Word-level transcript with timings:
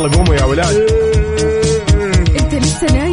يلا 0.00 0.16
قوموا 0.16 0.34
يا 0.34 0.44
ولاد. 0.44 0.76
انت 2.40 2.54
لسه 2.54 2.86
نايم؟ 2.86 3.12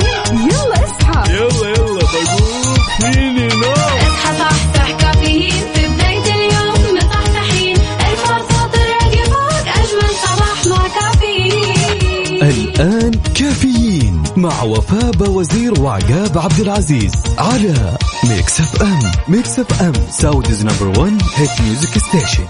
يلا 0.50 0.84
اصحى. 0.86 1.34
يلا 1.34 1.70
يلا 1.70 2.02
بقوم 2.02 2.76
فيني 3.00 3.48
نوم. 3.48 3.74
اصحى 3.74 4.38
صحصح 4.40 4.92
كافيين. 4.92 5.52
في 5.74 5.88
بداية 5.88 6.36
اليوم 6.36 6.98
مصحصحين 6.98 7.76
الفرصة 8.12 8.68
تراك 8.74 9.26
فوق 9.26 9.68
أجمل 9.76 10.12
صباح 10.24 10.66
مع 10.68 10.88
كافيين. 10.88 12.42
الآن 12.42 13.12
كافيين 13.36 14.24
مع 14.36 14.64
وفاء 14.64 15.12
بوزير 15.12 15.82
وعقاب 15.82 16.38
عبد 16.38 16.60
العزيز 16.60 17.12
على 17.38 17.98
Mix 18.24 18.60
FM. 18.60 19.00
Mix 19.28 19.60
FM 19.60 19.94
Saudi's 20.12 20.66
number 20.66 21.00
1 21.00 21.22
hit 21.36 21.62
music 21.62 21.98
station 21.98 22.44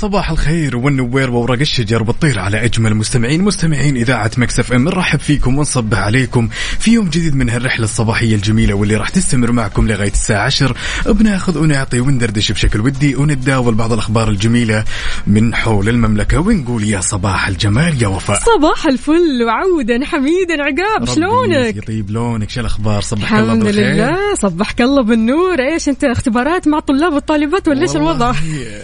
صباح 0.00 0.30
الخير 0.30 0.76
والنوير 0.76 1.30
وورق 1.30 1.60
الشجر 1.60 2.02
بتطير 2.02 2.38
على 2.38 2.64
أجمل 2.64 2.94
مستمعين 2.94 3.42
مستمعين 3.42 3.96
إذاعة 3.96 4.30
Mix 4.36 4.72
FM. 4.72 4.84
نرحب 4.84 5.18
فيكم 5.18 5.58
ونصبح 5.58 5.98
عليكم 5.98 6.48
في 6.78 6.92
يوم 6.92 7.08
جديد 7.08 7.34
من 7.36 7.50
هالرحلة 7.50 7.84
الصباحية 7.84 8.34
الجميلة 8.34 8.74
واللي 8.74 8.96
راح 8.96 9.08
تستمر 9.08 9.52
معكم 9.52 9.88
لغاية 9.88 10.10
الساعة 10.10 10.44
10 10.44 10.74
بناخذ 11.06 11.58
ونعطي 11.58 12.00
وندردش 12.00 12.52
بشكل 12.52 12.80
ودي 12.80 13.16
ونتداول 13.16 13.74
بعض 13.74 13.92
الأخبار 13.92 14.28
الجميلة 14.28 14.84
من 15.26 15.54
حول 15.54 15.88
المملكة 15.88 16.38
ونقول 16.38 16.84
يا 16.84 17.00
صباح 17.00 17.48
الجمال 17.48 18.02
يا 18.02 18.08
وفاء. 18.08 18.40
صباح 18.40 18.86
الفل 18.86 19.42
وعودا 19.46 20.04
حميدا 20.04 20.62
عقاب 20.62 21.14
شلونك؟ 21.14 21.76
يطيب 21.76 22.10
لونك 22.10 22.50
شو 22.50 22.60
الأخبار؟ 22.60 23.00
صبحك 23.00 23.32
الله 23.32 23.44
الحمد 23.44 23.64
بالخير. 23.64 23.84
لله 23.84 24.34
صبحك 24.34 24.80
الله 24.80 25.02
بالنور. 25.02 25.60
إيش 25.60 25.88
أنت 25.88 26.04
اختبارات 26.04 26.68
مع 26.68 26.78
الطلاب 26.78 27.12
والطالبات 27.12 27.68
ولا 27.68 27.82
إيش 27.82 27.96
الوضع؟ 27.96 28.34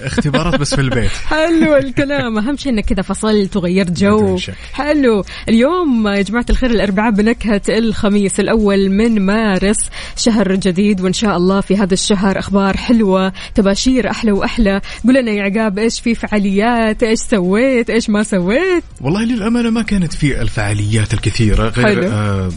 اختبارات 0.05 0.61
بس 0.61 0.75
في 0.75 0.81
البيت. 0.81 1.06
حلو 1.09 1.77
الكلام. 1.77 2.39
أهم 2.39 2.57
شيء 2.57 2.73
إنك 2.73 2.85
كذا 2.85 3.03
فصلت 3.03 3.57
وغيرت 3.57 3.91
جو. 4.01 4.39
حلو. 4.73 5.25
اليوم 5.49 6.09
يا 6.09 6.23
جماعة 6.23 6.47
الخير 6.51 6.71
الأربعاء 6.71 7.11
بنكهة 7.11 7.63
الخميس 7.69 8.41
الأول 8.41 8.91
من 8.91 9.21
مارس 9.27 9.91
شهر 10.17 10.55
جديد 10.55 11.01
وإن 11.01 11.13
شاء 11.13 11.37
الله 11.37 11.61
في 11.61 11.77
هذا 11.77 11.95
الشهر 11.95 12.39
أخبار 12.39 12.77
حلوة 12.77 13.33
تباشير 13.55 14.11
أحلى 14.11 14.33
وأحلى. 14.33 14.81
قول 15.05 15.15
لنا 15.15 15.31
يا 15.31 15.43
عقاب 15.43 15.79
إيش 15.79 16.01
في 16.01 16.15
فعاليات؟ 16.15 17.03
إيش 17.03 17.19
سويت؟ 17.19 17.91
إيش 17.91 18.11
ما 18.11 18.23
سويت؟ 18.23 18.85
والله 19.01 19.25
للأمانة 19.25 19.71
ما 19.71 19.83
كانت 19.83 20.13
في 20.13 20.43
الفعاليات 20.43 21.15
الكثيرة 21.15 21.69
غير 21.69 21.87
حلو. 21.87 22.09
آه 22.09 22.51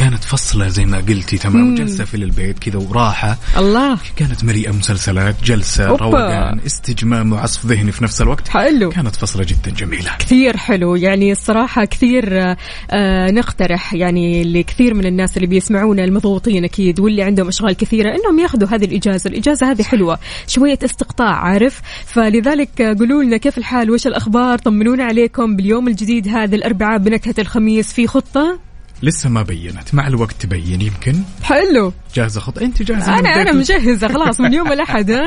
كانت 0.00 0.24
فصلة 0.24 0.68
زي 0.68 0.84
ما 0.84 0.98
قلتي 0.98 1.38
تمام؟ 1.38 1.74
جلسة 1.74 2.04
في 2.04 2.14
البيت 2.14 2.58
كذا 2.58 2.78
وراحة. 2.78 3.38
الله. 3.58 3.98
كانت 4.16 4.44
مليئة 4.44 4.70
مسلسلات 4.70 5.36
جلسة 5.44 5.88
أوبا. 5.88 6.04
روقان 6.04 6.60
استجمام 6.66 7.32
وعصف 7.32 7.66
ذهني 7.66 7.92
في 7.92 8.04
نفس 8.04 8.22
الوقت. 8.22 8.48
حلو. 8.48 8.90
كانت 8.90 9.16
فصلة 9.16 9.44
جدا 9.44 9.70
جميلة. 9.70 10.16
كثير 10.18 10.56
حلو. 10.56 10.96
يعني 10.96 11.32
الصراحة 11.32 11.84
كثير 11.84 12.42
آه، 12.42 12.56
آه 12.90 13.30
نقترح 13.30 13.94
يعني 13.94 14.44
لكثير 14.44 14.94
من 14.94 15.06
الناس 15.06 15.36
اللي 15.36 15.46
بيسمعونا 15.46 16.04
المضغوطين 16.04 16.64
أكيد 16.64 17.00
واللي 17.00 17.22
عندهم 17.22 17.48
أشغال 17.48 17.72
كثيرة 17.72 18.10
إنهم 18.10 18.38
ياخذوا 18.38 18.68
هذه 18.68 18.84
الإجازة. 18.84 19.30
الإجازة 19.30 19.70
هذه 19.70 19.82
حلوة 19.82 20.18
شوية 20.46 20.78
استقطاع 20.84 21.34
عارف؟ 21.34 21.80
فلذلك 22.06 22.82
قولوا 22.82 23.22
لنا 23.22 23.36
كيف 23.36 23.58
الحال؟ 23.58 23.90
وش 23.90 24.06
الأخبار؟ 24.06 24.58
طمنونا 24.58 25.04
عليكم 25.04 25.56
باليوم 25.56 25.88
الجديد 25.88 26.28
هذا 26.28 26.56
الأربعاء 26.56 26.98
بنكهة 26.98 27.34
الخميس 27.38 27.92
في 27.92 28.06
خطة. 28.06 28.69
لسه 29.02 29.28
ما 29.28 29.42
بينت. 29.42 29.94
مع 29.94 30.06
الوقت 30.06 30.34
تبين 30.40 30.80
يمكن. 30.80 31.22
حلو. 31.42 31.92
جاهزة 32.14 32.40
خط 32.40 32.58
أنت 32.58 32.82
جاهزة 32.82 33.18
أنا 33.18 33.28
أنا 33.28 33.52
مجهزة 33.52 34.08
خلاص 34.08 34.40
من 34.40 34.52
يوم 34.52 34.72
الأحد. 34.72 35.10
ها 35.10 35.22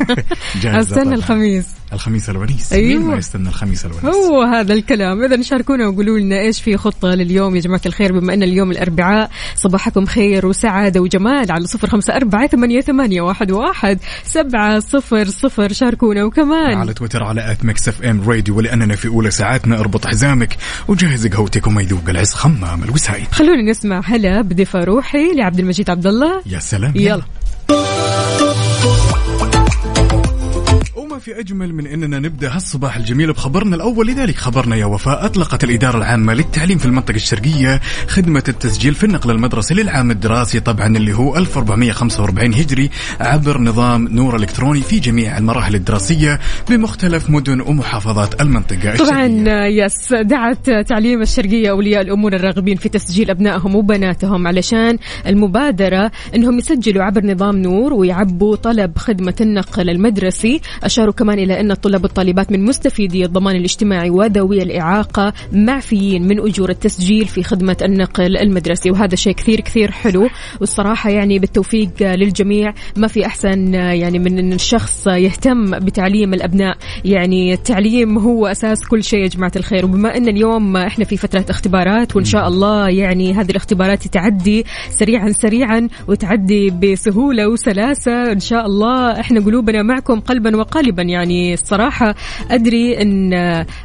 جاهزة 0.62 0.80
أستنى. 0.80 1.14
الخميس. 1.14 1.66
الخميس 1.92 2.30
الونيس 2.30 2.72
أيوة. 2.72 2.98
مين 2.98 3.08
ما 3.08 3.16
يستنى 3.16 3.48
الخميس 3.48 3.86
الونيس 3.86 4.04
هو 4.04 4.42
هذا 4.42 4.74
الكلام. 4.74 5.22
إذا 5.24 5.42
شاركونا 5.42 5.88
وقولوا 5.88 6.18
لنا 6.18 6.40
إيش 6.40 6.60
في 6.60 6.76
خطة 6.76 7.08
لليوم. 7.08 7.56
يا 7.56 7.60
جماعة 7.60 7.80
الخير 7.86 8.20
بما 8.20 8.34
إن 8.34 8.42
اليوم 8.42 8.70
الأربعاء 8.70 9.30
صباحكم 9.56 10.06
خير 10.06 10.46
وسعادة 10.46 11.00
وجمال 11.00 11.52
على 11.52 11.66
صفر 11.66 11.88
خمسة 11.90 12.16
أربعة 12.16 12.46
ثمانية, 12.46 12.80
ثمانية 12.80 13.20
واحد, 13.22 13.50
واحد 13.50 13.98
سبعة 14.24 14.78
صفر 14.80 15.24
صفر. 15.24 15.72
شاركونا 15.72 16.24
وكمان. 16.24 16.74
على 16.74 16.94
تويتر 16.94 17.22
على 17.22 17.52
at 17.52 17.64
Mix 17.64 17.88
FM 17.88 18.30
Radio 18.30 18.56
ولأننا 18.56 18.96
في 18.96 19.08
أولى 19.08 19.30
ساعاتنا 19.30 19.80
اربط 19.80 20.06
حزامك. 20.06 20.56
وجهز 20.88 21.26
قهوتك 21.26 21.66
وما 21.66 21.82
يذوق 21.82 22.08
العز 22.08 22.32
خمام 22.32 22.84
الوسايد 22.84 23.26
خلونا 23.32 23.70
نسمع 23.70 24.00
هلا 24.04 24.40
بضيفه 24.40 24.84
روحي 24.84 25.34
لعبد 25.34 25.58
المجيد 25.58 25.90
عبد 25.90 26.06
الله 26.14 26.42
يا 26.46 26.58
سلام. 26.58 26.92
يلا. 26.96 27.22
في 31.18 31.40
أجمل 31.40 31.74
من 31.74 31.86
أننا 31.86 32.18
نبدأ 32.18 32.54
هالصباح 32.56 32.96
الجميل 32.96 33.32
بخبرنا 33.32 33.76
الأول 33.76 34.06
لذلك 34.06 34.36
خبرنا 34.36 34.76
يا 34.76 34.86
وفاء 34.86 35.26
أطلقت 35.26 35.64
الإدارة 35.64 35.98
العامة 35.98 36.34
للتعليم 36.34 36.78
في 36.78 36.86
المنطقة 36.86 37.16
الشرقية 37.16 37.80
خدمة 38.08 38.42
التسجيل 38.48 38.94
في 38.94 39.04
النقل 39.04 39.30
المدرسي 39.30 39.74
للعام 39.74 40.10
الدراسي 40.10 40.60
طبعا 40.60 40.86
اللي 40.86 41.12
هو 41.12 41.36
1445 41.36 42.54
هجري 42.54 42.90
عبر 43.20 43.60
نظام 43.60 44.08
نور 44.08 44.36
إلكتروني 44.36 44.80
في 44.80 44.98
جميع 44.98 45.38
المراحل 45.38 45.74
الدراسية 45.74 46.40
بمختلف 46.70 47.30
مدن 47.30 47.60
ومحافظات 47.60 48.40
المنطقة 48.40 48.96
طبعا 48.96 49.26
الشرقية. 49.26 49.84
يس 49.84 50.12
دعت 50.12 50.70
تعليم 50.70 51.22
الشرقية 51.22 51.70
أولياء 51.70 52.02
الأمور 52.02 52.32
الراغبين 52.32 52.76
في 52.76 52.88
تسجيل 52.88 53.30
أبنائهم 53.30 53.74
وبناتهم 53.74 54.46
علشان 54.46 54.98
المبادرة 55.26 56.10
إنهم 56.34 56.58
يسجلوا 56.58 57.02
عبر 57.04 57.26
نظام 57.26 57.56
نور 57.56 57.92
ويعبوا 57.92 58.56
طلب 58.56 58.98
خدمة 58.98 59.34
النقل 59.40 59.90
المدرسي 59.90 60.60
اشاروا 61.04 61.18
كمان 61.18 61.38
إلى 61.38 61.60
أن 61.60 61.70
الطلاب 61.70 62.02
والطالبات 62.02 62.52
من 62.52 62.64
مستفيدي 62.64 63.24
الضمان 63.24 63.56
الاجتماعي 63.56 64.10
وذوي 64.10 64.62
الإعاقة 64.62 65.32
معفيين 65.52 66.28
من 66.28 66.40
أجور 66.40 66.70
التسجيل 66.70 67.26
في 67.26 67.42
خدمة 67.42 67.76
النقل 67.82 68.36
المدرسي. 68.36 68.90
وهذا 68.90 69.16
شيء 69.16 69.32
كثير 69.32 69.60
كثير 69.60 69.90
حلو 69.90 70.28
والصراحة 70.60 71.10
يعني 71.10 71.38
بالتوفيق 71.38 71.90
للجميع. 72.00 72.74
ما 72.96 73.08
في 73.08 73.26
أحسن 73.26 73.74
يعني 73.74 74.18
من 74.18 74.38
أن 74.38 74.52
الشخص 74.52 75.06
يهتم 75.06 75.78
بتعليم 75.78 76.34
الأبناء. 76.34 76.76
يعني 77.04 77.52
التعليم 77.52 78.18
هو 78.18 78.46
أساس 78.46 78.86
كل 78.86 79.04
شيء 79.04 79.20
يا 79.20 79.28
جماعة 79.28 79.52
الخير. 79.56 79.84
وبما 79.84 80.16
أن 80.16 80.28
اليوم 80.28 80.76
إحنا 80.76 81.04
في 81.04 81.16
فترة 81.16 81.44
اختبارات 81.50 82.16
وإن 82.16 82.24
شاء 82.24 82.48
الله 82.48 82.88
يعني 82.88 83.32
هذه 83.32 83.50
الاختبارات 83.50 84.06
تعدي 84.06 84.64
سريعا 84.90 85.32
سريعا 85.32 85.88
وتعدي 86.08 86.70
بسهولة 86.70 87.48
وسلاسة 87.48 88.32
إن 88.32 88.40
شاء 88.40 88.66
الله 88.66 89.20
إحنا 89.20 89.40
قلوبنا 89.40 89.82
معكم 89.82 90.20
قلبا 90.20 90.56
وقالبا. 90.56 90.93
يعني 91.02 91.54
الصراحة 91.54 92.14
أدري 92.50 93.02
إن 93.02 93.32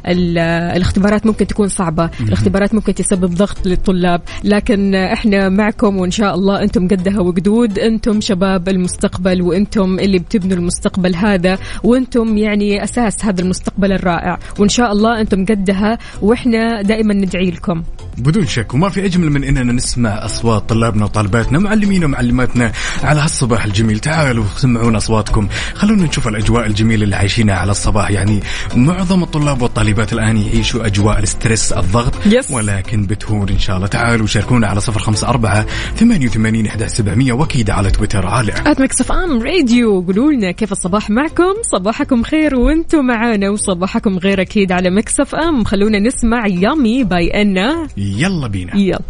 ال- 0.06 0.38
الاختبارات 0.76 1.26
ممكن 1.26 1.46
تكون 1.46 1.68
صعبة. 1.68 2.10
الاختبارات 2.20 2.74
ممكن 2.74 2.94
تسبب 2.94 3.34
ضغط 3.34 3.66
للطلاب. 3.66 4.22
لكن 4.44 4.94
إحنا 4.94 5.48
معكم 5.48 5.96
وإن 5.96 6.10
شاء 6.10 6.34
الله 6.34 6.62
أنتم 6.62 6.88
قدها 6.88 7.20
وقدود. 7.20 7.78
أنتم 7.78 8.20
شباب 8.20 8.68
المستقبل 8.68 9.42
وأنتم 9.42 9.98
اللي 9.98 10.18
بتبنوا 10.18 10.56
المستقبل 10.56 11.14
هذا. 11.16 11.58
وأنتم 11.84 12.38
يعني 12.38 12.84
أساس 12.84 13.24
هذا 13.24 13.40
المستقبل 13.42 13.92
الرائع. 13.92 14.38
وإن 14.58 14.68
شاء 14.68 14.92
الله 14.92 15.20
أنتم 15.20 15.44
قدها 15.44 15.98
وإحنا 16.22 16.82
دائما 16.82 17.14
ندعي 17.14 17.50
لكم. 17.50 17.82
بدون 18.18 18.46
شك 18.46 18.74
وما 18.74 18.88
في 18.88 19.04
أجمل 19.04 19.30
من 19.30 19.44
أننا 19.44 19.72
نسمع 19.72 20.24
أصوات 20.24 20.68
طلابنا 20.68 21.04
وطالباتنا 21.04 21.58
معلمينا 21.58 22.06
ومعلماتنا 22.06 22.72
على 23.02 23.20
هالصباح 23.20 23.64
الجميل. 23.64 23.98
تعالوا 23.98 24.44
سمعونا 24.56 24.98
أصواتكم. 24.98 25.48
خلونا 25.74 26.02
نشوف 26.02 26.28
الأجواء 26.28 26.66
الجميلة 26.66 27.04
اللي 27.04 27.16
عايشينها 27.16 27.54
على 27.54 27.70
الصباح. 27.70 28.10
يعني 28.10 28.40
معظم 28.76 29.22
الطلاب 29.22 29.62
والطالبات 29.62 30.12
الآن 30.12 30.36
يعيشوا 30.36 30.86
أجواء 30.86 31.18
ال 31.18 31.26
stress 31.26 31.72
الضغط 31.72 32.14
Yes. 32.30 32.50
ولكن 32.50 33.06
بتهون 33.06 33.48
إن 33.48 33.58
شاء 33.58 33.76
الله. 33.76 33.86
تعالوا 33.86 34.26
شاركونا 34.26 34.66
على 34.66 34.80
صفر 34.80 35.00
خمسة 35.00 35.28
أربعة 35.28 35.66
ثمانية 35.96 36.26
وثمانين 36.26 36.66
إحدى 36.66 36.88
سبعمية. 36.88 37.32
وأكيد 37.32 37.70
على 37.70 37.90
تويتر 37.90 38.26
على 38.26 38.52
at 38.66 39.10
Mix 39.10 39.42
FM 39.42 39.59
Radio 39.59 40.00
قولوا 40.00 40.32
لنا 40.32 40.50
كيف 40.50 40.72
الصباح 40.72 41.10
معكم؟ 41.10 41.54
صباحكم 41.72 42.22
خير 42.22 42.54
وأنتم 42.54 43.06
معانا 43.06 43.50
وصباحكم 43.50 44.18
غير 44.18 44.40
أكيد 44.40 44.72
على 44.72 44.90
Mix 44.90 45.20
FM 45.20 45.64
خلونا 45.64 45.98
نسمع 45.98 46.46
يامي 46.46 47.04
باي 47.04 47.42
أنا 47.42 47.88
يلا 48.00 48.46
بينا. 48.48 48.76
يلا. 48.76 49.00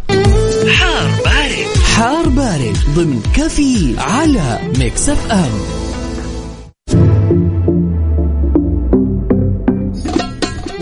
حار 1.95 2.29
بارد. 2.29 2.77
ضمن 2.95 3.21
كافيين 3.35 3.95
على 3.97 4.59
Mix 4.79 5.09
FM. 5.09 5.80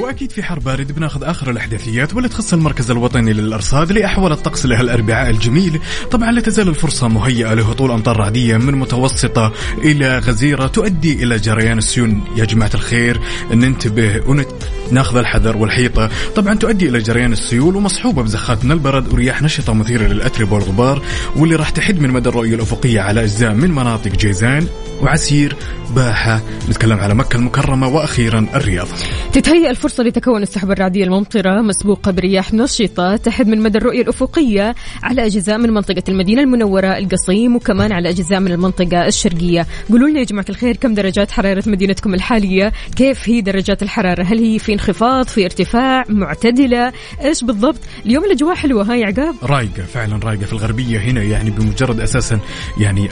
وأكيد 0.09 0.31
في 0.31 0.43
حر 0.43 0.59
بارد 0.59 0.91
بناخذ 0.91 1.23
آخر 1.23 1.51
الأحداثيات 1.51 2.13
واللي 2.13 2.29
تخص 2.29 2.53
المركز 2.53 2.91
الوطني 2.91 3.33
للأرصاد 3.33 3.91
لأحوال 3.91 4.31
الطقس 4.31 4.65
لهالاربعاء 4.65 5.29
الجميل. 5.29 5.79
طبعا 6.11 6.31
لا 6.31 6.41
تزال 6.41 6.67
الفرصة 6.67 7.07
مهيئة 7.07 7.53
لهطول 7.53 7.91
أمطار 7.91 8.17
رعدية 8.17 8.57
من 8.57 8.75
متوسطة 8.75 9.53
إلى 9.77 10.19
غزيرة 10.19 10.67
تؤدي 10.67 11.23
إلى 11.23 11.37
جريان 11.37 11.77
السيول 11.77 12.17
يا 12.35 12.45
جماعة 12.45 12.71
الخير 12.73 13.19
ننتبه 13.51 14.21
ونت 14.27 14.47
ناخذ 14.91 15.17
الحذر 15.17 15.57
والحيطة. 15.57 16.09
طبعا 16.35 16.53
تؤدي 16.53 16.89
إلى 16.89 16.99
جريان 16.99 17.33
السيول 17.33 17.75
ومصحوبة 17.75 18.23
بزخات 18.23 18.65
من 18.65 18.71
البرد 18.71 19.13
ورياح 19.13 19.41
نشطة 19.41 19.73
مثيرة 19.73 20.07
للأتربة 20.07 20.53
والغبار 20.53 21.01
واللي 21.35 21.55
راح 21.55 21.69
تحد 21.69 21.99
من 21.99 22.09
مدى 22.09 22.29
الرؤية 22.29 22.55
الأفقية 22.55 23.01
على 23.01 23.23
أجزاء 23.23 23.53
من 23.53 23.71
مناطق 23.71 24.11
جيزان 24.11 24.67
وعسير 25.01 25.55
باحة. 25.95 26.41
نتكلم 26.69 26.99
على 26.99 27.15
مكة 27.15 27.37
المكرمة 27.37 27.87
وأخيرا 27.87 28.45
الرياض. 28.55 28.87
تتهيأ 29.33 29.71
الفرصة 29.99 30.19
لتكون 30.19 30.41
السحب 30.41 30.71
الرعدية 30.71 31.03
الممطرة 31.03 31.61
مسبوقة 31.61 32.11
برياح 32.11 32.53
نشطة 32.53 33.15
تحد 33.15 33.47
من 33.47 33.61
مدى 33.61 33.77
الرؤية 33.77 34.01
الأفقية 34.01 34.75
على 35.03 35.25
أجزاء 35.25 35.57
من 35.57 35.73
منطقة 35.73 36.03
المدينة 36.09 36.41
المنورة 36.41 36.97
القصيم 36.97 37.55
وكمان 37.55 37.91
على 37.91 38.09
أجزاء 38.09 38.39
من 38.39 38.51
المنطقة 38.51 39.07
الشرقية. 39.07 39.67
قولوا 39.89 40.09
لنا 40.09 40.19
يا 40.19 40.23
جماعة 40.23 40.45
الخير 40.49 40.77
كم 40.77 40.93
درجات 40.93 41.31
حرارة 41.31 41.63
مدينتكم 41.67 42.13
الحالية؟ 42.13 42.73
كيف 42.95 43.29
هي 43.29 43.41
درجات 43.41 43.83
الحرارة؟ 43.83 44.23
هل 44.23 44.39
هي 44.39 44.59
في 44.59 44.73
انخفاض 44.73 45.27
في 45.27 45.45
ارتفاع 45.45 46.03
معتدلة؟ 46.09 46.91
إيش 47.21 47.43
بالضبط؟ 47.43 47.79
اليوم 48.05 48.25
الأجواء 48.25 48.55
حلوة 48.55 48.91
هاي 48.91 49.03
عقاب؟ 49.03 49.35
رايقة 49.43 49.83
فعلا 49.83 50.19
رايقة 50.23 50.45
في 50.45 50.53
الغربية 50.53 50.99
هنا 50.99 51.23
يعني 51.23 51.49
بمجرد 51.49 51.99
أساسا 51.99 52.39
يعني 52.77 53.09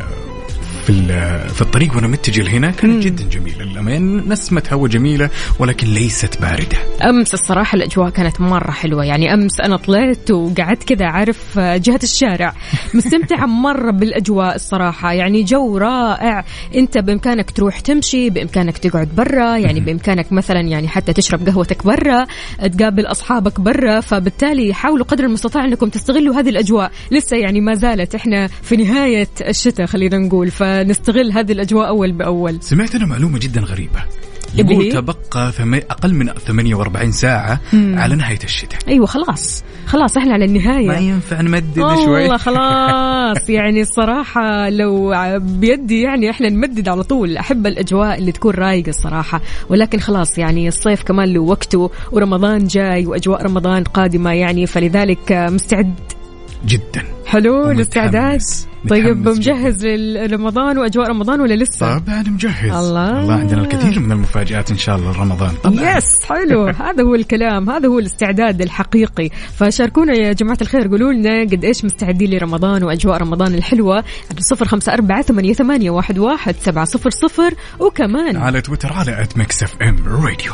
في 0.88 1.08
في 1.54 1.62
الطريق 1.62 1.96
وأنا 1.96 2.08
متجه 2.08 2.42
لهنا 2.42 2.72
كانت 2.72 3.04
جدا 3.04 3.24
جميله 3.24 3.64
للامانه 3.66 4.24
نسمة 4.28 4.64
هواء 4.72 4.90
جميلة 4.90 5.30
ولكن 5.60 5.88
ليست 5.88 6.42
باردة. 6.42 6.78
أمس 7.10 7.34
الصراحة 7.34 7.76
الأجواء 7.76 8.10
كانت 8.10 8.42
مرة 8.42 8.72
حلوة. 8.72 9.06
يعني 9.06 9.34
أمس 9.34 9.60
أنا 9.60 9.78
طلعت 9.78 10.32
وقعدت 10.32 10.84
كذا 10.84 11.06
عارف 11.06 11.60
جهة 11.60 12.00
الشارع. 12.04 12.54
مستمتعة 12.94 13.46
مرة 13.46 13.92
بالأجواء 13.92 14.56
الصراحة. 14.56 15.14
يعني 15.14 15.44
جو 15.44 15.78
رائع. 15.78 16.46
أنت 16.76 16.98
بإمكانك 16.98 17.52
تروح 17.52 17.80
تمشي 17.80 18.30
بإمكانك 18.30 18.78
تقعد 18.78 19.08
برا. 19.18 19.58
يعني 19.58 19.80
بإمكانك 19.80 20.32
مثلا 20.32 20.60
يعني 20.60 20.88
حتى 20.88 21.14
تشرب 21.14 21.50
قهوتك 21.50 21.86
برا 21.86 22.26
تقابل 22.78 23.06
أصحابك 23.06 23.60
برا. 23.60 24.02
فبالتالي 24.02 24.74
حاولوا 24.74 25.06
قدر 25.06 25.24
المستطاع 25.24 25.66
أنكم 25.66 25.90
تستغلوا 25.90 26.36
هذه 26.36 26.50
الأجواء. 26.50 26.92
لسه 27.12 27.38
يعني 27.38 27.62
ما 27.62 27.76
زالت 27.76 28.16
إحنا 28.16 28.48
في 28.48 28.76
نهاية 28.76 29.28
الشتاء 29.42 29.86
خلينا 29.86 30.18
نقول. 30.18 30.52
فنستغل 30.78 31.32
هذه 31.32 31.52
الأجواء 31.52 31.88
أول 31.88 32.12
بأول. 32.12 32.58
سمعت 32.62 32.96
أنا 32.96 33.06
معلومة 33.06 33.40
جدا 33.40 33.62
غريبة. 33.62 34.00
اللي 34.60 34.74
يقول؟ 34.74 34.92
تبقى 34.92 35.52
أقل 35.90 36.14
من 36.14 36.28
48 36.28 37.12
ساعة 37.12 37.60
على 37.74 38.16
نهاية 38.16 38.40
الشتاء. 38.44 38.80
أيوه 38.88 39.06
خلاص. 39.06 39.64
خلاص 39.86 40.18
إحنا 40.18 40.34
على 40.34 40.46
النهاية. 40.46 40.88
ما 40.88 40.98
ينفع 40.98 41.42
نمدد 41.42 41.80
والله 41.80 42.06
شوي. 42.06 42.38
خلاص. 42.38 43.50
يعني 43.50 43.82
الصراحة 43.82 44.70
لو 44.70 45.14
بيدي 45.40 46.02
يعني 46.02 46.30
إحنا 46.30 46.50
نمدد 46.50 46.90
على 46.90 47.04
طول. 47.04 47.38
أحب 47.38 47.68
الأجواء 47.68 48.18
اللي 48.18 48.32
تكون 48.32 48.54
رايقة 48.54 48.90
الصراحة. 48.90 49.42
ولكن 49.70 50.00
خلاص 50.00 50.38
يعني 50.38 50.68
الصيف 50.68 51.04
كمان 51.04 51.34
له 51.34 51.42
وقته 51.42 51.92
ورمضان 52.12 52.68
جاي 52.68 53.06
وأجواء 53.06 53.44
رمضان 53.44 53.84
قادمة 53.84 54.34
يعني. 54.34 54.66
فلذلك 54.66 55.32
مستعد 55.32 55.94
جدا. 56.66 57.04
حلو. 57.26 57.72
الاستعداد 57.72 58.42
طيب 58.90 59.28
مجهز 59.28 59.86
لرمضان 59.86 60.78
وأجواء 60.78 61.10
رمضان 61.10 61.42
ولا 61.42 61.54
لسه؟ 61.54 62.00
طبعا 62.00 62.24
مجهز. 62.28 62.72
الله. 62.72 63.20
الله 63.20 63.34
عندنا 63.34 63.62
الكثير 63.62 64.00
من 64.00 64.12
المفاجآت 64.12 64.72
إن 64.72 64.78
شاء 64.78 64.96
الله 64.96 65.22
رمضان. 65.22 65.52
طبعا. 65.64 65.98
يس 65.98 66.26
حلو. 66.26 66.68
هذا 66.88 67.04
هو 67.04 67.16
الكلام 67.16 67.70
هذا 67.70 67.88
هو 67.88 68.00
الاستعداد 68.00 68.62
الحقيقي. 68.62 69.30
فشاركونا 69.30 70.14
يا 70.14 70.34
جماعة 70.34 70.58
الخير 70.62 70.88
قولوا 70.88 71.14
لنا 71.14 71.42
قد 71.42 71.66
إيش 71.66 71.86
مستعدين 71.86 72.32
لرمضان 72.32 72.84
وأجواء 72.84 73.18
رمضان 73.18 73.54
الحلوة. 73.54 73.96
على 73.96 74.40
صفر 74.40 74.66
خمسة 74.66 74.94
أربعة 74.94 75.22
ثمانية, 75.22 75.54
ثمانية 75.54 75.90
واحد, 75.90 76.18
واحد 76.18 76.56
سبعة 76.56 76.86
صفر 76.86 77.10
صفر. 77.10 77.54
وكمان 77.80 78.38
على 78.38 78.62
تويتر 78.62 78.94
على 78.94 79.22
at 79.22 79.38
Mix 79.38 79.64
FM 79.64 79.98
Radio 80.08 80.54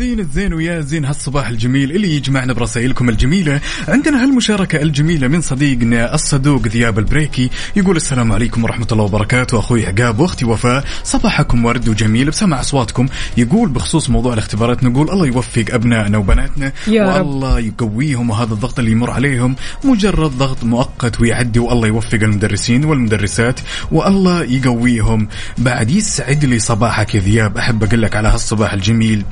زين 0.00 0.20
الزين 0.20 0.54
ويا 0.54 0.80
زين 0.80 1.04
هالصباح 1.04 1.48
الجميل 1.48 1.90
اللي 1.90 2.16
يجمعنا 2.16 2.52
برسائلكم 2.52 3.08
الجميلة. 3.08 3.60
عندنا 3.88 4.22
هالمشاركة 4.22 4.82
الجميلة 4.82 5.28
من 5.28 5.40
صديقنا 5.40 6.14
الصدوق 6.14 6.68
ذياب 6.68 6.98
البريكي. 6.98 7.50
يقول 7.76 7.96
السلام 7.96 8.32
عليكم 8.32 8.64
ورحمة 8.64 8.86
الله 8.92 9.04
وبركاته. 9.04 9.58
أخوي 9.58 9.86
عقاب 9.86 10.18
وأختي 10.20 10.44
وفاء 10.44 10.84
صباحكم 11.04 11.64
ورد 11.64 11.88
وجميل. 11.88 12.30
بسمع 12.30 12.60
أصواتكم. 12.60 13.08
يقول 13.36 13.68
بخصوص 13.68 14.10
موضوع 14.10 14.32
الاختبارات 14.32 14.84
نقول 14.84 15.10
الله 15.10 15.26
يوفق 15.26 15.64
أبنائنا 15.70 16.18
وبناتنا. 16.18 16.72
يا 16.86 17.18
رب. 17.18 17.26
والله 17.26 17.58
يقويهم 17.58 18.30
وهذا 18.30 18.54
الضغط 18.54 18.78
اللي 18.78 18.90
يمر 18.90 19.10
عليهم 19.10 19.56
مجرد 19.84 20.30
ضغط 20.30 20.64
مؤقت 20.64 21.20
ويعدي 21.20 21.58
والله 21.58 21.88
يوفق 21.88 22.18
المدرسين 22.22 22.84
والمدرسات 22.84 23.60
والله 23.92 24.44
يقويهم. 24.44 25.28
بعد 25.58 25.90
يسعد 25.90 26.44
لي 26.44 26.58
صباحك 26.58 27.14
يا 27.14 27.20
ذياب. 27.20 27.58
أحب 27.58 27.84
أقول 27.84 28.02
لك 28.02 28.16
على 28.16 28.28
هالصباح 28.28 28.72
الجميل. 28.72 29.24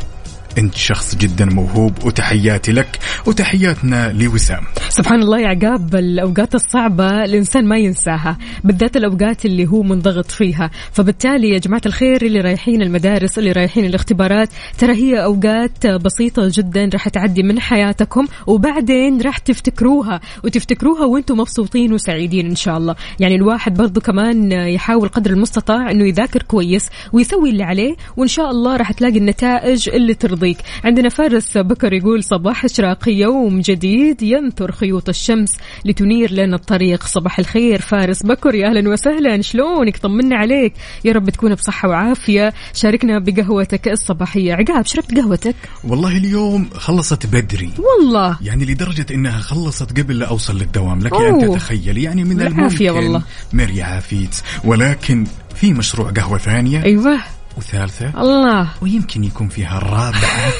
أنت 0.58 0.74
شخص 0.74 1.16
جدا 1.16 1.44
موهوب 1.44 1.92
وتحياتي 2.04 2.72
لك 2.72 2.98
وتحياتنا 3.26 4.12
لوسام. 4.12 4.62
سبحان 4.88 5.22
الله 5.22 5.40
يا 5.40 5.48
عقاب 5.48 5.94
الأوقات 5.94 6.54
الصعبة 6.54 7.24
الإنسان 7.24 7.64
ما 7.68 7.78
ينساها 7.78 8.38
بالذات 8.64 8.96
الأوقات 8.96 9.44
اللي 9.44 9.66
هو 9.66 9.82
منضغط 9.82 10.30
فيها. 10.30 10.70
فبالتالي 10.92 11.48
يا 11.48 11.58
جماعة 11.58 11.82
الخير 11.86 12.22
اللي 12.22 12.40
رايحين 12.40 12.82
المدارس 12.82 13.38
اللي 13.38 13.52
رايحين 13.52 13.84
الاختبارات 13.84 14.48
ترى 14.78 14.94
هي 14.94 15.24
أوقات 15.24 15.86
بسيطة 15.86 16.50
جدا 16.52 16.90
راح 16.92 17.08
تعدي 17.08 17.42
من 17.42 17.60
حياتكم 17.60 18.26
وبعدين 18.46 19.20
راح 19.20 19.38
تفتكروها 19.38 20.20
وتفتكروها 20.44 21.04
وأنتم 21.04 21.38
مبسوطين 21.38 21.92
وسعيدين 21.92 22.46
إن 22.46 22.56
شاء 22.56 22.76
الله. 22.76 22.94
يعني 23.20 23.34
الواحد 23.34 23.74
برضو 23.74 24.00
كمان 24.00 24.52
يحاول 24.52 25.08
قدر 25.08 25.30
المستطاع 25.30 25.90
أنه 25.90 26.08
يذاكر 26.08 26.42
كويس 26.42 26.88
ويسوي 27.12 27.50
اللي 27.50 27.62
عليه 27.62 27.96
وإن 28.16 28.28
شاء 28.28 28.50
الله 28.50 28.76
راح 28.76 28.92
تلاقي 28.92 29.18
النتائج 29.18 29.88
اللي 29.88 30.14
ترضيك 30.48 30.58
عندنا 30.84 31.08
فارس 31.08 31.58
بكر 31.58 31.92
يقول 31.92 32.24
صباح 32.24 32.64
إشراق 32.64 33.08
يوم 33.08 33.60
جديد 33.60 34.22
ينثر 34.22 34.72
خيوط 34.72 35.08
الشمس 35.08 35.56
لتنير 35.84 36.32
لنا 36.32 36.56
الطريق. 36.56 37.04
صباح 37.04 37.38
الخير 37.38 37.80
فارس 37.80 38.22
بكر 38.22 38.54
يا 38.54 38.68
أهلا 38.68 38.88
وسهلا. 38.88 39.42
شلونك؟ 39.42 39.96
طمنا 39.96 40.36
عليك. 40.36 40.72
يا 41.04 41.12
رب 41.12 41.30
تكون 41.30 41.54
بصحة 41.54 41.88
وعافية. 41.88 42.54
شاركنا 42.74 43.18
بقهوتك 43.18 43.88
الصباحية. 43.88 44.54
عقاب 44.54 44.86
شربت 44.86 45.18
قهوتك؟ 45.18 45.56
والله 45.84 46.16
اليوم 46.16 46.70
خلصت 46.74 47.26
بدري. 47.26 47.70
والله. 47.78 48.38
يعني 48.42 48.64
لدرجة 48.64 49.06
إنها 49.10 49.38
خلصت 49.38 50.00
قبل 50.00 50.18
لا 50.18 50.26
أوصل 50.26 50.58
للدوام. 50.58 50.98
لك 50.98 51.12
أوه. 51.12 51.28
ان 51.28 51.50
تتخيلي 51.50 52.02
يعني 52.02 52.24
من 52.24 52.40
الممكن. 52.40 52.90
والله. 52.90 53.22
ميري 53.52 53.82
عافيت 53.82 54.36
ولكن 54.64 55.26
في 55.54 55.72
مشروع 55.72 56.10
قهوة 56.10 56.38
ثانية. 56.38 56.84
أيوة. 56.84 57.18
وثالثة؟ 57.58 58.20
الله. 58.20 58.68
ويمكن 58.82 59.24
يكون 59.24 59.48
فيها 59.48 59.78
الرابعة. 59.78 60.48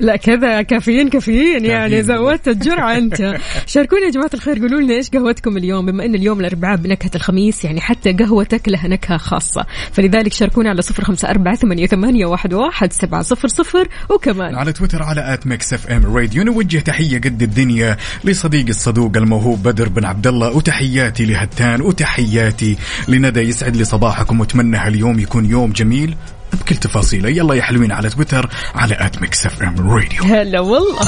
لا 0.00 0.16
كذا 0.16 0.62
كافيين 0.62 1.08
كافيين. 1.08 1.64
يعني. 1.64 2.02
زودت 2.02 2.48
الجرعة 2.48 2.96
أنت. 2.96 3.36
شاركونا 3.66 4.06
يا 4.06 4.10
جماعة 4.10 4.30
الخير. 4.34 4.58
قولوا 4.58 4.80
لنا 4.80 4.94
إيش 4.94 5.10
قهوتكم 5.10 5.56
اليوم؟ 5.56 5.86
بما 5.86 6.04
أن 6.04 6.14
اليوم 6.14 6.40
الأربعاء 6.40 6.76
بنكهة 6.76 7.10
الخميس 7.14 7.64
يعني 7.64 7.80
حتى 7.80 8.12
قهوتك 8.12 8.68
لها 8.68 8.88
نكهة 8.88 9.16
خاصة. 9.16 9.66
فلذلك 9.92 10.32
شاركونا 10.32 10.70
على 10.70 10.82
صفر 10.82 11.04
خمسة 11.04 11.30
أربعة 11.30 11.56
ثمانية, 11.56 11.86
ثمانية 11.86 12.26
واحد, 12.26 12.54
واحد 12.54 12.92
سبعة 12.92 13.22
صفر 13.22 13.48
صفر. 13.48 13.88
وكمان 14.10 14.54
على 14.54 14.72
تويتر 14.72 15.02
على 15.02 15.34
at 15.34 15.46
Mix 15.46 15.72
FM 15.72 16.16
Radio. 16.16 16.44
نوجه 16.44 16.78
تحية 16.78 17.18
قد 17.18 17.42
الدنيا 17.42 17.96
لصديقي 18.24 18.70
الصدوق 18.70 19.16
الموهوب 19.16 19.62
بدر 19.62 19.88
بن 19.88 20.04
عبد 20.04 20.26
الله. 20.26 20.56
وتحياتي 20.56 21.24
لهتان. 21.24 21.82
وتحياتي 21.82 22.76
لندى. 23.08 23.40
يسعد 23.40 23.76
لي 23.76 23.84
صباحكم. 23.84 24.40
وأتمنى 24.40 24.73
هاليوم 24.78 25.20
يكون 25.20 25.44
يوم 25.44 25.72
جميل 25.72 26.16
بكل 26.52 26.76
تفاصيله. 26.76 27.28
يلا 27.28 27.54
يا 27.54 27.62
حلوين 27.62 27.92
على 27.92 28.10
تويتر 28.10 28.50
على 28.74 28.96
at 29.06 29.20
Mix 29.22 29.46
FM 29.46 29.90
Radio. 29.90 30.22
هلا 30.22 30.60
والله. 30.60 31.04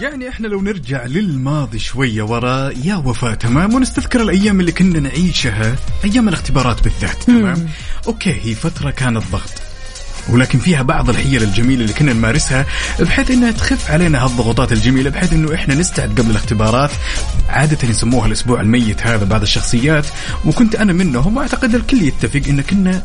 يعني 0.00 0.28
إحنا 0.28 0.46
لو 0.46 0.60
نرجع 0.60 1.04
للماضي 1.04 1.78
شوية 1.78 2.22
ورا 2.22 2.70
يا 2.84 2.96
وفاء 2.96 3.34
تمام 3.34 3.74
ونستذكر 3.74 4.20
الأيام 4.20 4.60
اللي 4.60 4.72
كنا 4.72 5.00
نعيشها 5.00 5.76
أيام 6.04 6.28
الاختبارات 6.28 6.84
بالذات 6.84 7.22
تمام؟ 7.22 7.68
أوكي 8.06 8.40
هي 8.42 8.54
فترة 8.54 8.90
كانت 8.90 9.22
ضغط. 9.32 9.67
ولكن 10.28 10.58
فيها 10.58 10.82
بعض 10.82 11.08
الحيل 11.08 11.42
الجميلة 11.42 11.82
اللي 11.82 11.92
كنا 11.92 12.12
نمارسها 12.12 12.66
بحيث 13.00 13.30
إنها 13.30 13.50
تخف 13.50 13.90
علينا 13.90 14.24
هالضغوطات 14.24 14.72
الجميلة 14.72 15.10
بحيث 15.10 15.32
إنه 15.32 15.54
إحنا 15.54 15.74
نستعد 15.74 16.20
قبل 16.20 16.30
الاختبارات. 16.30 16.90
عادة 17.48 17.88
يسموها 17.88 18.26
الأسبوع 18.26 18.60
الميت 18.60 19.06
هذا 19.06 19.24
بعض 19.24 19.42
الشخصيات 19.42 20.06
وكنت 20.44 20.74
أنا 20.74 20.92
منهم 20.92 21.36
وأعتقد 21.36 21.74
الكل 21.74 22.02
يتفق 22.02 22.42
إن 22.48 22.60
كنا 22.60 23.02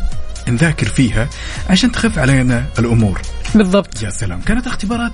نذاكر 0.47 0.87
فيها 0.87 1.29
عشان 1.69 1.91
تخف 1.91 2.19
علينا 2.19 2.65
الأمور. 2.79 3.21
بالضبط. 3.55 4.03
يا 4.03 4.09
سلام. 4.09 4.41
كانت 4.41 4.67
اختبارات 4.67 5.11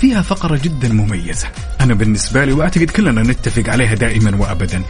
فيها 0.00 0.22
فقرة 0.22 0.56
جدا 0.56 0.88
مميزة. 0.88 1.48
أنا 1.80 1.94
بالنسبة 1.94 2.44
لي 2.44 2.52
وأعتقد 2.52 2.90
كلنا 2.90 3.22
نتفق 3.22 3.70
عليها 3.72 3.94
دائما 3.94 4.36
وأبدا. 4.36 4.82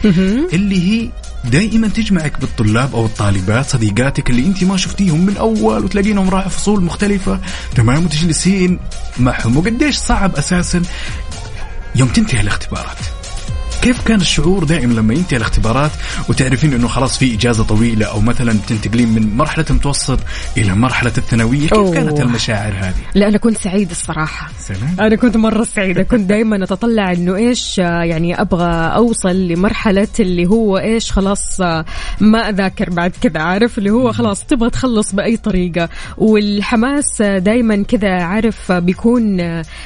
اللي 0.53 0.91
هي 0.91 1.09
دائما 1.45 1.87
تجمعك 1.87 2.39
بالطلاب 2.39 2.95
أو 2.95 3.05
الطالبات 3.05 3.69
صديقاتك 3.69 4.29
اللي 4.29 4.45
أنت 4.45 4.63
ما 4.63 4.77
شفتيهم 4.77 5.25
من 5.25 5.37
أول 5.37 5.83
وتلاقينهم 5.83 6.29
راحوا 6.29 6.49
فصول 6.49 6.83
مختلفة. 6.83 7.39
تمام 7.75 8.05
وتجلسين 8.05 8.79
معهم. 9.19 9.57
وقديش 9.57 9.95
صعب 9.97 10.35
أساسا 10.35 10.81
يوم 11.95 12.07
تنتهي 12.07 12.41
الاختبارات. 12.41 12.97
كيف 13.81 14.07
كان 14.07 14.21
الشعور 14.21 14.63
دائما 14.63 14.93
لما 14.93 15.13
ينتهي 15.13 15.37
الاختبارات 15.37 15.91
وتعرفين 16.29 16.73
إنه 16.73 16.87
خلاص 16.87 17.17
في 17.17 17.35
إجازة 17.35 17.63
طويلة 17.63 18.05
أو 18.05 18.19
مثلا 18.21 18.53
تنتقلين 18.67 19.09
من 19.09 19.37
مرحلة 19.37 19.65
المتوسط 19.69 20.19
إلى 20.57 20.75
مرحلة 20.75 21.11
الثانوية؟ 21.17 21.59
كيف 21.59 21.73
أوه. 21.73 21.93
كانت 21.93 22.19
المشاعر 22.19 22.73
هذه؟ 22.73 22.93
لا 23.15 23.27
أنا 23.27 23.37
كنت 23.37 23.57
سعيد 23.57 23.89
الصراحة. 23.89 24.49
سلام. 24.59 24.95
أنا 24.99 25.15
كنت 25.15 25.37
مرة 25.37 25.63
سعيدة. 25.63 26.03
كنت 26.03 26.29
دائما 26.29 26.63
أتطلع 26.63 27.11
إنه 27.11 27.35
إيش 27.35 27.77
يعني 27.77 28.41
أبغى 28.41 28.71
أوصل 28.95 29.47
لمرحلة 29.47 30.07
اللي 30.19 30.45
هو 30.45 30.77
إيش 30.77 31.11
خلاص 31.11 31.61
ما 32.19 32.49
أذاكر 32.49 32.89
بعد 32.89 33.11
كذا 33.21 33.39
عارف؟ 33.41 33.77
اللي 33.77 33.89
هو 33.89 34.11
خلاص 34.11 34.43
تبغى 34.43 34.69
تخلص 34.69 35.15
بأي 35.15 35.37
طريقة. 35.37 35.89
والحماس 36.17 37.21
دائما 37.21 37.83
كذا 37.83 38.23
عارف 38.23 38.71
بيكون 38.71 39.39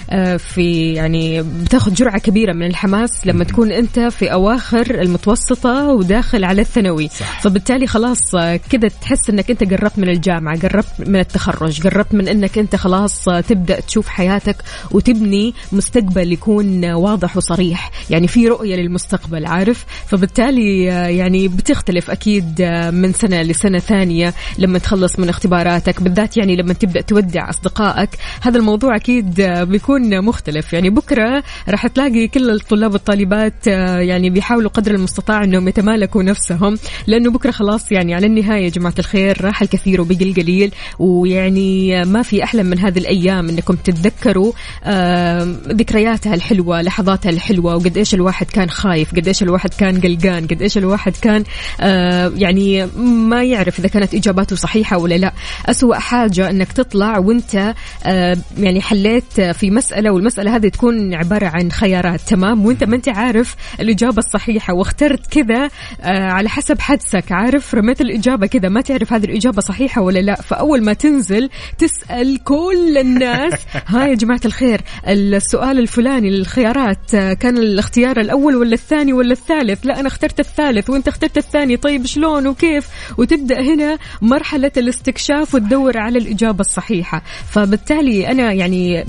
آه، 0.09 0.37
في 0.37 0.93
يعني 0.93 1.41
بتاخذ 1.41 1.93
جرعة 1.93 2.19
كبيرة 2.19 2.53
من 2.53 2.67
الحماس 2.67 3.27
لما 3.27 3.43
تكون 3.43 3.82
أنت 3.83 3.99
في 3.99 4.33
أواخر 4.33 5.01
المتوسطة 5.01 5.89
وداخل 5.89 6.43
على 6.43 6.61
الثانوي. 6.61 7.07
صح. 7.07 7.41
فبالتالي 7.41 7.87
خلاص 7.87 8.35
آه، 8.35 8.55
كذا 8.55 8.87
تحس 8.87 9.29
إنك 9.29 9.51
أنت 9.51 9.63
قربت 9.73 9.99
من 9.99 10.09
الجامعة 10.09 10.59
قربت 10.59 10.93
من 10.99 11.19
التخرج 11.19 11.87
قربت 11.87 12.13
من 12.13 12.27
إنك 12.27 12.57
أنت 12.57 12.75
خلاص 12.75 13.27
آه، 13.27 13.41
تبدأ 13.41 13.79
تشوف 13.79 14.07
حياتك 14.07 14.55
وتبني 14.91 15.53
مستقبل 15.71 16.31
يكون 16.31 16.85
آه، 16.85 16.97
واضح 16.97 17.37
وصريح. 17.37 17.91
يعني 18.09 18.27
في 18.27 18.47
رؤية 18.47 18.75
للمستقبل 18.75 19.45
عارف؟ 19.45 19.85
فبالتالي 20.07 20.83
يعني 21.17 21.47
بتختلف 21.47 22.11
أكيد 22.11 22.61
من 22.93 23.13
سنة 23.13 23.41
لسنة 23.41 23.79
ثانية 23.79 24.33
لما 24.57 24.79
تخلص 24.79 25.19
من 25.19 25.29
اختباراتك 25.29 26.01
بالذات 26.01 26.37
يعني 26.37 26.55
لما 26.55 26.73
تبدأ 26.73 27.01
تودع 27.01 27.49
أصدقائك. 27.49 28.09
هذا 28.41 28.57
الموضوع 28.57 28.95
أكيد 28.95 29.41
بيكون 29.41 30.21
مختلف. 30.25 30.73
يعني 30.73 30.89
بكرة 30.89 31.43
راح 31.69 31.87
تلاقي 31.87 32.27
كل 32.27 32.49
الطلاب 32.49 32.93
والطالبات 32.93 33.67
يعني 33.99 34.29
بيحاولوا 34.29 34.69
قدر 34.69 34.91
المستطاع 34.91 35.43
إنهم 35.43 35.67
يتمالكوا 35.67 36.23
نفسهم. 36.23 36.77
لأنه 37.07 37.31
بكرة 37.31 37.51
خلاص 37.51 37.91
يعني 37.91 38.15
على 38.15 38.27
النهاية 38.27 38.63
يا 38.63 38.69
جماعة 38.69 38.93
الخير 38.99 39.45
راح 39.45 39.61
الكثير 39.61 40.01
وبقي 40.01 40.25
القليل. 40.25 40.71
ويعني 40.99 42.05
ما 42.05 42.21
في 42.21 42.43
أحلى 42.43 42.63
من 42.63 42.79
هذه 42.79 42.99
الأيام 42.99 43.49
إنكم 43.49 43.75
تتذكروا 43.75 44.53
آه، 44.83 45.43
ذكرياتها 45.67 46.33
الحلوة 46.33 46.81
لحظاتها 46.81 47.29
الحلوة 47.29 47.75
وقد 47.75 47.97
إيش 47.97 48.13
الواحد 48.13 48.45
كان 48.45 48.69
خايف 48.69 49.11
قد 49.15 49.27
إيش 49.27 49.43
الواحد 49.43 49.73
كان 49.73 50.01
قلقان 50.01 50.47
قد 50.47 50.61
إيش 50.61 50.77
الواحد 50.77 51.13
كان 51.21 51.43
آه، 51.81 52.31
يعني 52.35 52.85
ما 53.05 53.43
يعرف 53.43 53.79
إذا 53.79 53.87
كانت 53.87 54.13
إجاباته 54.13 54.55
صحيحة 54.55 54.97
ولا 54.97 55.15
لا. 55.15 55.33
أسوأ 55.65 55.95
حاجة 55.95 56.49
إنك 56.49 56.71
تطلع 56.71 57.17
وأنت 57.17 57.73
آه، 58.03 58.37
يعني 58.57 58.81
حليت 58.81 59.41
في 59.41 59.71
مسألة 59.71 60.11
والمسألة 60.11 60.55
هذه 60.55 60.67
تكون 60.67 61.13
عبارة 61.13 61.47
عن 61.47 61.71
خيارات 61.71 62.21
تمام؟ 62.21 62.65
وأنت 62.65 62.83
ما 62.83 62.95
أنت 62.95 63.09
عارف 63.09 63.55
الإجابة 63.79 64.17
الصحيحة. 64.17 64.73
واخترت 64.73 65.27
كذا 65.27 65.69
آه، 66.01 66.31
على 66.31 66.49
حسب 66.49 66.79
حدسك 66.79 67.31
عارف؟ 67.31 67.75
رميت 67.75 68.01
الإجابة 68.01 68.47
كذا. 68.47 68.69
ما 68.69 68.81
تعرف 68.81 69.13
هذه 69.13 69.25
الإجابة 69.25 69.61
صحيحة 69.61 70.01
ولا 70.01 70.19
لا. 70.19 70.35
فأول 70.35 70.83
ما 70.83 70.93
تنزل 70.93 71.49
تسأل 71.77 72.43
كل 72.43 72.97
الناس. 72.97 73.53
ها 73.87 74.07
يا 74.07 74.15
جماعة 74.15 74.41
الخير 74.45 74.81
السؤال 75.07 75.79
الفلاني 75.79 76.29
للخيارات 76.29 77.15
آه، 77.15 77.33
كان 77.33 77.57
الاختيار 77.57 78.19
الأول 78.19 78.55
ولا 78.55 78.73
الثاني 78.73 79.13
ولا 79.13 79.31
الثالث؟ 79.31 79.85
لا 79.85 79.99
أنا 79.99 80.07
اخترت 80.07 80.39
الثالث 80.39 80.89
وأنت 80.89 81.07
اخترت 81.07 81.37
الثاني. 81.37 81.77
طيب 81.77 82.05
شلون 82.05 82.47
وكيف؟ 82.47 82.87
وتبدأ 83.17 83.61
هنا 83.61 83.97
مرحلة 84.21 84.71
الاستكشاف 84.77 85.55
وتدور 85.55 85.97
على 85.97 86.19
الإجابة 86.19 86.59
الصحيحة. 86.59 87.23
فبالتالي 87.49 88.31
أنا 88.31 88.53
يعني 88.53 89.05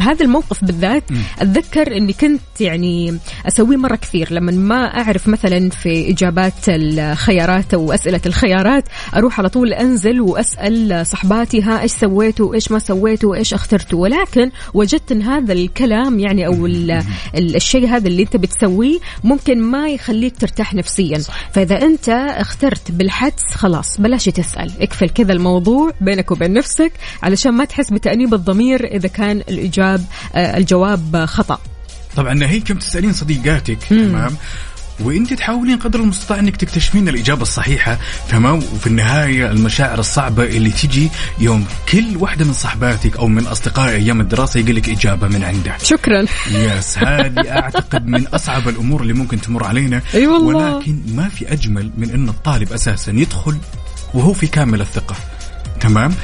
هذا 0.00 0.24
الموقف 0.24 0.64
بالذات 0.64 1.04
أتذكر 1.40 1.96
إني 1.96 2.12
كنت 2.12 2.60
يعني 2.60 3.18
اسويه 3.68 3.76
مرة 3.78 3.96
كثير. 3.96 4.32
لما 4.32 4.52
ما 4.52 4.84
أعرف 5.00 5.28
مثلا 5.28 5.70
في 5.70 6.10
إجابات 6.10 6.52
الخيارات 6.68 7.74
أو 7.74 7.92
أسئلة 7.92 8.20
الخيارات 8.26 8.84
أروح 9.16 9.38
على 9.38 9.48
طول 9.48 9.72
أنزل 9.72 10.20
وأسأل 10.20 11.06
صحباتي 11.06 11.62
ها 11.62 11.82
إيش 11.82 11.90
سويتوا؟ 11.92 12.50
وايش 12.50 12.70
ما 12.72 12.78
سويتوا؟ 12.78 13.30
وايش 13.30 13.54
أخترتوا؟ 13.54 14.02
ولكن 14.02 14.50
وجدت 14.74 15.12
إن 15.12 15.22
هذا 15.22 15.52
الكلام 15.52 16.18
يعني 16.18 16.46
أو 16.46 16.66
ال- 16.66 16.90
ال- 17.36 17.56
الشيء 17.56 17.86
هذا 17.88 18.08
اللي 18.08 18.22
أنت 18.22 18.36
بتسويه 18.36 18.98
ممكن 19.24 19.60
ما 19.62 19.88
يخليك 19.88 20.36
ترتاح 20.36 20.74
نفسيا. 20.74 21.18
فإذا 21.52 21.82
أنت 21.82 22.08
اخترت 22.08 22.90
بالحدس 22.92 23.42
خلاص 23.54 24.00
بلاش 24.00 24.24
تسأل. 24.24 24.72
اقفل 24.80 25.08
كذا 25.08 25.32
الموضوع 25.32 25.92
بينك 26.00 26.30
وبين 26.30 26.52
نفسك 26.52 26.92
علشان 27.22 27.52
ما 27.52 27.64
تحس 27.64 27.90
بتأنيب 27.92 28.34
الضمير 28.34 28.84
إذا 28.84 29.08
كان 29.08 29.36
الإجاب 29.48 30.04
آه، 30.34 30.56
الجواب 30.56 31.24
خطأ. 31.26 31.58
طبعا 32.18 32.44
هيك 32.44 32.70
يوم 32.70 32.78
تسألين 32.78 33.12
صديقاتك 33.12 33.78
تمام؟ 33.90 34.36
وإنت 35.00 35.32
تحاولين 35.32 35.78
قدر 35.78 36.00
المستطاع 36.00 36.38
إنك 36.38 36.56
تكتشفين 36.56 37.08
الإجابة 37.08 37.42
الصحيحة 37.42 37.98
تمام؟ 38.28 38.56
وفي 38.56 38.86
النهاية 38.86 39.50
المشاعر 39.50 39.98
الصعبة 39.98 40.44
اللي 40.44 40.70
تجي 40.70 41.10
يوم 41.38 41.66
كل 41.92 42.16
واحدة 42.16 42.44
من 42.44 42.52
صحباتك 42.52 43.16
أو 43.16 43.28
من 43.28 43.46
اصدقائي 43.46 43.96
أيام 43.96 44.20
الدراسة 44.20 44.60
يقول 44.60 44.76
لك 44.76 44.88
إجابة 44.88 45.28
من 45.28 45.42
عنده. 45.44 45.76
شكرا. 45.82 46.26
يس 46.50 46.98
هذه 46.98 47.50
أعتقد 47.50 48.06
من 48.06 48.26
أصعب 48.26 48.68
الأمور 48.68 49.02
اللي 49.02 49.12
ممكن 49.12 49.40
تمر 49.40 49.64
علينا. 49.64 50.02
أي 50.14 50.26
والله. 50.26 50.74
ولكن 50.74 51.02
ما 51.14 51.28
في 51.28 51.52
أجمل 51.52 51.90
من 51.98 52.10
إن 52.10 52.28
الطالب 52.28 52.72
أساسا 52.72 53.12
يدخل 53.12 53.56
وهو 54.14 54.32
في 54.32 54.46
كامل 54.46 54.80
الثقة. 54.80 55.16
تمام. 55.88 56.14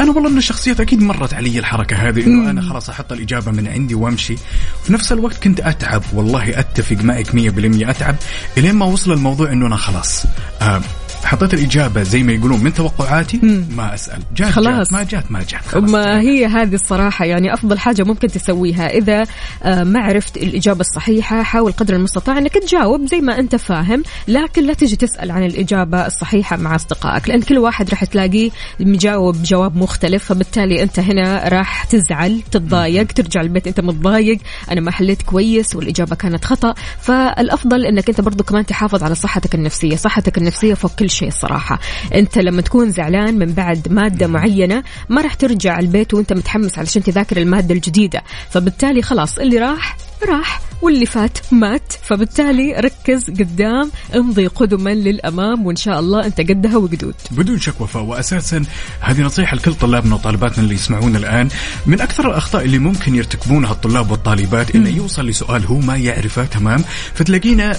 أنا 0.00 0.10
والله 0.12 0.30
من 0.30 0.38
الشخصيات 0.38 0.80
أكيد 0.80 1.02
مرت 1.02 1.34
علي 1.34 1.58
الحركة 1.58 1.96
هذه 1.96 2.26
إنه 2.26 2.50
أنا 2.50 2.62
خلاص 2.62 2.90
أحط 2.90 3.12
الإجابة 3.12 3.52
من 3.52 3.68
عندي 3.68 3.94
وأمشي. 3.94 4.36
في 4.84 4.92
نفس 4.92 5.12
الوقت 5.12 5.42
كنت 5.42 5.60
أتعب 5.60 6.02
والله 6.12 6.60
أتفق 6.60 6.96
معك 6.96 7.26
100% 7.26 7.88
أتعب. 7.88 8.16
إلين 8.58 8.74
ما 8.74 8.86
وصل 8.86 9.12
الموضوع 9.12 9.52
إنه 9.52 9.66
أنا 9.66 9.76
خلاص 9.76 10.24
آه 10.62 10.80
حطيت 11.28 11.54
الإجابة 11.54 12.02
زي 12.02 12.22
ما 12.22 12.32
يقولون 12.32 12.64
من 12.64 12.74
توقعاتي 12.74 13.40
ما 13.76 13.94
أسأل. 13.94 14.22
جات 14.36 14.50
خلاص. 14.50 14.88
جات 14.88 14.92
ما 14.92 15.02
جات 15.02 15.32
ما 15.32 15.38
جات 15.38 15.66
خلاص. 15.66 15.90
ما 15.90 16.20
هي 16.20 16.46
هذه 16.46 16.74
الصراحة 16.74 17.24
يعني 17.24 17.54
أفضل 17.54 17.78
حاجة 17.78 18.02
ممكن 18.02 18.28
تسويها. 18.28 18.88
إذا 18.88 19.24
آه، 19.62 19.84
ما 19.84 20.00
عرفت 20.00 20.36
الإجابة 20.36 20.80
الصحيحة 20.80 21.42
حاول 21.42 21.72
قدر 21.72 21.94
المستطاع 21.94 22.38
أنك 22.38 22.54
تجاوب 22.54 23.06
زي 23.06 23.20
ما 23.20 23.38
أنت 23.38 23.56
فاهم 23.56 24.02
لكن 24.28 24.66
لا 24.66 24.74
تجي 24.74 24.96
تسأل 24.96 25.30
عن 25.30 25.44
الإجابة 25.44 26.06
الصحيحة 26.06 26.56
مع 26.56 26.74
أصدقائك 26.74 27.28
لأن 27.28 27.42
كل 27.42 27.58
واحد 27.58 27.90
راح 27.90 28.04
تلاقيه 28.04 28.50
مجاوب 28.80 29.42
جواب 29.42 29.76
مختلف 29.76 30.24
فبالتالي 30.24 30.82
أنت 30.82 30.98
هنا 30.98 31.48
راح 31.48 31.84
تزعل 31.84 32.42
تتضايق 32.50 33.06
ترجع 33.06 33.40
البيت 33.40 33.66
أنت 33.66 33.80
متضايق 33.80 34.38
أنا 34.70 34.80
ما 34.80 34.90
حليت 34.90 35.22
كويس 35.22 35.76
والإجابة 35.76 36.16
كانت 36.16 36.44
خطأ. 36.44 36.74
فالأفضل 37.00 37.84
أنك 37.84 38.08
أنت 38.08 38.20
برضو 38.20 38.44
كمان 38.44 38.66
تحافظ 38.66 39.02
على 39.02 39.14
صحتك 39.14 39.54
النفسية 39.54 39.96
صحتك 39.96 40.38
النفسية 40.38 40.74
فوق 40.74 40.94
كل 40.94 41.10
شيء 41.10 41.17
الصراحة 41.26 41.78
أنت 42.14 42.38
لما 42.38 42.62
تكون 42.62 42.90
زعلان 42.90 43.38
من 43.38 43.52
بعد 43.52 43.92
مادة 43.92 44.26
معينة 44.26 44.82
ما 45.08 45.20
راح 45.22 45.34
ترجع 45.34 45.78
البيت 45.78 46.14
وأنت 46.14 46.32
متحمس 46.32 46.78
علشان 46.78 47.02
تذاكر 47.02 47.36
المادة 47.36 47.74
الجديدة. 47.74 48.22
فبالتالي 48.50 49.02
خلاص 49.02 49.38
اللي 49.38 49.58
راح 49.58 49.96
راح 50.28 50.60
واللي 50.82 51.06
فات 51.06 51.38
مات. 51.52 51.92
فبالتالي 52.02 52.72
ركز 52.72 53.30
قدام 53.30 53.90
امضي 54.14 54.46
قدما 54.46 54.90
للأمام 54.90 55.66
وإن 55.66 55.76
شاء 55.76 56.00
الله 56.00 56.26
أنت 56.26 56.40
قدها 56.40 56.76
وقدود. 56.76 57.14
بدون 57.30 57.58
شك 57.60 57.80
وفاء 57.80 58.02
واساسا 58.02 58.64
هذه 59.00 59.22
نصيحة 59.22 59.56
لكل 59.56 59.74
طلابنا 59.74 60.14
وطالباتنا 60.14 60.64
اللي 60.64 60.74
يسمعونا 60.74 61.18
الآن. 61.18 61.48
من 61.86 62.00
أكثر 62.00 62.28
الأخطاء 62.30 62.64
اللي 62.64 62.78
ممكن 62.78 63.14
يرتكبونها 63.14 63.72
الطلاب 63.72 64.10
والطالبات 64.10 64.74
إنه 64.74 64.88
يوصل 64.88 65.26
لسؤال 65.26 65.66
هو 65.66 65.78
ما 65.78 65.96
يعرفه 65.96 66.44
تمام. 66.44 66.84
فتلاقينا 67.14 67.76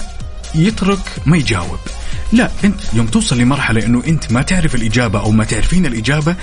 يترك 0.54 0.98
ما 1.26 1.36
يجاوب. 1.36 1.78
لا 2.32 2.50
انت 2.64 2.80
يوم 2.92 3.06
توصل 3.06 3.38
لمرحلة 3.38 3.86
إنه 3.86 4.02
انت 4.06 4.32
ما 4.32 4.42
تعرف 4.42 4.74
الإجابة 4.74 5.20
أو 5.20 5.30
ما 5.30 5.44
تعرفين 5.44 5.86
الإجابة 5.86 6.36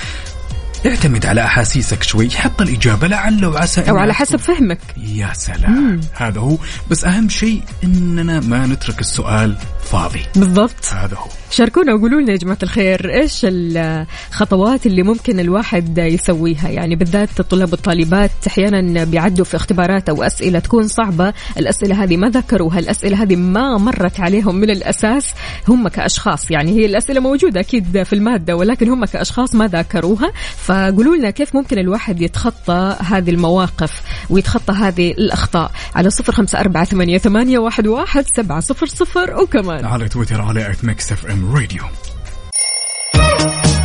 اعتمد 0.86 1.26
على 1.26 1.46
أحاسيسك 1.46 2.04
شوي. 2.04 2.30
حط 2.30 2.62
الإجابة 2.62 3.08
لعل 3.08 3.46
وعسى 3.46 3.82
إنها 3.82 4.02
على 4.02 4.14
حسب 4.14 4.40
فهمك. 4.40 4.80
يا 4.98 5.30
سلام. 5.34 6.02
هذا 6.14 6.40
هو. 6.40 6.58
بس 6.92 7.06
أهم 7.06 7.30
شيء 7.30 7.62
إننا 7.84 8.40
ما 8.40 8.68
نترك 8.68 9.00
السؤال 9.02 9.56
فاضي. 9.84 10.22
بالضبط. 10.36 10.86
هذا 10.94 11.18
هو. 11.18 11.28
شاركونا 11.52 11.94
وقولوا 11.94 12.22
لنا 12.22 12.32
يا 12.32 12.38
جماعة 12.38 12.58
الخير 12.64 13.14
إيش 13.14 13.42
الخطوات 13.50 14.86
اللي 14.86 15.04
ممكن 15.04 15.40
الواحد 15.40 15.98
يسويها؟ 15.98 16.70
يعني 16.70 16.96
بالذات 16.96 17.40
الطلاب 17.40 17.72
والطالبات 17.72 18.32
أحيانا 18.48 19.04
بيعدوا 19.04 19.46
في 19.46 19.56
اختبارات 19.56 20.10
أو 20.10 20.24
أسئلة 20.24 20.60
تكون 20.60 20.88
صعبة. 20.88 21.34
الأسئلة 21.58 22.04
هذه 22.04 22.18
ما 22.18 22.30
ذكروها 22.30 22.80
الأسئلة 22.80 23.24
هذه 23.24 23.36
ما 23.36 23.78
مرت 23.78 24.20
عليهم 24.20 24.56
من 24.56 24.70
الأساس. 24.70 25.34
هم 25.68 25.88
كأشخاص 25.88 26.52
يعني 26.52 26.72
هي 26.72 26.86
الأسئلة 26.86 27.20
موجودة 27.20 27.60
أكيد 27.60 28.04
في 28.04 28.14
المادة 28.14 28.56
ولكن 28.56 28.90
هم 28.90 29.06
كأشخاص 29.06 29.56
ما 29.56 29.68
ذاكروها 29.68 30.32
فقولوا 30.68 31.16
لنا 31.16 31.30
كيف 31.30 31.56
ممكن 31.56 31.80
الواحد 31.80 32.22
يتخطى 32.22 32.96
هذه 33.00 33.30
المواقف 33.30 34.02
ويتخطى 34.30 34.74
هذه 34.74 35.12
الأخطاء. 35.12 35.72
على 35.96 36.10
صفر 36.10 36.34
خمسة 36.34 36.60
أربعة 36.60 36.86
ثمانية, 36.86 37.18
ثمانية 37.18 37.60
واحد, 37.60 37.88
واحد 37.88 38.26
سبعة 38.36 38.60
صفر 38.60 38.86
صفر 38.86 39.42
وكمان. 39.42 39.86
على 39.86 40.10
تويتر 40.10 40.42
على 40.42 40.72
at 40.72 40.86
Mix 40.86 41.12
FM 41.12 41.56
Radio 41.56 41.84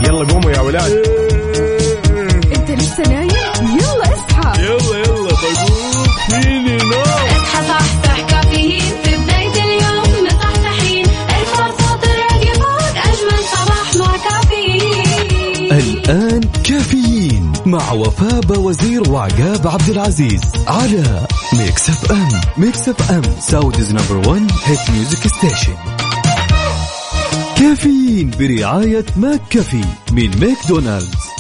يلا 0.05 0.33
قوموا 0.33 0.51
يا 0.51 0.61
ولاد. 0.61 0.93
أنت 2.57 2.71
لسه 2.71 3.03
نايم؟ 3.03 3.31
يلا 3.79 4.15
اصحى. 4.15 4.63
يلا 4.63 4.99
يلا. 4.99 5.22
الآن 16.05 16.41
كافيين 16.41 17.53
مع 17.67 17.93
وفاء 17.93 18.59
وزير 18.61 19.11
وعقاب 19.11 19.67
عبد 19.67 19.89
العزيز 19.89 20.41
على 20.67 21.27
Mix 21.53 21.91
FM 21.91 22.29
Mix 22.57 22.89
FM 22.89 23.23
Saudi's 23.41 23.93
number 23.93 24.29
1 24.29 24.51
hit 24.65 24.91
music 24.91 25.27
station 25.29 25.75
كافيين 27.59 28.31
برعاية 28.39 29.05
McCafé 29.17 29.85
من 30.13 30.31
ماكدونالدز. 30.41 31.32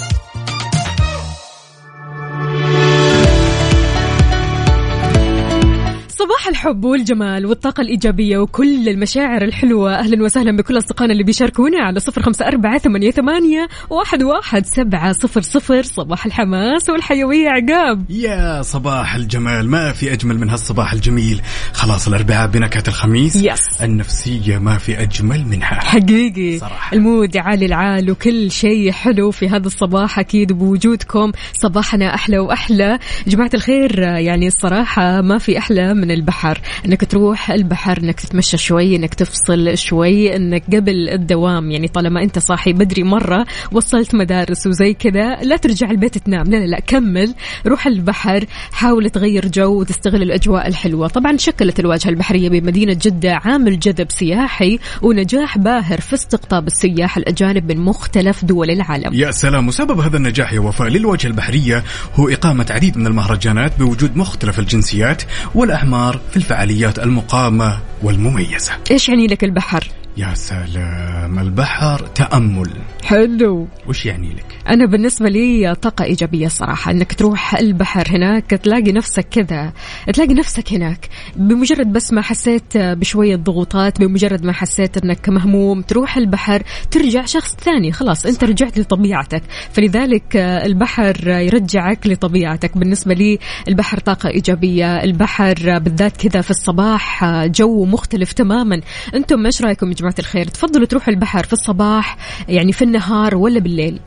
الحب 6.53 6.85
والجمال 6.85 7.47
والطاقة 7.47 7.81
الإيجابية 7.81 8.39
وكل 8.39 8.89
المشاعر 8.89 9.43
الحلوة. 9.43 9.95
أهلا 9.99 10.25
وسهلا 10.25 10.57
بكل 10.57 10.79
أصدقائنا 10.79 11.13
اللي 11.13 11.25
بيشاركونا 11.25 11.83
على 11.83 12.01
صفر 12.01 12.23
خمسة 12.23 12.47
أربعة 12.47 12.79
ثمانية, 12.79 13.11
ثمانية 13.11 13.69
واحد, 13.91 14.23
واحد 14.23 14.67
سبعة 14.67 15.13
صفر 15.13 15.41
صفر. 15.41 15.83
صباح 15.83 16.27
الحماس 16.27 16.91
والحيوية 16.91 17.49
عقاب. 17.49 18.11
يا 18.11 18.63
صباح 18.63 19.15
الجمال. 19.15 19.69
ما 19.69 19.93
في 19.93 20.13
أجمل 20.13 20.39
من 20.39 20.51
هالصباح 20.51 20.93
الجميل. 20.93 21.41
خلاص 21.73 22.09
الأربعاء 22.09 22.49
بنكهة 22.49 22.85
الخميس. 22.89 23.37
يس. 23.37 23.83
النفسية 23.83 24.59
ما 24.59 24.79
في 24.79 25.03
أجمل 25.03 25.47
منها. 25.47 25.81
حقيقي. 25.81 26.59
صراحة. 26.59 26.97
المود 26.97 27.37
عالي 27.37 27.67
العال 27.67 28.11
وكل 28.11 28.51
شيء 28.51 28.93
حلو 28.93 29.31
في 29.31 29.49
هذا 29.49 29.67
الصباح 29.67 30.19
أكيد 30.19 30.53
بوجودكم. 30.53 31.33
صباحنا 31.53 32.15
أحلى 32.15 32.39
وأحلى. 32.39 32.99
جماعة 33.27 33.51
الخير 33.55 33.99
يعني 33.99 34.47
الصراحة 34.47 35.21
ما 35.21 35.39
في 35.39 35.59
أحلى 35.59 35.95
من 35.95 36.11
البحر. 36.11 36.42
أنك 36.87 37.05
تروح 37.05 37.51
البحر 37.51 37.99
أنك 37.99 38.21
تتمشى 38.21 38.57
شوي 38.57 38.97
أنك 38.97 39.15
تفصل 39.15 39.79
شوي 39.79 40.37
أنك 40.37 40.63
قبل 40.75 41.09
الدوام 41.09 41.71
يعني 41.71 41.89
طالما 41.89 42.23
أنت 42.23 42.39
صاحي 42.39 42.73
بدري 42.73 43.03
مرة 43.03 43.47
وصلت 43.73 44.15
مدارس 44.15 44.67
وزي 44.67 44.95
كذا 44.95 45.37
لا 45.43 45.57
ترجع 45.57 45.91
البيت 45.91 46.19
تنام. 46.19 46.47
لا 46.47 46.57
لا 46.57 46.67
لا 46.67 46.81
كمل 46.81 47.35
روح 47.67 47.87
البحر 47.87 48.45
حاول 48.73 49.11
تغير 49.11 49.49
جو 49.49 49.81
وتستغل 49.81 50.23
الأجواء 50.23 50.69
الحلوة. 50.69 51.09
طبعا 51.09 51.37
شكلت 51.37 51.81
الواجهة 51.81 52.11
البحرية 52.11 52.49
بمدينة 52.49 52.97
جدة 53.03 53.41
عامل 53.45 53.79
جذب 53.79 54.11
سياحي 54.11 54.79
ونجاح 55.03 55.59
باهر 55.59 56.01
في 56.01 56.15
استقطاب 56.15 56.67
السياح 56.67 57.17
الأجانب 57.17 57.73
من 57.73 57.81
مختلف 57.81 58.45
دول 58.45 58.71
العالم. 58.71 59.15
يا 59.15 59.31
سلام 59.31 59.69
وسبب 59.69 60.01
هذا 60.01 60.17
النجاح 60.17 60.53
يا 60.53 60.61
وفاء 60.61 60.89
للواجهة 60.89 61.29
البحرية 61.29 61.85
هو 62.15 62.29
إقامة 62.29 62.67
عديد 62.71 62.99
من 62.99 63.07
المهرجانات 63.07 63.79
بوجود 63.79 64.17
مختلف 64.17 64.59
الجنسيات 64.59 65.23
والأعمار 65.55 66.21
في 66.33 66.39
الفعاليات 66.39 66.99
المقامة 66.99 67.79
والمميزة 68.03 68.73
إيش 68.91 69.09
يعني 69.09 69.27
لك 69.27 69.45
البحر؟ 69.45 69.89
يا 70.17 70.35
سلام 70.35 71.39
البحر 71.39 72.07
تأمل. 72.07 72.71
حلو. 73.05 73.69
وش 73.89 74.07
يعني 74.07 74.33
لك؟ 74.33 74.45
أنا 74.69 74.87
بالنسبة 74.87 75.29
لي 75.29 75.75
طاقة 75.75 76.05
إيجابية 76.05 76.49
صراحة 76.49 76.91
أنك 76.91 77.13
تروح 77.13 77.55
البحر 77.55 78.05
هناك 78.09 78.51
تلاقي 78.51 78.93
نفسك 78.93 79.29
كذا 79.29 79.73
تلاقي 80.15 80.35
نفسك 80.35 80.73
هناك. 80.73 81.09
بمجرد 81.37 81.93
بس 81.93 82.13
ما 82.13 82.23
حسيت 82.23 82.77
بشوية 82.77 83.37
ضغوطات 83.37 84.01
بمجرد 84.01 84.45
ما 84.45 84.53
حسيت 84.53 85.05
أنك 85.05 85.29
مهموم 85.29 85.83
تروح 85.83 86.17
البحر 86.17 86.63
ترجع 86.91 87.25
شخص 87.25 87.57
ثاني 87.57 87.93
خلاص 87.93 88.27
أنت 88.27 88.45
رجعت 88.45 88.79
لطبيعتك. 88.79 89.43
فلذلك 89.73 90.37
البحر 90.37 91.29
يرجعك 91.29 92.07
لطبيعتك. 92.07 92.79
بالنسبة 92.79 93.15
لي 93.15 93.39
البحر 93.69 93.99
طاقة 93.99 94.29
إيجابية 94.29 95.03
البحر 95.03 95.79
بالذات 95.79 96.17
كذا 96.17 96.41
في 96.41 96.51
الصباح 96.51 97.25
جو 97.47 97.85
مختلف 97.85 98.33
تماما. 98.33 98.81
أنتم 99.15 99.47
إيش 99.47 99.63
رأيكم 99.63 99.91
جماعة 100.03 100.15
الخير 100.19 100.45
تفضلوا 100.47 100.87
تروحوا 100.87 101.15
البحر 101.15 101.45
في 101.45 101.53
الصباح 101.53 102.17
يعني 102.49 102.73
في 102.73 102.83
النهار 102.85 103.37
ولا 103.37 103.61
بالليل 103.61 104.01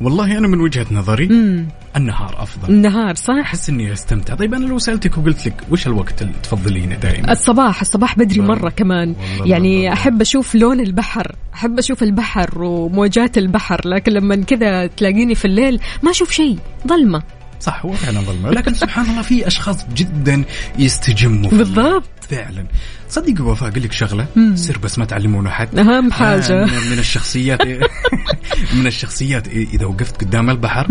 والله 0.00 0.38
أنا 0.38 0.48
من 0.48 0.60
وجهة 0.60 0.86
نظري 0.90 1.28
مم. 1.28 1.66
النهار 1.96 2.34
أفضل 2.42 2.68
النهار 2.74 3.14
صح 3.14 3.34
أحس 3.34 3.68
إني 3.70 3.92
أستمتع 3.92 4.34
طيب 4.34 4.54
أنا 4.54 4.64
لو 4.66 4.78
سألتك 4.78 5.18
وقلت 5.18 5.46
لك 5.46 5.54
وش 5.70 5.86
الوقت 5.86 6.22
اللي 6.22 6.32
تفضلينه 6.42 6.94
دائما 6.96 7.32
الصباح 7.32 7.80
الصباح 7.80 8.18
بدري 8.18 8.40
والله. 8.40 8.54
مرة 8.54 8.70
كمان 8.70 9.08
والله 9.08 9.46
يعني 9.54 9.76
والله. 9.76 9.92
أحب 9.92 10.20
أشوف 10.20 10.54
لون 10.54 10.80
البحر 10.80 11.36
أحب 11.54 11.78
أشوف 11.78 12.02
البحر 12.02 12.62
وموجات 12.62 13.38
البحر 13.38 13.88
لكن 13.88 14.12
لما 14.12 14.36
كذا 14.36 14.86
تلاقيني 14.86 15.34
في 15.34 15.44
الليل 15.44 15.80
ما 16.02 16.10
أشوف 16.10 16.30
شيء 16.30 16.58
ظلمة 16.88 17.22
صح 17.60 17.86
هو 17.86 17.92
فعلا 17.92 18.20
ظلمة 18.20 18.50
لكن 18.50 18.74
سبحان 18.74 19.10
الله 19.10 19.22
في 19.22 19.46
أشخاص 19.46 19.86
جدا 19.94 20.44
يستجموا 20.78 21.50
بالضبط. 21.50 22.02
فعلا. 22.30 22.66
صدق 23.08 23.44
وفاء 23.44 23.68
أقول 23.68 23.82
لك 23.82 23.92
شغلة. 23.92 24.26
سر 24.54 24.78
بس 24.78 24.98
ما 24.98 25.04
تعلمون 25.04 25.46
أحد 25.46 25.78
أهم 25.78 26.12
حاجة. 26.12 26.62
آه، 26.62 26.66
من, 26.66 26.98
الشخصيات 26.98 27.60
من 28.78 28.86
الشخصيات 28.86 29.48
إذا 29.48 29.86
وقفت 29.86 30.20
قدام 30.24 30.50
البحر 30.50 30.86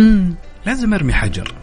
لازم 0.65 0.93
أرمي 0.93 1.13
حجر. 1.13 1.53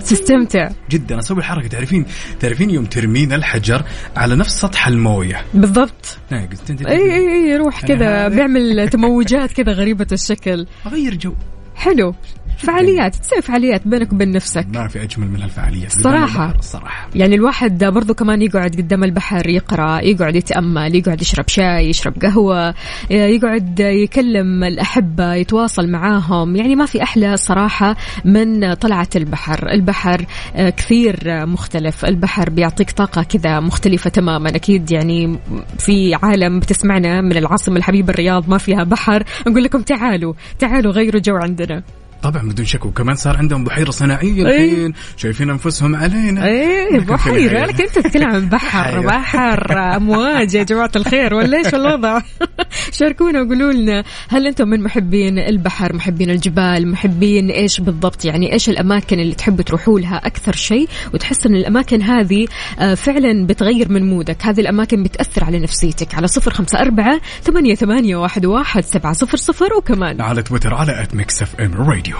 تستمتع. 0.00 0.68
جدا 0.90 1.18
أسوي 1.18 1.38
الحركة. 1.38 1.68
تعرفين 1.68 2.06
تعرفين 2.40 2.70
يوم 2.70 2.84
ترمين 2.84 3.32
الحجر 3.32 3.84
على 4.16 4.36
نفس 4.36 4.60
سطح 4.60 4.86
الموية. 4.86 5.44
بالضبط. 5.54 6.18
إي 6.32 6.48
إي 6.88 7.50
إي 7.50 7.56
روح 7.56 7.84
كذا. 7.86 8.28
بيعمل 8.28 8.88
تموجات 8.88 9.52
كذا 9.52 9.72
غريبة 9.72 10.06
الشكل. 10.12 10.66
أغير 10.86 11.14
جو. 11.14 11.34
حلو. 11.74 12.14
فعاليات 12.58 13.16
تسوي 13.16 13.42
فعاليات 13.42 13.88
بينك 13.88 14.12
وبين 14.12 14.30
نفسك. 14.32 14.66
ما 14.74 14.88
في 14.88 15.02
أجمل 15.02 15.30
من 15.30 15.42
هالفعاليات. 15.42 15.92
صراحة. 15.92 16.44
البحر 16.44 16.58
الصراحه 16.58 17.08
يعني 17.14 17.34
الواحد 17.34 17.84
برضو 17.84 18.14
كمان 18.14 18.42
يقعد 18.42 18.76
قدام 18.76 19.04
البحر 19.04 19.48
يقرأ 19.48 20.00
يقعد 20.00 20.36
يتأمل 20.36 20.94
يقعد 20.94 21.20
يشرب 21.20 21.48
شاي 21.48 21.88
يشرب 21.88 22.14
قهوة 22.22 22.74
يقعد 23.10 23.80
يكلم 23.80 24.64
الأحبة 24.64 25.34
يتواصل 25.34 25.88
معاهم. 25.90 26.56
يعني 26.56 26.76
ما 26.76 26.86
في 26.86 27.02
أحلى 27.02 27.36
صراحة 27.36 27.96
من 28.24 28.74
طلعة 28.74 29.08
البحر. 29.16 29.68
البحر 29.70 30.26
آه، 30.56 30.70
كثير 30.70 31.46
مختلف. 31.46 32.04
البحر 32.04 32.50
بيعطيك 32.50 32.90
طاقة 32.90 33.22
كذا 33.22 33.60
مختلفة 33.60 34.10
تماما. 34.10 34.48
أكيد 34.48 34.92
يعني 34.92 35.38
في 35.78 36.14
عالم 36.14 36.60
بتسمعنا 36.60 37.20
من 37.20 37.36
العاصمة 37.36 37.76
الحبيبة 37.76 38.10
الرياض 38.10 38.48
ما 38.48 38.58
فيها 38.58 38.84
بحر. 38.84 39.24
نقول 39.46 39.64
لكم 39.64 39.82
تعالوا 39.82 40.34
تعالوا 40.58 40.92
غيروا 40.92 41.20
جو 41.20 41.36
عندنا. 41.36 41.82
طبعا 42.22 42.48
بدون 42.48 42.66
شك 42.66 42.86
وكمان 42.86 43.14
صار 43.14 43.36
عندهم 43.36 43.64
بحيرة 43.64 43.90
صناعية 43.90 44.46
أي. 44.46 44.72
الحين. 44.72 44.92
شايفين 45.16 45.50
أنفسهم 45.50 45.96
علينا. 45.96 46.46
إيه 46.46 47.00
بحيرة. 47.00 47.36
النهاية. 47.36 47.66
لك 47.66 47.80
أنت 47.80 47.98
تتكلم 47.98 48.30
عن 48.30 48.48
بحر. 48.48 49.00
بحر 49.06 49.72
أمواج 49.96 50.54
يا 50.54 50.62
جماعة 50.62 50.90
الخير. 50.96 51.34
ولا 51.34 51.58
إيش 51.58 51.74
الوضع؟ 51.74 52.20
شاركونا 52.98 53.42
وقولوا 53.42 53.72
لنا 53.72 54.04
هل 54.28 54.46
أنتم 54.46 54.68
من 54.68 54.82
محبين 54.82 55.38
البحر 55.38 55.96
محبين 55.96 56.30
الجبال 56.30 56.88
محبين 56.88 57.50
إيش 57.50 57.80
بالضبط؟ 57.80 58.24
يعني 58.24 58.52
إيش 58.52 58.68
الأماكن 58.68 59.20
اللي 59.20 59.34
تحبوا 59.34 59.64
تروحوا 59.64 60.00
لها 60.00 60.16
أكثر 60.16 60.52
شيء؟ 60.52 60.88
وتحس 61.14 61.46
إن 61.46 61.54
الأماكن 61.54 62.02
هذه 62.02 62.46
آه، 62.78 62.94
فعلا 62.94 63.46
بتغير 63.46 63.92
من 63.92 64.10
مودك. 64.10 64.46
هذه 64.46 64.60
الأماكن 64.60 65.02
بتأثر 65.02 65.44
على 65.44 65.58
نفسيتك. 65.58 66.14
على 66.14 66.26
صفر 66.26 66.52
خمسة 66.52 66.78
أربعة 66.80 67.20
ثمانية, 67.42 67.74
ثمانية 67.74 68.16
واحد, 68.16 68.46
واحد 68.46 68.84
سبعة 68.84 69.12
صفر 69.12 69.36
صفر 69.36 69.74
وكمان. 69.74 70.20
على 70.20 70.42
تويتر 70.42 70.74
على 70.74 71.02
at 71.02 71.14
Mix 71.14 71.42
FM 71.42 71.74
Radio 71.74 72.11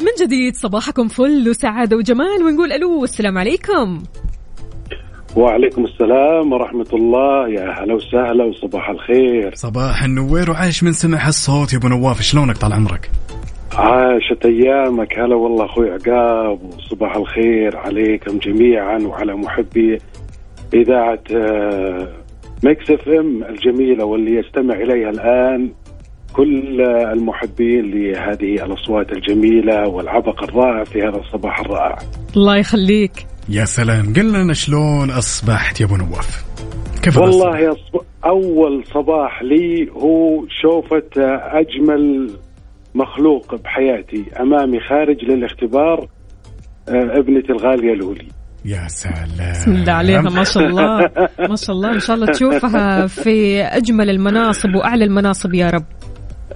من 0.00 0.26
جديد 0.26 0.56
صباحكم 0.56 1.08
فل 1.08 1.48
وسعادة 1.48 1.96
وجمال 1.96 2.42
ونقول 2.42 2.72
ألو 2.72 3.04
السلام 3.04 3.38
عليكم. 3.38 4.02
وعليكم 5.36 5.84
السلام 5.84 6.52
ورحمة 6.52 6.86
الله. 6.92 7.48
يا 7.48 7.82
هلا 7.82 7.94
وسهلا 7.94 8.44
وصباح 8.44 8.90
الخير. 8.90 9.54
صباح 9.54 10.02
النوير 10.02 10.50
وعاش 10.50 10.82
من 10.82 10.92
سمع 10.92 11.26
هالصوت. 11.26 11.72
يا 11.72 11.78
أبو 11.78 11.88
نواف 11.88 12.20
شلونك 12.22 12.56
طال 12.56 12.72
عمرك؟ 12.72 13.10
عاشت 13.72 14.44
أيامك. 14.44 15.18
هلا 15.18 15.34
والله 15.34 15.64
أخوي 15.64 15.90
عقاب. 15.90 16.60
وصباح 16.62 17.16
الخير 17.16 17.76
عليكم 17.76 18.38
جميعا 18.38 18.98
وعلى 18.98 19.34
محبي 19.36 19.98
إذاعة 20.74 21.22
آه، 21.34 22.08
Mix 22.64 22.90
FM 22.90 23.44
الجميلة 23.44 24.04
واللي 24.04 24.34
يستمع 24.34 24.74
إليها 24.74 25.10
الآن 25.10 25.70
كل 26.32 26.80
آه، 26.80 27.12
المحبين 27.12 27.90
لهذه 27.90 28.64
الأصوات 28.64 29.12
الجميلة 29.12 29.88
والعبق 29.88 30.42
الرائع 30.42 30.84
في 30.84 31.02
هذا 31.02 31.16
الصباح 31.16 31.60
الرائع. 31.60 31.98
الله 32.36 32.56
يخليك. 32.56 33.26
يا 33.48 33.64
سلام 33.64 34.14
قل 34.14 34.32
لنا 34.32 34.54
شلون 34.54 35.10
أصبحت 35.10 35.80
يا 35.80 35.86
أبو 35.86 35.96
نواف؟ 35.96 36.44
كيف 37.02 37.18
والله 37.18 37.70
صب... 37.70 38.00
أول 38.24 38.84
صباح 38.84 39.42
لي 39.42 39.90
هو 39.90 40.44
شوفة 40.62 41.10
أجمل 41.60 42.30
مخلوق 42.94 43.54
بحياتي 43.54 44.24
أمامي 44.40 44.80
خارج 44.80 45.24
للاختبار 45.24 46.08
آه، 46.88 47.18
ابنتي 47.18 47.52
الغالية 47.52 47.94
لولي. 47.94 48.39
يا 48.64 48.88
سلام. 48.88 49.50
بسم 49.50 49.72
الله 49.72 49.92
عليها 49.92 50.20
ما 50.20 50.44
شاء 50.44 50.66
الله. 50.66 50.98
ما 51.50 51.56
شاء 51.56 51.76
الله 51.76 51.92
إن 51.92 52.00
شاء 52.00 52.16
الله 52.16 52.26
تشوفها 52.26 53.06
في 53.06 53.62
أجمل 53.62 54.10
المناصب 54.10 54.74
وأعلى 54.74 55.04
المناصب 55.04 55.54
يا 55.54 55.70
رب. 55.70 55.84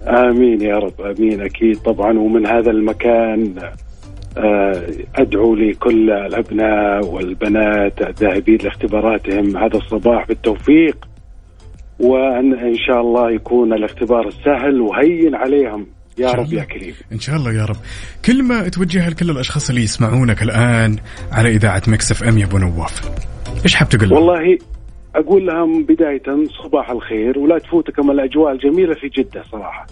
آمين 0.08 0.60
يا 0.60 0.76
رب 0.76 1.00
آمين 1.00 1.40
أكيد 1.40 1.76
طبعا. 1.76 2.18
ومن 2.18 2.46
هذا 2.46 2.70
المكان 2.70 3.54
آه، 4.38 4.82
أدعو 5.16 5.54
لكل 5.54 6.10
الأبناء 6.10 7.06
والبنات 7.06 8.02
الذاهبين 8.08 8.58
لاختباراتهم 8.64 9.56
هذا 9.56 9.76
الصباح 9.76 10.28
بالتوفيق 10.28 11.08
وأن 12.00 12.54
إن 12.58 12.76
شاء 12.76 13.00
الله 13.00 13.30
يكون 13.30 13.72
الاختبار 13.72 14.30
سهل 14.30 14.80
وهين 14.80 15.34
عليهم. 15.34 15.86
يا 16.18 16.30
رب. 16.32 16.52
يا 16.52 16.64
كريم 16.64 16.94
إن 17.12 17.20
شاء 17.20 17.36
الله 17.36 17.52
يا 17.52 17.64
رب 17.64 17.76
كلمة 18.24 18.68
توجهها 18.68 19.10
لكل 19.10 19.30
الأشخاص 19.30 19.68
اللي 19.68 19.82
يسمعونك 19.82 20.42
الآن 20.42 20.96
على 21.32 21.48
إذاعة 21.48 21.82
Mix 21.88 22.10
FM 22.12 22.38
يا 22.38 22.44
أبو 22.44 22.58
نواف 22.58 23.00
إيش 23.64 23.74
حاب 23.74 23.88
تقول 23.88 24.08
لهم؟ 24.08 24.18
والله 24.18 24.58
أقول 25.16 25.46
لهم 25.46 25.82
بداية 25.84 26.22
صباح 26.64 26.90
الخير 26.90 27.38
ولا 27.38 27.58
تفوتكم 27.58 28.10
الأجواء 28.10 28.52
الجميلة 28.52 28.94
في 28.94 29.08
جدة 29.08 29.42
صراحة 29.52 29.86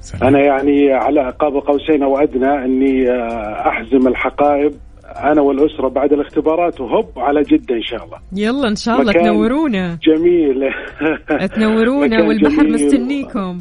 سلام. 0.00 0.24
أنا 0.24 0.38
يعني 0.44 0.92
على 0.92 1.32
قاب 1.40 1.52
قوسين 1.52 2.02
أو 2.02 2.18
أدنى 2.18 2.64
أني 2.64 3.10
آه، 3.10 3.68
أحزم 3.68 4.08
الحقائب 4.08 4.72
أنا 5.04 5.40
والأسرة 5.42 5.88
بعد 5.88 6.12
الاختبارات 6.12 6.80
وهب 6.80 7.06
على 7.16 7.42
جدة 7.42 7.74
إن 7.76 7.82
شاء 7.82 8.04
الله 8.04 8.18
يلا 8.32 8.68
إن 8.68 8.76
شاء 8.76 9.00
الله 9.00 9.12
تنورونا 9.12 9.98
جميل 10.02 10.60
تنورونا 11.56 12.22
والبحر. 12.26 12.66
مستنيكم 12.68 13.60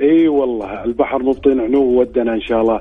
إي 0.00 0.28
والله 0.28 0.84
البحر 0.84 1.22
مبطن 1.22 1.60
عنو 1.60 2.00
ودنا 2.00 2.34
إن 2.34 2.40
شاء 2.40 2.60
الله 2.60 2.80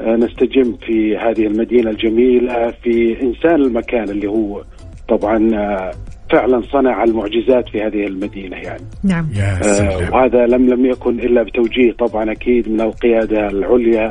آه، 0.00 0.16
نستجم 0.16 0.76
في 0.86 1.16
هذه 1.16 1.46
المدينة 1.46 1.90
الجميلة 1.90 2.70
في 2.82 3.22
إنسان 3.22 3.54
المكان 3.54 4.04
اللي 4.08 4.26
هو 4.26 4.62
طبعا 5.08 5.50
آه، 5.54 5.90
فعلا 6.30 6.62
صنع 6.72 7.04
المعجزات 7.04 7.68
في 7.68 7.82
هذه 7.82 8.06
المدينة 8.06 8.56
يعني. 8.56 8.82
نعم. 9.04 9.28
يا 9.34 9.58
آه، 9.58 9.62
سلام. 9.62 10.12
وهذا 10.12 10.46
لم 10.46 10.68
لم 10.70 10.86
يكن 10.86 11.20
إلا 11.20 11.42
بتوجيه 11.42 11.92
طبعا 11.92 12.32
أكيد 12.32 12.68
من 12.68 12.80
القيادة 12.80 13.46
العليا 13.48 14.10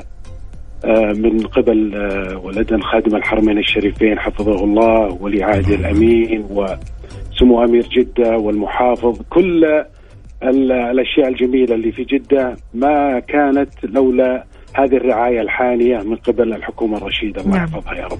آه، 0.86 1.14
من 1.14 1.40
قبل 1.40 1.96
آه، 1.96 2.38
ولدن 2.38 2.82
خادم 2.82 3.16
الحرمين 3.16 3.58
الشريفين 3.58 4.20
حفظه 4.20 4.64
الله 4.64 5.18
ولي 5.22 5.44
عهده 5.44 5.76
الأمين 5.76 6.46
وسمو 6.50 7.64
أمير 7.64 7.88
جدة 7.92 8.38
والمحافظ 8.38 9.22
كل 9.30 9.84
الأشياء 10.44 11.28
الجميلة 11.28 11.76
اللي 11.76 11.92
في 11.92 12.04
جدة 12.04 12.56
ما 12.74 13.20
كانت 13.20 13.70
لولا 13.84 14.44
هذه 14.76 14.96
الرعاية 14.98 15.42
الحانية 15.42 15.98
من 15.98 16.16
قبل 16.16 16.54
الحكومة 16.54 16.98
الرشيدة 16.98 17.42
الله 17.42 17.58
نعم. 17.58 17.64
يحفظها 17.68 17.94
يا 17.96 18.06
رب. 18.06 18.20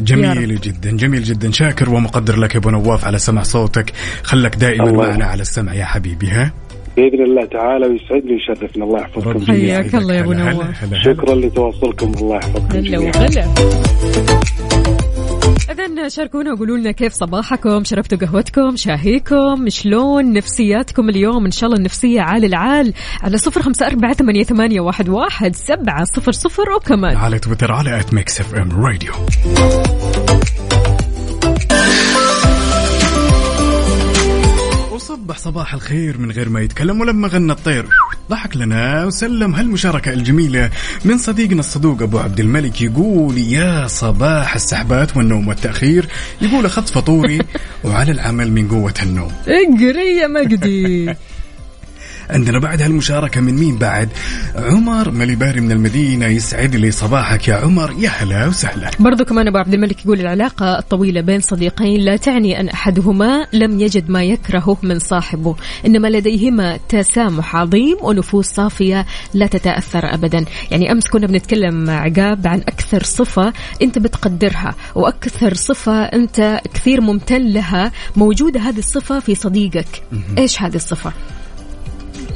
جميل 0.00 0.60
جدا 0.60 0.90
جميل 0.96 1.22
جدا 1.22 1.50
شاكر 1.52 1.90
ومقدر 1.90 2.36
لك 2.38 2.54
يا 2.54 2.60
أبو 2.60 2.70
نواف 2.70 3.04
على 3.04 3.18
سمع 3.18 3.42
صوتك 3.42 3.92
خلك 4.22 4.56
دائما 4.56 4.84
الله. 4.90 5.08
معنا 5.08 5.24
على 5.24 5.42
السمع 5.42 5.74
يا 5.74 5.84
حبيبي 5.84 6.26
ها 6.28 6.52
بإذن 6.96 7.22
الله 7.24 7.44
تعالى 7.44 7.86
ويسعدني 7.86 8.32
ويشرفنا 8.32 8.84
الله 8.84 9.00
يحفظكم. 9.00 9.46
حياك 9.46 9.94
الله 9.94 10.14
يا 10.14 10.20
أبو 10.20 10.32
هلا- 10.32 10.52
نواف. 10.52 10.94
شكرا 10.94 11.34
لتواصلكم 11.34 12.12
الله 12.20 12.36
يحفظكم 12.36 12.78
هلا. 12.78 12.98
وغلا 12.98 13.44
إذا 15.70 16.08
شاركونا 16.08 16.52
وقولوا 16.52 16.76
لنا 16.76 16.90
كيف 16.90 17.12
صباحكم 17.12 17.84
شربتوا 17.84 18.18
قهوتكم 18.18 18.76
شاهيكم 18.76 19.68
شلون 19.68 20.32
نفسياتكم 20.32 21.08
اليوم؟ 21.08 21.44
إن 21.44 21.50
شاء 21.50 21.66
الله 21.66 21.78
النفسية 21.78 22.20
عال 22.20 22.44
العال 22.44 22.94
على 23.22 23.38
صفر 23.38 23.62
خمسة 23.62 23.86
أربعة 23.86 24.12
ثمانية, 24.12 24.44
ثمانية 24.44 24.80
واحد, 24.80 25.08
واحد 25.08 25.56
سبعة 25.56 26.04
صفر 26.04 26.32
صفر 26.32 26.70
وكمان. 26.70 27.16
على 27.16 27.38
تويتر 27.38 27.72
على 27.72 28.00
at 28.00 28.14
Mix 28.14 28.40
FM 28.40 28.84
Radio 28.84 29.12
وصبح 35.08 35.38
صباح 35.38 35.74
الخير 35.74 36.18
من 36.18 36.30
غير 36.30 36.48
ما 36.48 36.60
يتكلم 36.60 37.00
ولما 37.00 37.28
غنى 37.28 37.52
الطير. 37.52 37.86
ضحك 38.30 38.56
لنا 38.56 39.04
وسلم 39.04 39.54
هالمشاركة 39.54 40.12
الجميلة 40.12 40.70
من 41.04 41.18
صديقنا 41.18 41.60
الصدوق 41.60 42.02
أبو 42.02 42.18
عبد 42.18 42.40
الملك 42.40 42.82
يقول 42.82 43.38
يا 43.38 43.86
صباح 43.86 44.54
السحبات 44.54 45.16
والنوم 45.16 45.48
والتأخير. 45.48 46.08
يقول 46.42 46.66
أخذت 46.66 46.88
فطوري 46.88 47.38
وعلى 47.84 48.12
العمل 48.12 48.52
من 48.52 48.68
قوة 48.68 48.94
النوم. 49.02 49.32
إقري 49.46 50.16
يا 50.16 50.26
مجدي 50.26 51.14
عندنا 52.30 52.58
بعد 52.58 52.82
هالمشاركة 52.82 53.40
من 53.40 53.54
مين 53.54 53.78
بعد؟ 53.78 54.08
عمر 54.54 55.10
مليباري 55.10 55.60
من 55.60 55.72
المدينة. 55.72 56.26
يسعد 56.26 56.76
لي 56.76 56.90
صباحك 56.90 57.48
يا 57.48 57.56
عمر. 57.56 57.94
يا 57.98 58.08
هلا 58.08 58.46
وسهلا. 58.46 58.90
برضو 59.00 59.24
كمان 59.24 59.48
أبو 59.48 59.58
عبد 59.58 59.74
الملك 59.74 60.04
يقول 60.04 60.20
العلاقة 60.20 60.78
الطويلة 60.78 61.20
بين 61.20 61.40
صديقين 61.40 62.00
لا 62.00 62.16
تعني 62.16 62.60
أن 62.60 62.68
أحدهما 62.68 63.46
لم 63.52 63.80
يجد 63.80 64.10
ما 64.10 64.24
يكرهه 64.24 64.76
من 64.82 64.98
صاحبه. 64.98 65.56
إنما 65.86 66.08
لديهما 66.08 66.78
تسامح 66.88 67.56
عظيم 67.56 67.96
ونفوس 68.02 68.46
صافية 68.46 69.06
لا 69.34 69.46
تتأثر 69.46 70.14
أبدا. 70.14 70.44
يعني 70.70 70.92
أمس 70.92 71.08
كنا 71.08 71.26
بنتكلم 71.26 71.90
عقاب 71.90 72.46
عن 72.46 72.58
أكثر 72.58 73.02
صفة 73.02 73.52
أنت 73.82 73.98
بتقدرها 73.98 74.74
وأكثر 74.94 75.54
صفة 75.54 76.02
أنت 76.02 76.60
كثير 76.74 77.00
ممتن 77.00 77.42
لها. 77.42 77.92
موجودة 78.16 78.60
هذه 78.60 78.78
الصفة 78.78 79.20
في 79.20 79.34
صديقك. 79.34 80.02
إيش 80.38 80.62
هذه 80.62 80.76
الصفة؟ 80.76 81.12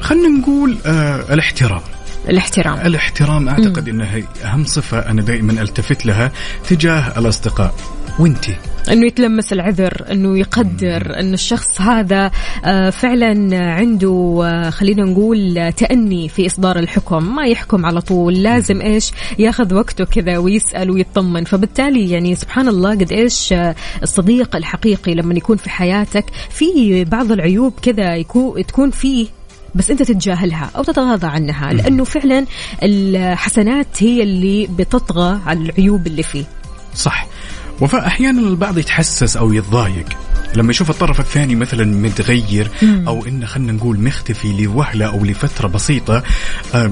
خلنا 0.03 0.29
نقول 0.29 0.77
آه 0.87 1.35
الاحترام. 1.35 1.81
الاحترام. 2.29 2.87
الاحترام 2.87 3.49
أعتقد 3.49 3.89
إنها 3.89 4.23
أهم 4.45 4.65
صفة 4.65 4.99
أنا 4.99 5.23
دائما 5.23 5.63
ألتفت 5.63 6.07
لها 6.07 6.33
تجاه 6.69 7.19
الأصدقاء. 7.19 7.75
وانتي 8.19 8.57
إنه 8.93 9.07
يتلمس 9.07 9.53
العذر 9.53 10.05
إنه 10.11 10.39
يقدر 10.39 11.21
إن 11.21 11.35
الشخص 11.35 11.81
هذا 11.81 12.31
آه، 12.65 12.91
فعلا 12.91 13.59
عنده 13.73 14.41
آه، 14.45 14.71
خلينا 14.71 15.05
نقول 15.05 15.73
تأني 15.77 16.29
في 16.29 16.47
إصدار 16.47 16.79
الحكم. 16.79 17.35
ما 17.35 17.47
يحكم 17.47 17.87
على 17.87 18.01
طول 18.01 18.43
لازم 18.43 18.81
إيش؟ 18.81 19.13
ياخذ 19.39 19.75
وقته 19.75 20.05
كذا 20.05 20.39
ويسأل 20.39 20.91
ويطمن. 20.91 21.45
فبالتالي 21.45 22.11
يعني 22.11 22.35
سبحان 22.35 22.69
الله 22.69 22.91
قد 22.91 23.13
إيش 23.13 23.53
آه، 23.53 23.75
الصديق 24.03 24.57
الحقيقي 24.57 25.15
لما 25.15 25.35
يكون 25.35 25.57
في 25.57 25.71
حياتك 25.71 26.25
في 26.51 27.05
بعض 27.05 27.33
العيوب 27.33 27.73
كذا 27.83 28.17
يكون 28.17 28.67
تكون 28.67 28.91
فيه 28.91 29.27
بس 29.75 29.91
انت 29.91 30.03
تتجاهلها 30.03 30.71
أو 30.77 30.83
تتغاضى 30.83 31.27
عنها 31.27 31.73
لأنه 31.73 32.05
فعلا 32.05 32.47
الحسنات 32.83 33.87
هي 33.99 34.23
اللي 34.23 34.67
بتطغى 34.67 35.41
على 35.47 35.59
العيوب 35.59 36.07
اللي 36.07 36.23
فيه. 36.23 36.45
صح. 36.95 37.27
وفاء 37.81 38.07
أحيانا 38.07 38.41
البعض 38.41 38.79
يتحسس 38.79 39.37
أو 39.37 39.53
يتضايق. 39.53 40.07
لما 40.55 40.71
يشوف 40.71 40.91
الطرف 40.91 41.21
الثاني 41.21 41.55
مثلا 41.55 41.85
متغير 41.85 42.71
أو 42.83 43.27
إنه 43.27 43.47
خلينا 43.47 43.73
نقول 43.73 44.01
مختفي 44.01 44.63
لوهلة 44.63 45.07
أو 45.07 45.25
لفترة 45.25 45.69
بسيطة 45.69 46.23
آه 46.75 46.91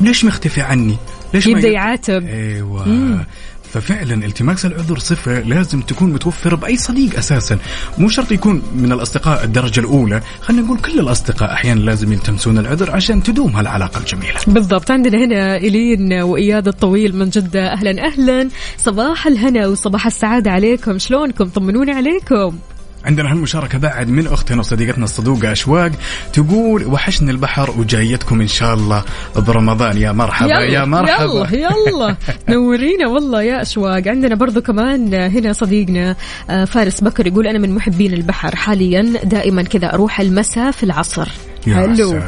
ليش 0.00 0.24
مختفي 0.24 0.60
عني؟ 0.60 0.96
ليش 1.34 1.46
يبدأ 1.46 1.68
يعاتب. 1.68 2.26
إيوه. 2.26 3.26
ففعلا 3.72 4.26
التماس 4.26 4.66
العذر 4.66 4.98
صفة 4.98 5.40
لازم 5.40 5.80
تكون 5.80 6.12
متوفرة 6.12 6.56
بأي 6.56 6.76
صديق 6.76 7.18
أساسا. 7.18 7.58
مو 7.98 8.08
شرط 8.08 8.32
يكون 8.32 8.62
من 8.76 8.92
الأصدقاء 8.92 9.44
الدرجة 9.44 9.80
الأولى. 9.80 10.20
خلينا 10.40 10.62
نقول 10.62 10.78
كل 10.78 11.00
الأصدقاء 11.00 11.52
أحيانا 11.52 11.80
لازم 11.80 12.12
يلتمسون 12.12 12.58
العذر 12.58 12.90
عشان 12.90 13.22
تدوم 13.22 13.56
هالعلاقة 13.56 13.98
الجميلة. 13.98 14.40
بالضبط. 14.46 14.90
عندنا 14.90 15.24
هنا 15.24 15.56
إلين 15.56 16.12
وإياد 16.12 16.68
الطويل 16.68 17.16
من 17.16 17.30
جدة. 17.30 17.72
أهلا 17.72 18.06
أهلا. 18.06 18.48
صباح 18.78 19.26
الهنا 19.26 19.66
وصباح 19.66 20.06
السعادة 20.06 20.50
عليكم. 20.50 20.98
شلونكم؟ 20.98 21.44
طمنوني 21.44 21.92
عليكم. 21.92 22.58
عندنا 23.06 23.32
هالمشاركة 23.32 23.78
بعد 23.78 24.08
من 24.08 24.26
أختنا 24.26 24.58
وصديقتنا 24.58 25.04
الصدوقة 25.04 25.52
أشواق 25.52 25.92
تقول 26.32 26.86
وحشني 26.86 27.30
البحر 27.30 27.70
وجايتكم 27.78 28.40
إن 28.40 28.48
شاء 28.48 28.74
الله 28.74 29.04
برمضان 29.36 29.96
يا 29.98 30.12
مرحبا 30.12 30.50
يا 30.50 30.84
مرحبا. 30.84 31.48
يلا 31.52 31.70
يلا. 31.86 32.16
نورينا 32.48 33.08
والله 33.08 33.42
يا 33.42 33.62
أشواق. 33.62 34.08
عندنا 34.08 34.34
برضو 34.34 34.60
كمان 34.60 35.14
هنا 35.14 35.52
صديقنا 35.52 36.16
آه، 36.50 36.64
فارس 36.64 37.00
بكر 37.00 37.26
يقول 37.26 37.46
أنا 37.46 37.58
من 37.58 37.74
محبين 37.74 38.14
البحر. 38.14 38.56
حاليا 38.56 39.02
دائما 39.24 39.62
كذا 39.62 39.94
أروح 39.94 40.20
المساء 40.20 40.70
في 40.70 40.82
العصر. 40.82 41.28
حلو. 41.74 42.20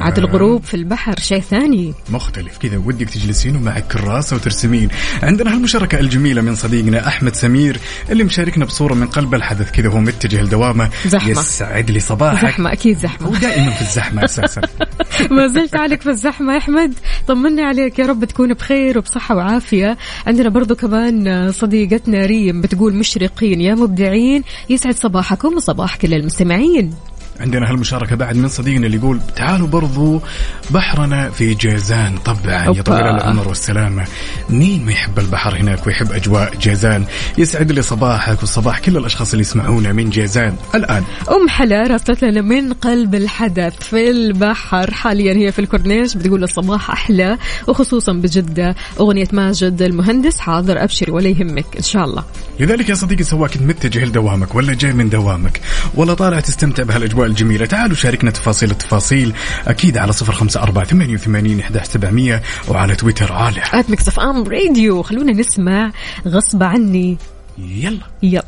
عاد 0.00 0.18
الغروب 0.18 0.64
في 0.64 0.74
البحر 0.74 1.18
شيء 1.18 1.40
ثاني؟ 1.40 1.94
مختلف 2.10 2.58
كذا 2.58 2.76
ودك 2.76 3.10
تجلسين 3.10 3.56
ومعك 3.56 3.86
كراسة 3.86 4.36
وترسمين. 4.36 4.88
عندنا 5.22 5.52
هالمشاركة 5.52 6.00
الجميلة 6.00 6.42
من 6.42 6.54
صديقنا 6.54 7.08
أحمد 7.08 7.34
سمير 7.34 7.80
اللي 8.10 8.24
مشاركنا 8.24 8.64
بصورة 8.64 8.94
من 8.94 9.06
قلب 9.06 9.34
الحدث 9.34 9.70
كذا 9.70 9.88
وهو 9.88 10.00
متجه 10.00 10.42
لدوامه. 10.42 10.90
زحمة. 11.06 11.30
يسعد 11.30 11.90
لي 11.90 12.00
صباحك. 12.00 12.46
زحمة 12.46 12.72
أكيد 12.72 12.98
زحمة. 12.98 13.28
هو 13.28 13.34
دائما 13.34 13.70
في 13.70 13.82
الزحمة 13.82 14.24
أساسا. 14.24 14.60
ما 15.36 15.46
زلت 15.46 15.76
عليك 15.76 16.00
في 16.02 16.10
الزحمة 16.10 16.52
يا 16.52 16.58
أحمد. 16.58 16.94
طمنا 17.28 17.62
عليك 17.62 17.98
يا 17.98 18.06
رب 18.06 18.24
تكون 18.24 18.54
بخير 18.54 18.98
وبصحة 18.98 19.36
وعافية. 19.36 19.98
عندنا 20.26 20.48
برضو 20.48 20.74
كمان 20.74 21.52
صديقتنا 21.52 22.26
ريم 22.26 22.60
بتقول 22.60 22.94
مشرقين 22.94 23.60
يا 23.60 23.74
مبدعين. 23.74 24.42
يسعد 24.70 24.94
صباحكم 24.94 25.56
وصباح 25.56 25.96
كل 25.96 26.14
المستمعين. 26.14 26.94
عندنا 27.40 27.70
هالمشاركة 27.70 28.16
بعد 28.16 28.36
من 28.36 28.48
صديقنا 28.48 28.86
اللي 28.86 28.96
يقول 28.96 29.20
تعالوا 29.36 29.66
برضو 29.66 30.22
بحرنا 30.70 31.30
في 31.30 31.54
جيزان. 31.54 32.18
طبعا 32.18 32.74
يا. 32.76 32.82
طويل 32.82 33.00
العمر 33.00 33.48
والسلامة. 33.48 34.04
مين 34.50 34.84
ما 34.84 34.92
يحب 34.92 35.18
البحر 35.18 35.56
هناك 35.56 35.86
ويحب 35.86 36.12
أجواء 36.12 36.54
جيزان؟ 36.60 37.04
يسعد 37.38 37.72
لي 37.72 37.82
صباحك 37.82 38.42
وصباح 38.42 38.78
كل 38.78 38.96
الأشخاص 38.96 39.30
اللي 39.32 39.40
يسمعونا 39.40 39.92
من 39.92 40.10
جيزان. 40.10 40.56
الآن. 40.74 41.02
أم 41.30 41.48
حلا 41.48 41.82
راسلت 41.82 42.24
لنا 42.24 42.40
من 42.40 42.72
قلب 42.72 43.14
الحدث 43.14 43.82
في 43.82 44.10
البحر. 44.10 44.90
حاليا 44.90 45.32
هي 45.32 45.52
في 45.52 45.58
الكورنيش 45.58 46.14
بتقول 46.14 46.44
الصباح 46.44 46.90
أحلى 46.90 47.38
وخصوصا 47.68 48.12
بجدة 48.12 48.74
أغنية 49.00 49.28
ماجد 49.32 49.82
المهندس. 49.82 50.38
حاضر 50.38 50.82
أبشري 50.82 51.12
ولا 51.12 51.28
يهمك. 51.28 51.66
إن 51.76 51.82
شاء 51.82 52.04
الله. 52.04 52.24
لذلك 52.60 52.88
يا 52.88 52.94
صديقي 52.94 53.24
سواء 53.24 53.50
كنت 53.50 53.62
متجه 53.62 54.04
لدوامك 54.04 54.54
ولا 54.54 54.74
جاي 54.74 54.92
من 54.92 55.08
دوامك 55.08 55.60
ولا 55.94 56.14
طالع 56.14 56.40
تستمتع 56.40 56.82
بهالأجواء 56.82 57.26
الجميلة. 57.26 57.66
تعالوا 57.66 57.96
شاركنا 57.96 58.30
تفاصيل 58.30 58.70
التفاصيل 58.70 59.32
أكيد 59.66 59.98
على 59.98 60.12
صفر 60.12 60.32
خمسة 60.32 60.62
أربعة 60.62 60.84
ثمانية 60.84 61.14
وثمانين 61.14 61.62
سبعمية 61.82 62.42
وعلى 62.68 62.94
تويتر 62.94 63.32
على 63.32 63.62
at 63.72 63.90
Mix 63.90 64.08
FM 64.08 64.44
Radio. 64.44 65.02
خلونا 65.02 65.32
نسمع 65.32 65.92
غصب 66.26 66.62
عني. 66.62 67.18
يلا. 67.58 67.98
يلا. 68.22 68.44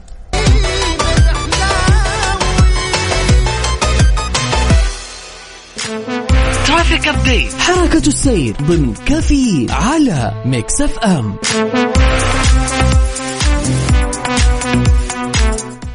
traffic 6.67 7.09
update 7.09 7.55
حركة 7.59 8.07
السير 8.07 8.55
ضمن 8.63 8.95
كفي 9.07 9.67
على 9.71 10.43
ميكس 10.45 10.81
إف 10.81 10.99
إم. 10.99 11.37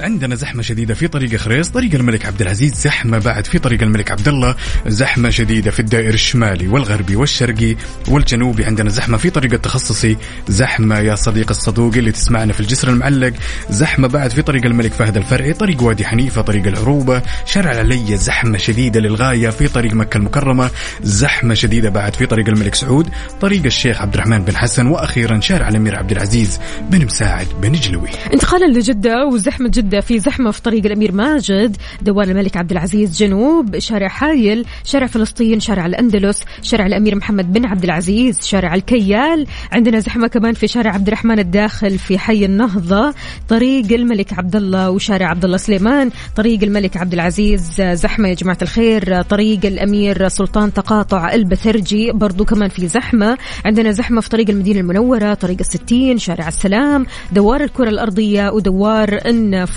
عندنا 0.00 0.34
زحمة 0.34 0.62
شديدة 0.62 0.94
في 0.94 1.08
طريق 1.08 1.36
خريص 1.36 1.68
طريق 1.68 1.94
الملك 1.94 2.26
عبد 2.26 2.40
العزيز 2.40 2.74
زحمة 2.74 3.18
بعد 3.18 3.46
في 3.46 3.58
طريق 3.58 3.82
الملك 3.82 4.10
عبد 4.10 4.28
الله 4.28 4.54
زحمة 4.86 5.30
شديدة 5.30 5.70
في 5.70 5.80
الدائر 5.80 6.14
الشمالي 6.14 6.68
والغربي 6.68 7.16
والشرقي 7.16 7.76
والجنوبي 8.08 8.64
عندنا 8.64 8.90
زحمة 8.90 9.16
في 9.16 9.30
طريق 9.30 9.52
التخصصي 9.52 10.16
زحمة 10.48 10.98
يا 10.98 11.14
صديق 11.14 11.50
الصدوقي 11.50 11.98
اللي 11.98 12.12
تسمعنا 12.12 12.52
في 12.52 12.60
الجسر 12.60 12.88
المعلق 12.88 13.32
زحمة 13.70 14.08
بعد 14.08 14.30
في 14.30 14.42
طريق 14.42 14.64
الملك 14.64 14.92
فهد 14.92 15.16
الفرعي 15.16 15.52
طريق 15.52 15.82
وادي 15.82 16.04
حنيفة 16.06 16.42
طريق 16.42 16.66
العروبة 16.66 17.22
شارع 17.46 17.72
العلية 17.72 18.16
زحمة 18.16 18.58
شديدة 18.58 19.00
للغاية 19.00 19.50
في 19.50 19.68
طريق 19.68 19.94
مكة 19.94 20.18
المكرمة 20.18 20.70
زحمة 21.02 21.54
شديدة 21.54 21.90
بعد 21.90 22.14
في 22.16 22.26
طريق 22.26 22.48
الملك 22.48 22.74
سعود 22.74 23.08
طريق 23.40 23.64
الشيخ 23.64 24.02
عبد 24.02 24.14
الرحمن 24.14 24.38
بن 24.38 24.56
حسن 24.56 24.86
وأخيرا 24.86 25.40
شارع 25.40 25.68
الأمير 25.68 25.96
عبد 25.96 26.10
العزيز 26.12 26.60
بن 26.90 27.04
مساعد 27.04 27.46
بن 27.62 27.72
جلوي. 27.72 28.08
انتقالا 28.32 28.78
لجدة 28.78 29.26
وزحمة 29.26 29.72
جدة 29.88 30.00
في 30.00 30.18
زحمة 30.18 30.50
في 30.50 30.62
طريق 30.62 30.86
الأمير 30.86 31.12
ماجد 31.12 31.76
دوار 32.02 32.28
الملك 32.28 32.56
عبد 32.56 32.70
العزيز 32.70 33.18
جنوب 33.18 33.78
شارع 33.78 34.08
حايل 34.08 34.64
شارع 34.84 35.06
فلسطين 35.06 35.60
شارع 35.60 35.86
الأندلس 35.86 36.42
شارع 36.62 36.86
الأمير 36.86 37.16
محمد 37.16 37.52
بن 37.52 37.66
عبد 37.66 37.84
العزيز 37.84 38.40
شارع 38.42 38.74
الكيال. 38.74 39.46
عندنا 39.72 39.98
زحمة 39.98 40.26
كمان 40.26 40.54
في 40.54 40.68
شارع 40.68 40.94
عبد 40.94 41.06
الرحمن 41.06 41.38
الداخل 41.38 41.98
في 41.98 42.18
حي 42.18 42.44
النهضة 42.44 43.14
طريق 43.48 43.92
الملك 43.92 44.32
عبد 44.32 44.56
الله 44.56 44.90
وشارع 44.90 45.26
عبد 45.26 45.44
الله 45.44 45.56
سليمان 45.56 46.10
طريق 46.36 46.62
الملك 46.62 46.96
عبد 46.96 47.12
العزيز 47.12 47.82
زحمة 47.82 48.28
يا 48.28 48.34
جماعة 48.34 48.58
الخير 48.62 49.22
طريق 49.22 49.66
الأمير 49.66 50.28
سلطان 50.28 50.72
تقاطع 50.72 51.32
البثرجي 51.32 52.12
برضو 52.12 52.44
كمان 52.44 52.68
في 52.68 52.88
زحمة. 52.88 53.38
عندنا 53.64 53.90
زحمة 53.90 54.20
في 54.20 54.28
طريق 54.28 54.50
المدينة 54.50 54.80
المنورة 54.80 55.34
طريق 55.34 55.56
الستين 55.60 56.18
شارع 56.18 56.48
السلام 56.48 57.06
دوار 57.32 57.60
الكرة 57.64 57.88
الأرضية 57.88 58.50
ودوار 58.50 59.18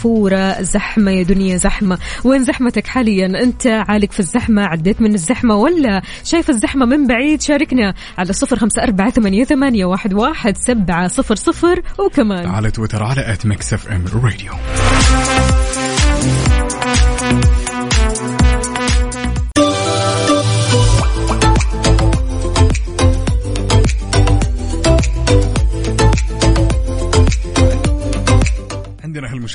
النافورة 0.05 0.61
زحمة 0.61 1.11
يا 1.11 1.23
دنيا 1.23 1.57
زحمة. 1.57 1.97
وين 2.23 2.43
زحمتك 2.43 2.87
حاليا؟ 2.87 3.25
أنت 3.25 3.67
عالق 3.67 4.11
في 4.11 4.19
الزحمة 4.19 4.61
عديت 4.61 5.01
من 5.01 5.13
الزحمة 5.13 5.55
ولا 5.55 6.01
شايف 6.23 6.49
الزحمة 6.49 6.85
من 6.85 7.07
بعيد؟ 7.07 7.41
شاركنا 7.41 7.93
على 8.17 8.33
صفر 8.33 8.59
خمسة 8.59 8.83
أربعة 8.83 9.09
ثمانية, 9.09 9.43
ثمانية 9.43 9.85
واحد, 9.85 10.13
واحد 10.13 10.57
سبعة 10.57 11.07
صفر 11.07 11.35
صفر 11.35 11.81
وكمان 11.99 12.45
على 12.45 12.71
تويتر 12.71 13.03
على 13.03 13.33
at 13.33 13.45
ميكس 13.45 13.73
اف 13.73 13.87
ام 13.87 14.05
راديو 14.23 14.51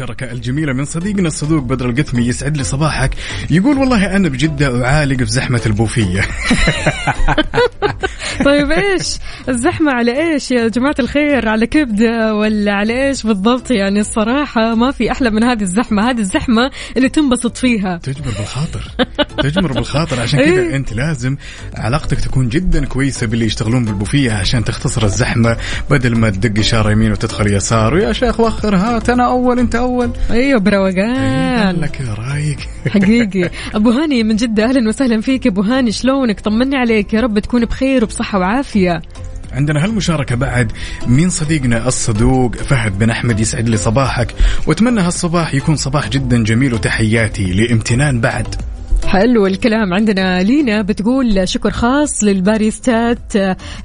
عندنا 0.07 0.17
هالمشاركة 0.17 0.33
الجميلة 0.33 0.73
من 0.73 0.85
صديقنا 0.85 1.29
الصدوق 1.29 1.63
بدر 1.63 1.91
القثمي 1.91 2.27
يسعد 2.27 2.57
لي 2.57 2.65
صباحك. 2.65 3.11
يقول 3.51 3.79
والله 3.79 4.17
أنا 4.17 4.29
بجدة 4.29 4.85
أعالق 4.85 5.17
في 5.17 5.25
زحمة 5.25 5.61
البوفية. 5.67 6.21
طيب 8.45 8.71
إيش؟ 8.71 9.19
الزحمة 9.49 9.93
على 9.93 10.33
إيش 10.33 10.51
يا 10.51 10.69
جماعة 10.69 10.95
الخير؟ 10.99 11.49
على 11.49 11.67
كبدة 11.67 12.35
ولا 12.35 12.73
على 12.73 13.07
إيش 13.07 13.23
بالضبط؟ 13.23 13.71
يعني 13.71 14.01
الصراحة 14.01 14.75
ما 14.75 14.91
في 14.91 15.13
أحلى 15.13 15.31
من 15.31 15.45
هذه 15.45 15.63
الزحمة. 15.63 16.11
هذه 16.11 16.19
الزحمة 16.21 16.71
اللي 16.97 17.09
تنبسط 17.09 17.57
فيها. 17.57 17.97
تجبر 17.97 18.31
بالخاطر. 18.39 18.91
تجبر 19.43 19.73
بالخاطر. 19.73 20.21
عشان 20.21 20.41
كذا 20.45 20.61
إيه. 20.61 20.77
أنت 20.77 20.93
لازم 20.93 21.37
علاقتك 21.75 22.21
تكون 22.21 22.49
جدا 22.49 22.85
كويسة 22.85 23.27
باللي 23.27 23.45
يشتغلون 23.45 23.85
بالبوفية 23.85 24.33
عشان 24.33 24.65
تختصر 24.65 25.05
الزحمة 25.05 25.57
بدل 25.91 26.17
ما 26.17 26.31
تدق 26.31 26.61
اشاره 26.61 26.91
يمين 26.91 27.13
وتدخل 27.13 27.55
يسار. 27.55 27.95
ويا 27.95 28.13
شيخ 28.13 28.41
وخر 28.41 28.77
هات 28.77 29.11
أنا 29.11 29.27
أول 29.27 29.59
أنت 29.59 29.77
اول 29.97 30.11
أيوه 30.31 30.61
بروقان 30.61 31.77
لك 31.81 32.01
يا 32.01 32.15
رايق 32.15 32.57
حقيقي. 32.95 33.51
أبو 33.75 33.91
هاني 33.91 34.23
من 34.23 34.37
جدة 34.37 34.65
أهلا 34.65 34.89
وسهلا 34.89 35.21
فيك. 35.21 35.47
أبو 35.47 35.61
هاني 35.63 35.93
شلونك؟ 35.93 36.41
طمني 36.41 36.77
عليك. 36.77 37.15
يا 37.15 37.21
رب 37.21 37.39
تكون 37.39 37.65
بخير 37.65 38.05
وبصحة 38.05 38.39
وعافية. 38.39 39.03
عندنا 39.53 39.85
هالمشاركة 39.85 40.35
بعد. 40.37 40.73
من 41.07 41.31
صديقنا 41.31 41.89
الصدوق 41.89 42.57
فهد 42.57 42.99
بن 42.99 43.11
أحمد 43.11 43.41
يسعد 43.41 43.69
لي 43.69 43.77
صباحك. 43.77 44.35
وأتمنى 44.67 45.01
هالصباح 45.01 45.55
يكون 45.55 45.77
صباح 45.77 46.09
جدا 46.09 46.45
جميل 46.45 46.75
وتحياتي 46.75 47.45
لامتنان 47.53 48.21
بعد. 48.21 48.55
حلو 49.07 49.47
الكلام. 49.47 49.95
عندنا 49.95 50.43
لينا 50.43 50.83
بتقول 50.83 51.49
شكر 51.49 51.71
خاص 51.71 52.25
للباريستات. 52.25 53.33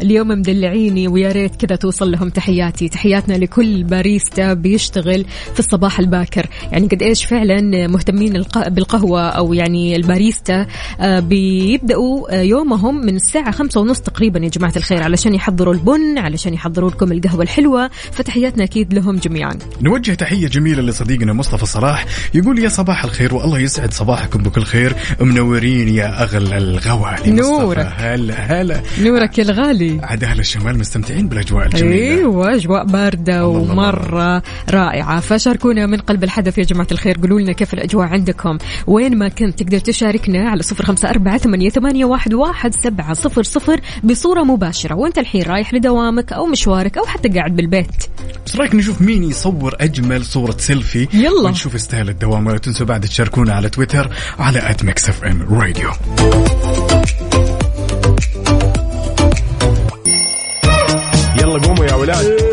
اليوم 0.01 0.27
مدلعيني 0.27 1.07
ويا 1.07 1.31
ريت 1.31 1.55
كذا 1.65 1.75
توصل 1.75 2.11
لهم 2.11 2.29
تحياتي. 2.29 2.89
تحياتنا 2.89 3.33
لكل 3.33 3.83
باريستا 3.83 4.53
بيشتغل 4.53 5.25
في 5.53 5.59
الصباح 5.59 5.99
الباكر. 5.99 6.45
يعني 6.71 6.87
قد 6.87 7.01
إيش 7.03 7.25
فعلا 7.25 7.87
مهتمين 7.87 8.35
الق- 8.35 8.67
بالقهوة 8.67 9.21
أو 9.29 9.53
يعني 9.53 9.95
الباريستا. 9.95 10.67
آه، 10.99 11.19
بيبدأوا 11.19 12.37
آه، 12.39 12.41
يومهم 12.41 12.95
من 13.05 13.15
الساعة 13.15 13.51
خمسة 13.51 13.81
ونص 13.81 13.99
تقريبا 13.99 14.39
يا 14.39 14.49
جماعة 14.49 14.73
الخير. 14.77 15.03
علشان 15.03 15.33
يحضروا 15.35 15.73
البن 15.73 16.17
علشان 16.17 16.53
يحضروا 16.53 16.89
لكم 16.89 17.11
القهوة 17.11 17.43
الحلوة. 17.43 17.89
فتحياتنا 18.11 18.63
أكيد 18.63 18.93
لهم 18.93 19.15
جميعا. 19.15 19.53
نوجه 19.81 20.11
تحية 20.13 20.47
جميلة 20.47 20.81
لصديقنا 20.81 21.33
مصطفى 21.33 21.65
صلاح. 21.65 22.05
يقول 22.33 22.59
يا 22.59 22.69
صباح 22.69 23.03
الخير 23.03 23.35
والله 23.35 23.59
يسعد 23.59 23.93
صباحكم 23.93 24.43
بكل 24.43 24.63
خير. 24.63 24.95
منورين 25.19 25.87
يا 25.87 26.23
أغلى 26.23 26.57
الغوالي. 26.57 27.31
نورك. 27.31 27.93
هلا 27.97 28.33
هلا. 28.33 28.81
نورك 28.99 29.37
يا 29.37 29.43
الغالي. 29.43 29.99
عاد 30.03 30.23
أهل 30.23 30.39
الشمال 30.39 30.77
مستمتعين 30.77 31.27
بالأجواء 31.27 31.65
الجميلة. 31.65 32.17
أيوه 32.17 32.55
أجواء 32.55 32.85
باردة 32.85 33.45
الله 33.45 33.57
الله 33.57 33.71
ومرة 33.71 34.43
رائعة. 34.69 35.19
فشاركونا 35.19 35.85
من 35.85 35.97
قلب 35.97 36.23
الحدث 36.23 36.57
يا 36.57 36.63
جماعة 36.63 36.87
الخير. 36.91 37.17
قولوا 37.17 37.39
لنا 37.39 37.51
كيف 37.51 37.73
الأجواء 37.73 38.07
عندكم؟ 38.07 38.57
وين 38.87 39.17
ما 39.17 39.27
كنت 39.27 39.63
تقدر 39.63 39.79
تشاركنا 39.79 40.49
على 40.49 40.63
صفر 40.63 40.85
خمسة 40.85 41.09
أربعة 41.09 41.37
ثمانية, 41.37 41.69
ثمانية 41.69 42.05
واحد, 42.05 42.33
واحد 42.33 42.75
سبعة 42.75 43.13
صفر 43.13 43.43
صفر 43.43 43.81
بصورة 44.03 44.43
مباشرة. 44.43 44.95
وانت 44.95 45.17
الحين 45.17 45.43
رايح 45.43 45.73
لدوامك 45.73 46.33
أو 46.33 46.45
مشوارك 46.45 46.97
أو 46.97 47.05
حتى 47.05 47.29
قاعد 47.29 47.55
بالبيت. 47.55 47.87
بس 48.45 48.55
رايك 48.55 48.75
نشوف 48.75 49.01
مين 49.01 49.23
يصور 49.23 49.75
أجمل 49.79 50.25
صورة 50.25 50.55
سيلفي؟ 50.57 51.07
يلا. 51.13 51.41
ونشوف 51.45 51.75
يستاهل 51.75 52.09
الدوام. 52.09 52.47
ولا 52.47 52.57
تنسوا 52.57 52.85
بعد 52.85 53.01
تشاركونا 53.01 53.53
على 53.53 53.69
تويتر 53.69 54.09
على 54.39 54.59
ميكس 55.01 55.09
اف 55.09 55.23
ام 55.23 55.61
راديو 55.61 55.91
يلا 61.35 61.59
قوموا 61.59 61.85
يا 61.85 61.93
ولاد. 61.93 62.50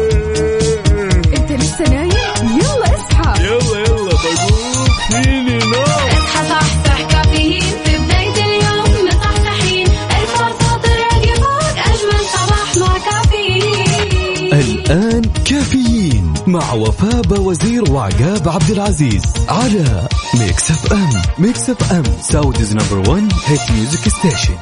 مع 16.48 16.72
وفاء 16.72 17.40
وزير 17.40 17.92
وعقاب 17.92 18.48
عبد 18.48 18.70
العزيز 18.70 19.22
على 19.48 20.08
ميكس 20.34 20.70
اف 20.70 20.92
ام 20.92 21.22
ميكس 21.38 21.70
اف 21.70 21.92
ام 21.92 22.02
Saudi's 22.20 22.76
number 22.76 23.10
1 23.10 23.32
hit 23.46 23.70
music 23.70 24.08
station 24.08 24.56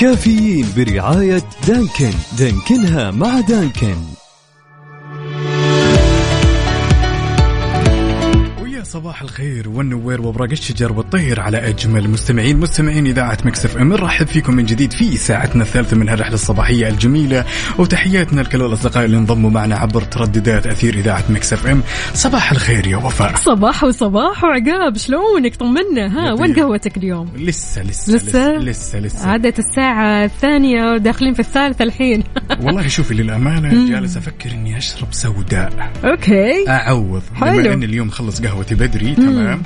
كافيين 0.00 0.66
برعاية 0.76 1.42
دانكن. 1.66 2.12
دانكنها 2.38 3.10
مع 3.10 3.40
دانكن. 3.40 3.96
صباح 8.90 9.22
الخير 9.22 9.68
والنوير 9.68 10.20
وأوراق 10.20 10.50
الشجر 10.50 10.92
والطير 10.92 11.40
على 11.40 11.68
أجمل 11.68 12.10
مستمعين. 12.10 12.56
مستمعين 12.56 13.06
إذاعة 13.06 13.38
ميكس 13.44 13.70
إف 13.70 13.76
إم 13.76 13.92
نرحب 13.92 14.26
فيكم 14.26 14.54
من 14.54 14.66
جديد 14.66 14.92
في 14.92 15.16
ساعتنا 15.16 15.62
الثالثة 15.62 15.96
من 15.96 16.08
هالرحلة 16.08 16.34
الصباحية 16.34 16.88
الجميلة. 16.88 17.44
وتحياتنا 17.78 18.40
لكل 18.40 18.62
الأصدقاء 18.62 19.04
اللي 19.04 19.16
انضموا 19.16 19.50
معنا 19.50 19.76
عبر 19.76 20.02
ترددات 20.02 20.66
أثير 20.66 20.94
إذاعة 20.94 21.24
ميكس 21.28 21.58
إف 21.58 21.66
إم. 21.66 21.82
صباح 22.14 22.52
الخير 22.52 22.86
يا 22.86 22.96
وفاء. 22.96 23.36
صباح 23.36 23.84
وصباح 23.84 24.44
وعقاب 24.44 24.96
شلونك؟ 24.96 25.56
طمنا. 25.56 26.06
ها 26.06 26.32
وين 26.32 26.50
يطير. 26.50 26.64
قهوتك 26.64 26.96
اليوم؟ 26.96 27.28
لسه 27.36 27.82
لسه 27.82 28.14
لسه؟ 28.14 28.56
لسه 28.56 28.98
لسه 28.98 29.28
عادت 29.28 29.58
الساعة 29.58 30.24
الثانية 30.24 30.92
وداخلين 30.92 31.34
في 31.34 31.40
الثالثة 31.40 31.82
الحين. 31.82 32.24
والله 32.64 32.88
شوفي 32.88 33.14
للأمانة 33.14 33.90
جالس 33.90 34.16
أفكر 34.16 34.50
إني 34.50 34.78
أشرب 34.78 35.08
سوداء. 35.10 35.90
okay. 36.04 36.68
أعوض. 36.68 37.22
حلو. 37.34 37.62
بما 37.62 37.72
إن 37.72 37.82
اليوم 37.82 38.10
خلص 38.10 38.42
قهوتي 38.42 38.79
بدري 38.80 39.14
تمام؟ 39.14 39.62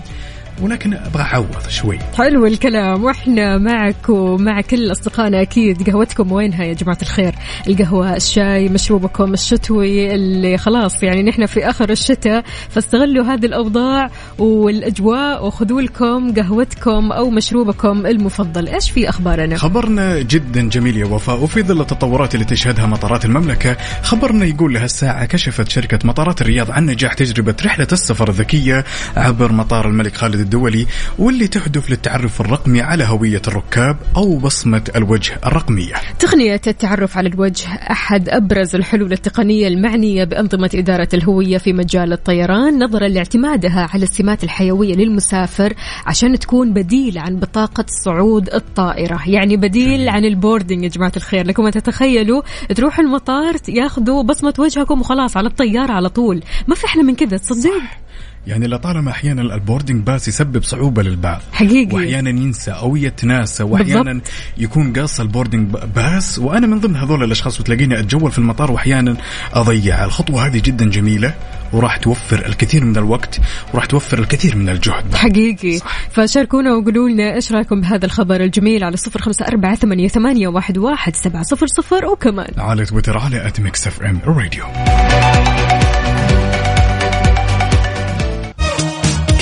ولكن 0.62 0.94
أبغى 0.94 1.22
أعوض 1.22 1.68
شوي. 1.68 1.98
حلو 2.18 2.46
الكلام. 2.46 3.04
وإحنا 3.04 3.58
معك 3.58 4.08
ومع 4.08 4.60
كل 4.60 4.92
أصدقائنا 4.92 5.42
أكيد 5.42 5.90
قهوتكم 5.90 6.32
وينها 6.32 6.64
يا 6.64 6.74
جماعة 6.74 6.98
الخير؟ 7.02 7.34
القهوة 7.68 8.16
الشاي 8.16 8.68
مشروبكم 8.68 9.32
الشتوي 9.32 10.14
اللي 10.14 10.58
خلاص 10.58 11.02
يعني 11.02 11.22
نحن 11.22 11.46
في 11.46 11.70
آخر 11.70 11.90
الشتاء. 11.90 12.44
فاستغلوا 12.70 13.24
هذه 13.24 13.46
الأوضاع 13.46 14.10
والأجواء 14.38 15.46
وخذوا 15.46 15.80
لكم 15.80 16.34
قهوتكم 16.34 17.12
أو 17.12 17.30
مشروبكم 17.30 18.06
المفضل. 18.06 18.68
إيش 18.68 18.90
في 18.90 19.08
أخبارنا؟ 19.08 19.56
خبرنا 19.56 20.22
جدا 20.22 20.68
جميل 20.68 20.96
يا 20.96 21.06
وفاء. 21.06 21.42
وفي 21.42 21.62
ظل 21.62 21.80
التطورات 21.80 22.34
اللي 22.34 22.44
تشهدها 22.44 22.86
مطارات 22.86 23.24
المملكة 23.24 23.76
خبرنا 24.02 24.44
يقول 24.44 24.74
لهالساعة 24.74 25.24
كشفت 25.24 25.68
شركة 25.68 25.98
مطارات 26.04 26.40
الرياض 26.40 26.70
عن 26.70 26.86
نجاح 26.86 27.14
تجربة 27.14 27.54
رحلة 27.64 27.86
السفر 27.92 28.28
الذكية 28.28 28.84
عبر 29.16 29.52
مطار 29.52 29.88
الملك 29.88 30.16
خالد 30.16 30.40
الدولي 30.44 30.86
واللي 31.18 31.46
تهدف 31.46 31.90
للتعرف 31.90 32.40
الرقمي 32.40 32.80
على 32.80 33.04
هوية 33.04 33.42
الركاب 33.48 33.96
أو 34.16 34.36
بصمة 34.36 34.82
الوجه 34.96 35.38
الرقمية. 35.46 35.94
تقنية 36.18 36.60
التعرف 36.66 37.18
على 37.18 37.28
الوجه 37.28 37.68
أحد 37.90 38.28
أبرز 38.28 38.74
الحلول 38.74 39.12
التقنية 39.12 39.68
المعنية 39.68 40.24
بأنظمة 40.24 40.70
إدارة 40.74 41.08
الهوية 41.14 41.58
في 41.58 41.72
مجال 41.72 42.12
الطيران 42.12 42.84
نظرا 42.84 43.08
لاعتمادها 43.08 43.88
على 43.92 44.02
السمات 44.02 44.44
الحيوية 44.44 44.94
للمسافر 44.94 45.74
عشان 46.06 46.38
تكون 46.38 46.72
بديل 46.72 47.18
عن 47.18 47.36
بطاقة 47.36 47.84
صعود 48.04 48.48
الطائرة. 48.54 49.20
يعني 49.26 49.56
بديل 49.56 50.08
عن 50.08 50.24
ال 50.24 50.30
boarding 50.30 50.82
يا 50.82 50.88
جماعة 50.88 51.12
الخير. 51.16 51.46
لكم 51.46 51.68
تتخيلوا 51.68 52.42
تروح 52.74 52.98
المطار 52.98 53.56
ياخذوا 53.68 54.22
بصمة 54.22 54.54
وجهكم 54.58 55.00
وخلاص 55.00 55.36
على 55.36 55.48
الطيارة 55.48 55.92
على 55.92 56.08
طول. 56.08 56.42
ما 56.68 56.74
في 56.74 56.84
أحلى 56.84 57.02
من 57.02 57.14
كذا 57.14 57.36
تصدق؟ 57.36 58.03
يعني 58.46 58.66
لطالما 58.66 59.10
أحيانا 59.10 59.42
ال 59.42 59.49
boarding 59.49 60.06
pass 60.06 60.28
يسبب 60.28 60.62
صعوبة 60.62 61.02
للبعض 61.02 61.40
حقيقي. 61.52 61.96
وأحيانا 61.96 62.30
ينسى 62.30 62.70
أو 62.70 62.96
يتناسى 62.96 63.62
وأحيانا 63.62 64.12
بالضبط. 64.12 64.30
يكون 64.58 64.92
قاص 64.92 65.20
ال 65.20 65.25
boarding 65.25 65.68
pass 65.96 66.38
وأنا 66.38 66.66
من 66.66 66.80
ضمن 66.80 66.96
هذول 66.96 67.24
الأشخاص 67.24 67.60
وتلاقيني 67.60 68.00
أتجول 68.00 68.30
في 68.30 68.38
المطار 68.38 68.70
وأحيانا 68.70 69.16
أضيع. 69.52 70.04
الخطوة 70.04 70.46
هذه 70.46 70.62
جدا 70.64 70.90
جميلة 70.90 71.34
وراح 71.72 71.96
توفر 71.96 72.46
الكثير 72.46 72.84
من 72.84 72.96
الوقت 72.96 73.40
وراح 73.72 73.84
توفر 73.84 74.18
الكثير 74.18 74.56
من 74.56 74.68
الجهد. 74.68 75.04
بعد. 75.04 75.14
حقيقي 75.14 75.80
فشاركونا 76.10 76.74
وقولوا 76.74 77.08
لنا 77.08 77.34
إيش 77.34 77.52
رأيكم 77.52 77.80
بهذا 77.80 78.06
الخبر؟ 78.06 78.40
الجميل 78.40 78.84
على 78.84 78.96
صفر 78.96 79.20
خمسة 79.20 79.46
أربعة 79.46 79.74
ثمانية, 79.74 80.08
ثمانية 80.08 80.48
واحد, 80.48 80.78
واحد 80.78 81.16
سبعة 81.16 81.42
صفر 81.42 81.66
صفر 81.66 82.06
وكمان. 82.06 82.50
على 82.58 82.84
تويتر 82.84 83.18
على 83.18 83.52
@ميكس 83.58 83.86
اف 83.86 84.02
ام 84.02 84.20
راديو 84.26 84.64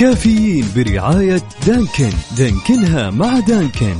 كافيين 0.02 0.64
برعاية 0.76 1.42
دانكن. 1.66 2.16
دانكنها 2.38 3.10
مع 3.10 3.38
دانكن. 3.38 3.96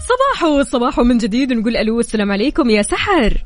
صباح 0.00 0.62
صباح 0.62 1.00
من 1.00 1.18
جديد. 1.18 1.52
نقول 1.52 1.76
ألو 1.76 2.00
السلام 2.00 2.32
عليكم. 2.32 2.70
يا 2.70 2.82
سحر. 2.82 3.44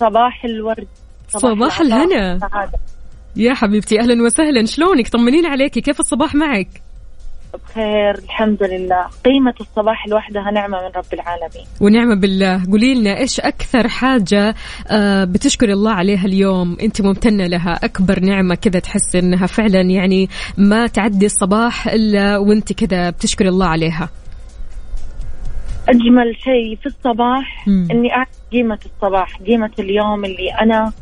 صباح 0.00 0.44
الورد. 0.44 0.88
صباح 1.28 1.80
العطاء 1.80 2.06
الهنا. 2.06 2.38
يا 3.36 3.54
حبيبتي 3.54 4.00
أهلا 4.00 4.22
وسهلا. 4.22 4.66
شلونك؟ 4.66 5.08
طمنين 5.08 5.46
عليكي. 5.46 5.80
كيف 5.80 6.00
الصباح 6.00 6.34
معك؟ 6.34 6.85
بخير 7.56 8.14
الحمد 8.24 8.62
لله. 8.62 9.06
قيمة 9.24 9.54
الصباح 9.60 10.06
الوحدة 10.06 10.50
نعمة 10.50 10.78
من 10.78 10.90
رب 10.96 11.12
العالمين. 11.12 11.66
ونعمة 11.80 12.20
بالله. 12.20 12.62
قولي 12.70 12.94
لنا 12.94 13.18
إيش 13.18 13.40
أكثر 13.40 13.88
حاجة 13.88 14.54
آه، 14.90 15.24
بتشكري 15.24 15.72
الله 15.72 15.90
عليها 15.90 16.24
اليوم؟ 16.24 16.76
أنت 16.82 17.02
ممتنة 17.02 17.46
لها. 17.46 17.78
أكبر 17.84 18.20
نعمة 18.20 18.54
كذا 18.54 18.80
تحس 18.80 19.16
إنها 19.16 19.46
فعلا 19.46 19.80
يعني 19.80 20.28
ما 20.58 20.86
تعدي 20.86 21.26
الصباح 21.26 21.88
إلا 21.88 22.38
وأنت 22.38 22.72
كذا 22.72 23.10
بتشكري 23.10 23.48
الله 23.48 23.66
عليها. 23.66 24.08
أجمل 25.88 26.36
شيء 26.44 26.76
في 26.76 26.86
الصباح 26.86 27.68
مم. 27.68 27.88
إني 27.90 28.12
أعرف 28.12 28.28
قيمة 28.52 28.78
الصباح 28.86 29.36
قيمة 29.46 29.70
اليوم 29.78 30.24
اللي 30.24 30.50
أنا 30.62 30.92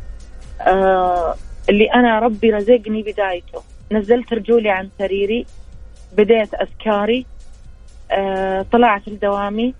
آه 0.61 1.35
اللي 1.69 1.85
أنا 1.95 2.19
ربي 2.19 2.49
رزقني 2.51 3.01
بدايته. 3.01 3.61
نزلت 3.91 4.33
رجولي 4.33 4.69
عن 4.69 4.89
سريري. 4.99 5.45
بديت 6.17 6.53
أذكاري 6.53 7.25
آه 8.11 8.65
طلعت 8.71 9.07
لدوامي 9.07 9.73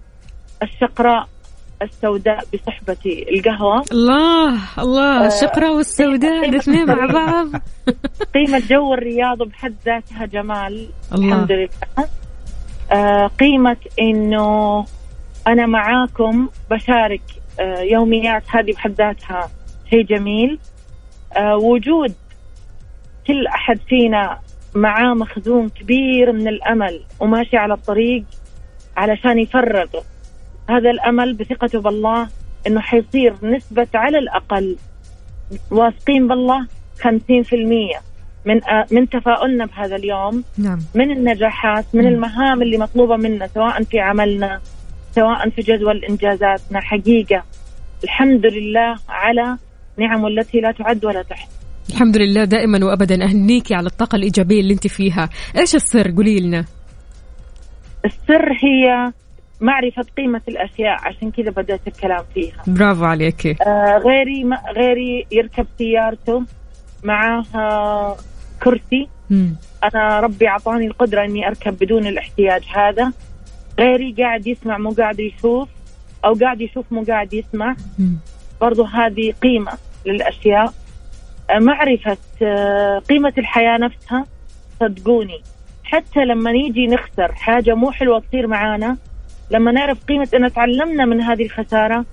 الشقراء 0.63 1.28
السوداء 1.82 2.43
بصحبتي 2.54 3.26
القهوة. 3.30 3.84
الله 3.91 4.60
الله 4.80 5.24
آه، 5.24 5.28
الشقرة 5.28 5.71
والسوداء 5.71 6.50
الاثنين 6.50 6.86
مع 6.88 7.06
بعض. 7.06 7.48
قيمة 8.36 8.62
جو 8.69 8.93
الرياض 8.93 9.38
بحد 9.38 9.76
ذاتها 9.86 10.26
جمال 10.26 10.89
الله. 11.13 11.28
الحمد 11.28 11.52
لله. 11.52 11.69
آه 12.91 13.28
قيمة 13.28 13.78
إنه 14.00 14.86
أنا 15.48 15.65
معاكم 15.65 16.50
بشارك 16.71 17.21
آه 17.60 17.80
يوميات 17.80 18.43
هذه 18.48 18.71
بحد 18.71 18.91
ذاتها 18.91 19.50
شيء 19.89 20.02
جميل. 20.06 20.60
آه 21.38 21.56
وجود 21.56 22.13
كل 23.28 23.48
أحد 23.48 23.80
فينا 23.89 24.39
معاه 24.76 25.14
مخزون 25.14 25.70
كبير 25.70 26.32
من 26.32 26.48
الأمل 26.48 27.02
وماشي 27.20 27.58
على 27.58 27.74
الطريق 27.74 28.24
علشان 28.98 29.40
يفرغ 29.40 29.88
هذا 30.70 30.90
الأمل 30.90 31.34
بثقته 31.34 31.82
بالله 31.82 32.28
إنه 32.68 32.80
حيصير 32.80 33.36
نسبة 33.44 33.88
على 33.94 34.18
الأقل 34.18 34.78
واثقين 35.72 36.28
بالله 36.28 36.68
50% 37.02 37.08
من 38.46 38.64
آه 38.64 38.86
من 38.92 39.10
تفاؤلنا 39.10 39.66
بهذا 39.66 39.96
اليوم 39.96 40.44
نعم. 40.58 40.80
من 40.96 41.12
النجاحات 41.12 41.86
من 41.94 42.02
مم. 42.02 42.08
المهام 42.08 42.62
اللي 42.62 42.78
مطلوبة 42.78 43.16
منا 43.16 43.48
سواء 43.48 43.84
في 43.84 44.00
عملنا 44.00 44.62
سواء 45.16 45.50
في 45.50 45.62
جدول 45.62 46.06
إنجازاتنا. 46.06 46.82
حقيقة 46.82 47.44
الحمد 48.04 48.46
لله 48.46 48.96
على 49.10 49.58
نعمه 49.98 50.28
التي 50.28 50.60
لا 50.60 50.72
تعد 50.72 51.06
ولا 51.06 51.22
تحصى. 51.22 51.64
الحمد 51.89 52.17
لله 52.17 52.43
دائما 52.43 52.86
وابدا. 52.86 53.26
اهنيكي 53.26 53.76
على 53.76 53.88
الطاقة 53.88 54.15
الإيجابية 54.15 54.62
اللي 54.62 54.74
أنت 54.74 54.88
فيها. 54.88 55.30
إيش 55.58 55.76
السر؟ 55.76 56.12
قولي 56.12 56.39
لنا. 56.39 56.65
السر 58.06 58.52
هي 58.63 59.12
معرفة 59.62 60.06
قيمة 60.17 60.41
الأشياء. 60.48 61.08
عشان 61.08 61.32
كذا 61.32 61.52
بدأت 61.52 61.88
الكلام 61.88 62.24
فيها. 62.34 62.63
برافو 62.67 63.04
عليكي 63.06 63.52
آه 63.52 63.98
غيري 64.06 64.43
ما 64.43 64.58
غيري 64.78 65.26
يركب 65.32 65.67
سيارته 65.78 66.43
معاه 67.04 67.43
آه، 67.56 68.17
كرسي. 68.63 69.08
مم. 69.30 69.56
أنا 69.84 70.19
ربي 70.19 70.48
أعطاني 70.48 70.88
القدرة 70.88 71.26
إني 71.26 71.48
أركب 71.48 71.78
بدون 71.82 72.08
الاحتياج 72.08 72.63
هذا. 72.76 73.12
غيري 73.80 74.15
قاعد 74.17 74.48
يسمع 74.48 74.78
مو 74.78 74.89
قاعد 74.89 75.19
يشوف 75.19 75.69
أو 76.26 76.34
قاعد 76.34 76.62
يشوف 76.62 76.86
مو 76.91 77.04
قاعد 77.04 77.34
يسمع. 77.34 77.76
مم. 78.00 78.17
برضو 78.62 78.84
هذه 78.84 79.34
قيمة 79.43 79.71
للأشياء. 80.06 80.74
معرفة 81.52 82.18
آه، 82.42 83.00
قيمة 83.00 83.34
الحياة 83.38 83.78
نفسها 83.78 84.26
صدقوني. 84.80 85.41
حتى 85.84 86.26
لما 86.26 86.52
نيجي 86.52 86.88
نخسر 86.88 87.32
حاجة 87.32 87.76
مو 87.76 87.91
حلوة 87.91 88.20
تصير 88.20 88.48
معانا 88.48 88.98
لما 89.52 89.72
نعرف 89.72 90.04
قيمة 90.06 90.30
أن 90.34 90.54
تعلمنا 90.54 91.06
من 91.06 91.22
هذه 91.22 91.43
الخسارة 91.43 92.06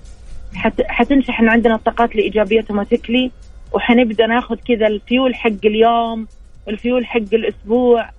حت... 0.55 0.81
حتنشحن 0.81 1.49
عندنا 1.49 1.75
الطاقات 1.75 2.15
الإيجابية 2.15 2.59
automatically 2.61 3.31
وحنبدأ 3.73 4.27
ناخذ 4.27 4.55
كذا 4.55 4.87
الفيول 4.87 5.35
حق 5.35 5.65
اليوم 5.65 6.27
الفيول 6.67 7.05
حق 7.05 7.33
الأسبوع. 7.33 8.09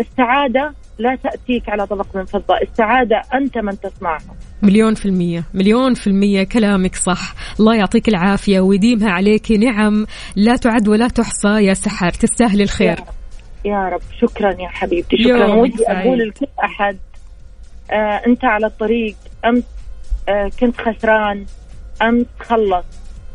السعادة 0.00 0.74
لا 0.98 1.16
تأتيك 1.22 1.68
على 1.68 1.86
طبق 1.86 2.16
من 2.16 2.24
فضة. 2.24 2.54
السعادة 2.62 3.22
أنت 3.34 3.58
من 3.58 3.80
تصنعها. 3.80 4.34
مليون 4.62 4.94
في 4.94 5.06
المية. 5.06 5.44
مليون 5.54 5.94
في 5.94 6.06
المية. 6.06 6.44
كلامك 6.44 6.94
صح. 6.94 7.34
الله 7.60 7.76
يعطيك 7.76 8.08
العافية 8.08 8.60
ويديمها 8.60 9.10
عليك. 9.10 9.52
نعم. 9.52 10.06
لا 10.36 10.56
تعد 10.56 10.88
ولا 10.88 11.08
تحصى. 11.08 11.64
يا 11.64 11.74
سحر. 11.74 12.10
تستاهل 12.10 12.62
الخير. 12.62 12.96
يا 13.64 13.88
رب. 13.88 14.00
شكرا 14.20 14.50
يا 14.50 14.68
حبيبتي. 14.68 15.16
شكرا. 15.24 15.54
ودي. 15.54 15.84
أقول 15.88 16.18
لكل 16.18 16.46
أحد 16.64 16.98
آه 17.90 18.22
أنت 18.26 18.44
على 18.44 18.66
الطريق. 18.66 19.16
أمس 19.44 19.64
آه 20.28 20.50
كنت 20.60 20.80
خسران. 20.80 21.44
أمس 22.02 22.26
خلص 22.40 22.84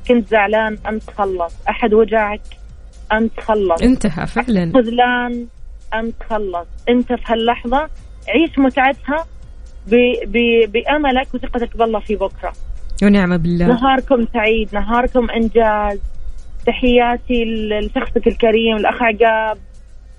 كنت 0.08 0.28
زعلان. 0.28 0.78
أمس 0.90 1.10
خلص 1.10 1.54
أحد 1.70 1.94
وجعك؟ 1.94 2.42
أمس 3.14 3.32
خلص 3.38 3.82
انتهى 3.82 4.28
فعلا. 4.28 4.72
خذلان؟ 4.76 5.48
امس 5.94 6.14
خلص 6.30 6.68
أنت 6.90 7.14
في 7.14 7.22
هاللحظة 7.26 7.90
عيش 8.30 8.60
متعتها 8.60 9.26
بأملك 10.68 11.28
وثقتك 11.34 11.78
بالله 11.78 12.00
في 12.00 12.16
بكرة. 12.16 12.54
ونعم 13.04 13.38
بالله. 13.38 13.66
نهاركم 13.68 14.26
سعيد 14.34 14.70
نهاركم 14.74 15.30
إنجاز. 15.30 16.00
تحياتي 16.68 17.46
لشخصك 17.46 18.28
الكريم 18.28 18.78
الأخ 18.78 19.02
عقاب. 19.04 19.58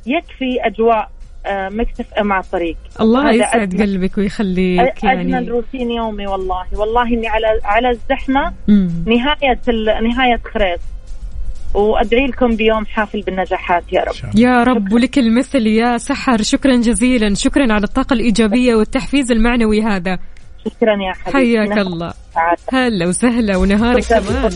يكفي 0.07 0.59
أجواء 0.67 1.11
آه، 1.47 1.69
مكتف 1.69 2.15
أم 2.15 2.33
على 2.33 2.45
الطريق. 2.45 2.77
الله 3.01 3.33
يسعد 3.33 3.75
أجمل- 3.75 3.81
قلبك 3.83 4.19
ويخليك 4.19 5.05
اجمل 5.05 5.31
يعني. 5.31 5.49
روتين 5.49 5.91
يومي 5.91 6.27
والله. 6.27 6.65
والله 6.77 7.03
إني 7.07 7.29
على 7.29 7.47
على 7.65 7.91
الزحمة. 7.91 8.53
مم. 8.69 8.91
نهاية 9.07 9.61
ال- 9.69 10.05
نهاية 10.09 10.41
خريط 10.55 10.81
وأدعي 11.75 12.27
لكم 12.27 12.57
بيوم 12.57 12.87
حافل 12.87 13.23
بالنجاحات 13.23 13.85
يا 13.93 14.01
رب. 14.01 14.15
يا 14.35 14.63
رب 14.63 14.93
ولك 14.93 15.19
المثل 15.19 15.67
يا 15.67 15.99
سحر. 15.99 16.43
شكرا 16.43 16.77
جزيلا. 16.77 17.35
شكرا 17.35 17.73
على 17.73 17.85
الطاقة 17.85 18.15
الإيجابية 18.15 18.75
والتحفيز 18.75 19.33
المعنوي 19.33 19.83
هذا. 19.83 20.19
شكرا 20.65 20.93
يا 20.93 21.13
حبيبي. 21.13 21.59
حياك 21.59 21.79
الله. 21.79 22.13
هلا 22.73 23.07
وسهلا 23.07 23.57
ونهارك 23.57 24.05
كمان. 24.05 24.51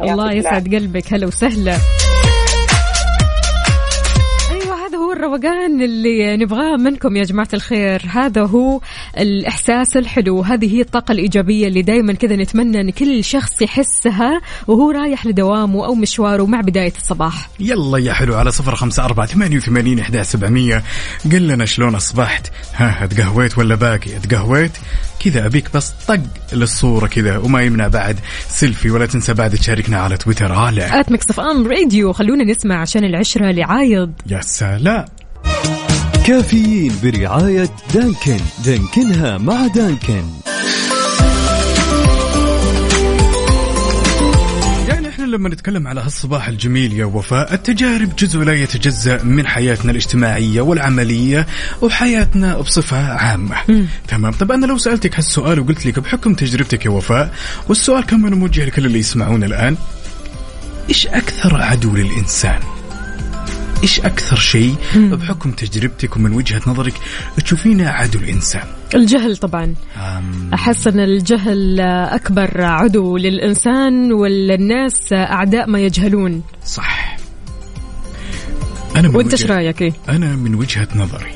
الله 0.00 0.32
يسعد 0.32 0.74
قلبك. 0.74 1.12
هلا 1.12 1.26
وسهلا. 1.26 1.76
هو 5.08 5.12
الروقان 5.12 5.82
اللي 5.82 6.36
نبغاه 6.36 6.76
منكم 6.76 7.16
يا 7.16 7.24
جماعة 7.24 7.48
الخير. 7.54 8.02
هذا 8.08 8.42
هو 8.42 8.80
الإحساس 9.18 9.96
الحلو. 9.96 10.42
هذه 10.42 10.74
هي 10.74 10.80
الطاقة 10.80 11.12
الإيجابية 11.12 11.68
اللي 11.68 11.82
دائما 11.82 12.12
كذا 12.12 12.36
نتمنى 12.36 12.80
إن 12.80 12.90
كل 12.90 13.24
شخص 13.24 13.62
يحسها 13.62 14.40
وهو 14.66 14.90
رايح 14.90 15.26
لدوامه 15.26 15.86
أو 15.86 15.94
مشواره 15.94 16.46
مع 16.46 16.60
بداية 16.60 16.92
الصباح. 16.96 17.50
يلا 17.60 17.98
يا 17.98 18.12
حلو 18.12 18.34
على 18.34 18.50
صفر 18.50 18.74
خمسة 18.74 19.04
أربعة 19.04 19.26
ثمانية 19.26 19.56
وثمانين 19.56 19.98
إحدى 19.98 20.24
سبعمية. 20.24 20.82
قل 21.32 21.48
لنا 21.48 21.64
شلون 21.64 21.94
أصبحت؟ 21.94 22.50
ها 22.74 23.06
تقهويت 23.06 23.58
ولا 23.58 23.74
باقي؟ 23.74 24.10
تقهويت. 24.10 24.72
كذا 25.24 25.46
أبيك 25.46 25.74
بس 25.74 25.90
طق 26.08 26.20
للصورة 26.52 27.06
كذا 27.06 27.38
وما 27.38 27.62
يمنع 27.62 27.88
بعد. 27.88 28.16
سيلفي 28.48 28.90
ولا 28.90 29.06
تنسى 29.06 29.34
بعد 29.34 29.50
تشاركنا 29.50 29.98
على 29.98 30.16
تويتر. 30.16 30.52
على 30.52 31.00
at 31.00 31.12
ميكس 31.12 31.34
إف 31.34 31.40
أم 31.40 31.66
راديو. 31.66 32.12
خلونا 32.12 32.44
نسمع 32.44 32.80
عشان 32.80 33.04
العشرة 33.04 33.50
لعايض 33.50 34.12
يا 34.26 34.40
سلام. 34.40 34.97
كافيين 36.28 36.92
برعاية 37.02 37.70
دانكن. 37.94 38.40
دانكنها 38.64 39.38
مع 39.38 39.66
دانكن. 39.66 40.24
يعني 44.88 45.08
إحنا 45.08 45.24
لما 45.24 45.48
نتكلم 45.48 45.86
على 45.88 46.00
هالصباح 46.00 46.48
الجميل 46.48 46.92
يا 46.92 47.04
وفاء 47.04 47.54
التجارب 47.54 48.16
جزء 48.16 48.38
لا 48.38 48.52
يتجزأ 48.52 49.22
من 49.22 49.46
حياتنا 49.46 49.90
الاجتماعية 49.90 50.60
والعملية 50.60 51.46
وحياتنا 51.82 52.58
بصفة 52.58 53.12
عامة. 53.12 53.56
تمام؟ 54.08 54.32
طب 54.32 54.52
أنا 54.52 54.66
لو 54.66 54.78
سألتك 54.78 55.16
هالسؤال 55.16 55.60
وقلت 55.60 55.86
لك 55.86 55.98
بحكم 55.98 56.34
تجربتك 56.34 56.84
يا 56.86 56.90
وفاء 56.90 57.34
والسؤال 57.68 58.06
كمان 58.06 58.34
موجه 58.34 58.64
لكل 58.64 58.86
اللي 58.86 58.98
يسمعون 58.98 59.44
الآن 59.44 59.76
إيش 60.88 61.06
أكثر 61.06 61.62
عدو 61.62 61.96
للإنسان؟ 61.96 62.77
إيش 63.82 64.00
أكثر 64.00 64.36
شيء 64.36 64.74
بحكم 64.96 65.50
تجربتك 65.52 66.16
ومن 66.16 66.32
وجهة 66.32 66.60
نظرك 66.66 66.94
تشوفينه 67.44 67.88
عدو 67.88 68.18
الإنسان؟ 68.18 68.64
الجهل 68.94 69.36
طبعا. 69.36 69.74
أحس 70.54 70.86
إن 70.86 71.00
الجهل 71.00 71.80
أكبر 71.80 72.62
عدو 72.64 73.16
للإنسان 73.16 74.12
والناس 74.12 75.12
أعداء 75.12 75.70
ما 75.70 75.78
يجهلون. 75.80 76.42
صح. 76.66 77.16
من 78.96 79.16
وأنت 79.16 79.32
إيش 79.32 79.46
رأيك؟ 79.46 79.82
إيه؟ 79.82 79.92
أنا 80.08 80.36
من 80.36 80.54
وجهة 80.54 80.88
نظري 80.96 81.32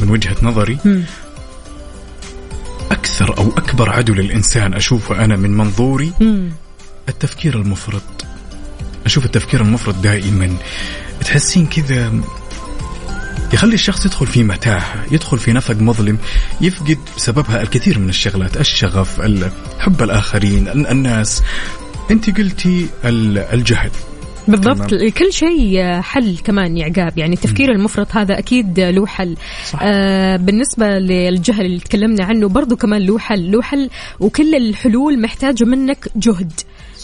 من 0.00 0.10
وجهة 0.10 0.36
نظري 0.42 0.78
مم. 0.84 1.02
أكثر 2.90 3.38
أو 3.38 3.48
أكبر 3.48 3.90
عدو 3.90 4.14
للإنسان 4.14 4.74
أشوفه 4.74 5.24
أنا 5.24 5.36
من 5.36 5.50
منظوري. 5.50 6.12
التفكير 7.08 7.60
المفرط. 7.60 8.02
أشوف 9.06 9.24
التفكير 9.24 9.60
المفرط 9.60 9.94
دائما. 9.94 10.56
تحسين 11.26 11.66
كذا 11.66 12.12
يخلي 13.52 13.74
الشخص 13.74 14.06
يدخل 14.06 14.26
في 14.26 14.42
متاهة 14.42 15.04
يدخل 15.10 15.38
في 15.38 15.52
نفق 15.52 15.74
مظلم 15.74 16.18
يفقد 16.60 16.98
بسببها 17.16 17.62
الكثير 17.62 17.98
من 17.98 18.08
الشغلات 18.08 18.56
الشغف 18.56 19.20
ال- 19.20 19.50
حب 19.78 20.02
الآخرين 20.02 20.68
ال- 20.68 20.86
الناس. 20.86 21.42
أنت 22.10 22.38
قلتي 22.38 22.86
ال- 23.04 23.38
الجهل. 23.38 23.90
بالضبط. 24.48 24.94
كل 24.94 25.32
شيء 25.32 26.00
حل 26.00 26.38
كمان 26.44 26.76
يا 26.76 26.84
عقاب. 26.84 27.18
يعني 27.18 27.34
التفكير 27.34 27.72
المفرط 27.72 28.16
هذا 28.16 28.38
أكيد 28.38 28.80
له 28.80 29.06
حل. 29.06 29.36
صح. 29.70 29.78
آه 29.82 30.36
بالنسبة 30.36 30.98
للجهل 30.98 31.64
اللي 31.66 31.78
تكلمنا 31.80 32.24
عنه 32.24 32.48
برضو 32.48 32.76
كمان 32.76 33.02
له 33.02 33.18
حل 33.18 33.50
له 33.52 33.62
حل. 33.62 33.90
وكل 34.20 34.54
الحلول 34.54 35.20
محتاجة 35.20 35.64
منك 35.64 36.08
جهد. 36.16 36.52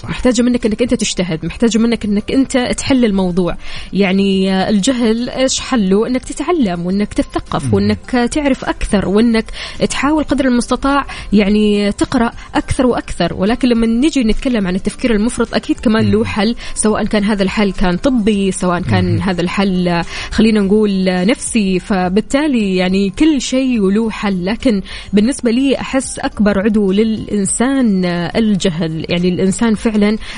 صح. 0.02 0.10
محتاجة 0.10 0.42
منك 0.42 0.66
إنك 0.66 0.82
أنت 0.82 0.94
تجتهد 0.94 1.46
محتاجة 1.46 1.78
منك 1.78 2.04
إنك 2.04 2.32
أنت 2.32 2.58
تحل 2.76 3.04
الموضوع. 3.04 3.56
يعني 3.92 4.52
آه، 4.52 4.68
الجهل 4.68 5.28
إيش 5.30 5.60
حله؟ 5.60 6.06
إنك 6.06 6.24
تتعلم 6.24 6.86
وإنك 6.86 7.14
تتثقف 7.14 7.74
وإنك 7.74 8.10
تعرف 8.10 8.64
أكثر 8.64 9.08
وإنك 9.08 9.44
تحاول 9.90 10.24
قدر 10.24 10.44
المستطاع 10.44 11.06
يعني 11.32 11.92
تقرأ 11.92 12.32
أكثر 12.54 12.86
وأكثر. 12.86 13.34
ولكن 13.34 13.68
لما 13.68 13.86
نجي 13.86 14.24
نتكلم 14.24 14.66
عن 14.66 14.74
التفكير 14.74 15.14
المفرط 15.14 15.54
أكيد 15.54 15.80
كمان 15.80 16.10
له 16.10 16.24
حل 16.24 16.56
سواء 16.74 17.04
كان 17.04 17.24
هذا 17.24 17.42
الحل 17.42 17.72
كان 17.72 17.96
طبي 17.96 18.52
سواء 18.52 18.80
كان 18.80 19.20
هذا 19.20 19.40
الحل 19.40 19.88
آه، 19.88 20.04
خلينا 20.30 20.60
نقول 20.60 21.08
آه، 21.08 21.24
نفسي. 21.24 21.78
فبالتالي 21.78 22.76
يعني 22.76 23.10
كل 23.10 23.40
شيء 23.40 23.80
وله 23.80 24.10
حل. 24.10 24.44
لكن 24.44 24.82
بالنسبة 25.12 25.50
لي 25.50 25.80
أحس 25.80 26.18
أكبر 26.18 26.60
عدو 26.60 26.92
للإنسان 26.92 28.04
آه، 28.04 28.38
الجهل. 28.38 29.06
يعني 29.08 29.28
الإنسان 29.28 29.74
فعلا 29.74 29.91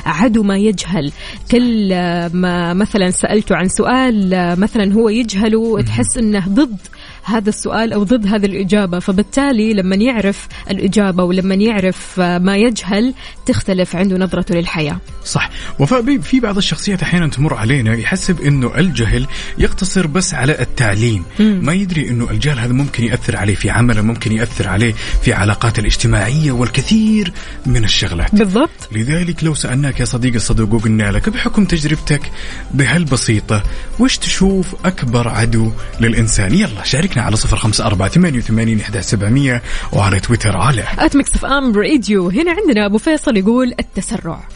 عدو 0.06 0.42
ما 0.42 0.56
يجهل. 0.56 1.12
كل 1.50 1.88
ما 2.32 2.74
مثلا 2.74 3.10
سألته 3.10 3.56
عن 3.56 3.68
سؤال 3.68 4.34
آه، 4.34 4.54
مثلا 4.54 4.94
هو 4.94 5.08
يجهله 5.08 5.82
تحس 5.82 6.18
أنه 6.18 6.48
ضد 6.48 6.76
هذا 7.24 7.48
السؤال 7.48 7.92
أو 7.92 8.02
ضد 8.02 8.26
هذه 8.26 8.46
الإجابة. 8.46 8.98
فبالتالي 8.98 9.74
لما 9.74 9.96
يعرف 9.96 10.48
الإجابة 10.70 11.24
ولما 11.24 11.54
يعرف 11.54 12.20
ما 12.20 12.56
يجهل 12.56 13.14
تختلف 13.46 13.96
عنده 13.96 14.18
نظرته 14.18 14.54
للحياة. 14.54 14.96
صح. 15.24 15.50
وفاء 15.78 16.18
في 16.18 16.40
بعض 16.40 16.56
الشخصيات 16.56 17.02
أحيانا 17.02 17.26
تمر 17.26 17.54
علينا 17.54 17.94
يحسب 17.94 18.40
إنه 18.40 18.78
الجهل 18.78 19.26
يقتصر 19.58 20.06
بس 20.06 20.34
على 20.34 20.60
التعليم. 20.60 21.24
ما 21.38 21.72
يدري 21.72 22.08
إنه 22.08 22.30
الجهل 22.30 22.58
هذا 22.58 22.72
ممكن 22.72 23.04
يأثر 23.04 23.36
عليه 23.36 23.54
في 23.54 23.70
عمله 23.70 24.02
ممكن 24.02 24.32
يأثر 24.32 24.68
عليه 24.68 24.94
في 25.22 25.32
علاقاته 25.32 25.80
الاجتماعية 25.80 26.52
والكثير 26.52 27.32
من 27.66 27.84
الشغلات. 27.84 28.34
بالضبط. 28.34 28.88
لذلك 28.92 29.44
لو 29.44 29.54
سألناك 29.54 30.00
يا 30.00 30.04
صديقي 30.04 30.36
الصدوق 30.36 30.74
وقلنا 30.74 31.12
لك 31.12 31.28
بحكم 31.28 31.64
تجربتك 31.64 32.30
بهالبسيطة 32.74 33.62
وش 33.98 34.18
تشوف 34.18 34.74
أكبر 34.84 35.28
عدو 35.28 35.72
للإنسان؟ 36.00 36.54
يلا 36.54 36.84
شاركنا 37.14 37.26
على 37.26 37.36
صفر 37.36 37.56
خمسة 37.56 37.86
أربعة 37.86 38.08
ثمانية 38.08 38.38
وثمانين 38.38 38.80
إحدى 38.80 39.02
سبعمية 39.02 39.62
وعلى 39.92 40.20
تويتر 40.20 40.56
على 40.56 40.84
at 40.98 41.16
ميكس 41.16 41.32
اف 41.32 41.44
ام 41.44 41.76
راديو 41.76 42.28
هنا 42.28 42.50
عندنا 42.50 42.86
أبو 42.86 42.98
فيصل 42.98 43.36
يقول 43.36 43.74
التسرع. 43.80 44.48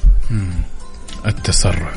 التسرع. 1.27 1.93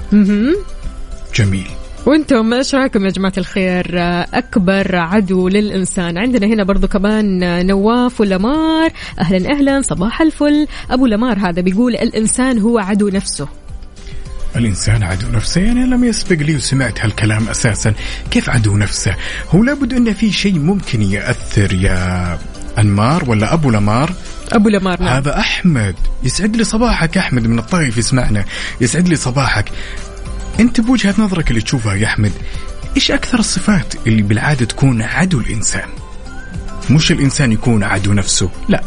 جميل. 1.36 1.68
وأنتم 2.05 2.53
إيش 2.53 2.76
رأيكم 2.76 3.05
يا 3.05 3.09
جماعة 3.09 3.34
الخير؟ 3.38 3.86
أكبر 4.34 4.95
عدو 4.95 5.47
للإنسان. 5.47 6.18
عندنا 6.18 6.47
هنا 6.47 6.64
برضو 6.64 6.88
كمان 6.88 7.66
نواف 7.68 8.22
ولمار. 8.22 8.91
أهلا 9.20 9.51
أهلا 9.51 9.82
صباح 9.82 10.22
الفل. 10.22 10.68
أبو 10.91 11.05
لمار 11.05 11.39
هذا 11.39 11.62
بيقول 11.62 11.95
الإنسان 11.95 12.59
هو 12.59 12.80
عدو 12.80 13.09
نفسه. 13.09 13.47
الإنسان 14.56 15.04
عدو 15.04 15.28
نفسه 15.28 15.62
يعني 15.62 15.86
لم 15.86 16.04
يسبق 16.04 16.38
لي 16.38 16.56
وسمعت 16.56 17.02
هالكلام 17.02 17.49
أساسا. 17.49 17.93
كيف 18.32 18.49
عدو 18.49 18.78
نفسه؟ 18.78 19.16
هو 19.49 19.64
لابد 19.64 19.93
أن 19.93 20.14
في 20.14 20.32
شيء 20.32 20.60
ممكن 20.60 21.02
يأثر 21.02 21.74
يا 21.74 22.39
أنمار 22.78 23.30
ولا 23.30 23.54
أبو 23.54 23.72
لمار؟ 23.72 24.14
أبو 24.52 24.70
لمار 24.70 25.02
نعم. 25.04 25.16
هذا 25.16 25.39
أحمد. 25.39 25.95
يسعد 26.24 26.56
لي 26.56 26.64
صباحك 26.64 27.16
يا 27.16 27.22
أحمد 27.22 27.47
من 27.47 27.60
الطايف 27.60 27.97
يسمعنا. 27.97 28.45
يسعد 28.82 29.08
لي 29.08 29.16
صباحك. 29.16 29.66
أنت 30.60 30.82
بوجهة 30.82 31.16
نظرك 31.18 31.49
اللي 31.49 31.62
تشوفها 31.62 31.95
يا 31.95 32.06
أحمد 32.06 32.32
إيش 32.95 33.12
أكثر 33.12 33.39
الصفات 33.39 33.93
اللي 34.08 34.22
بالعادة 34.22 34.66
تكون 34.66 35.02
عدو 35.02 35.39
الإنسان؟ 35.39 35.89
مش 36.89 37.12
الإنسان 37.12 37.52
يكون 37.52 37.84
عدو 37.84 38.14
نفسه 38.14 38.49
لا. 38.70 38.84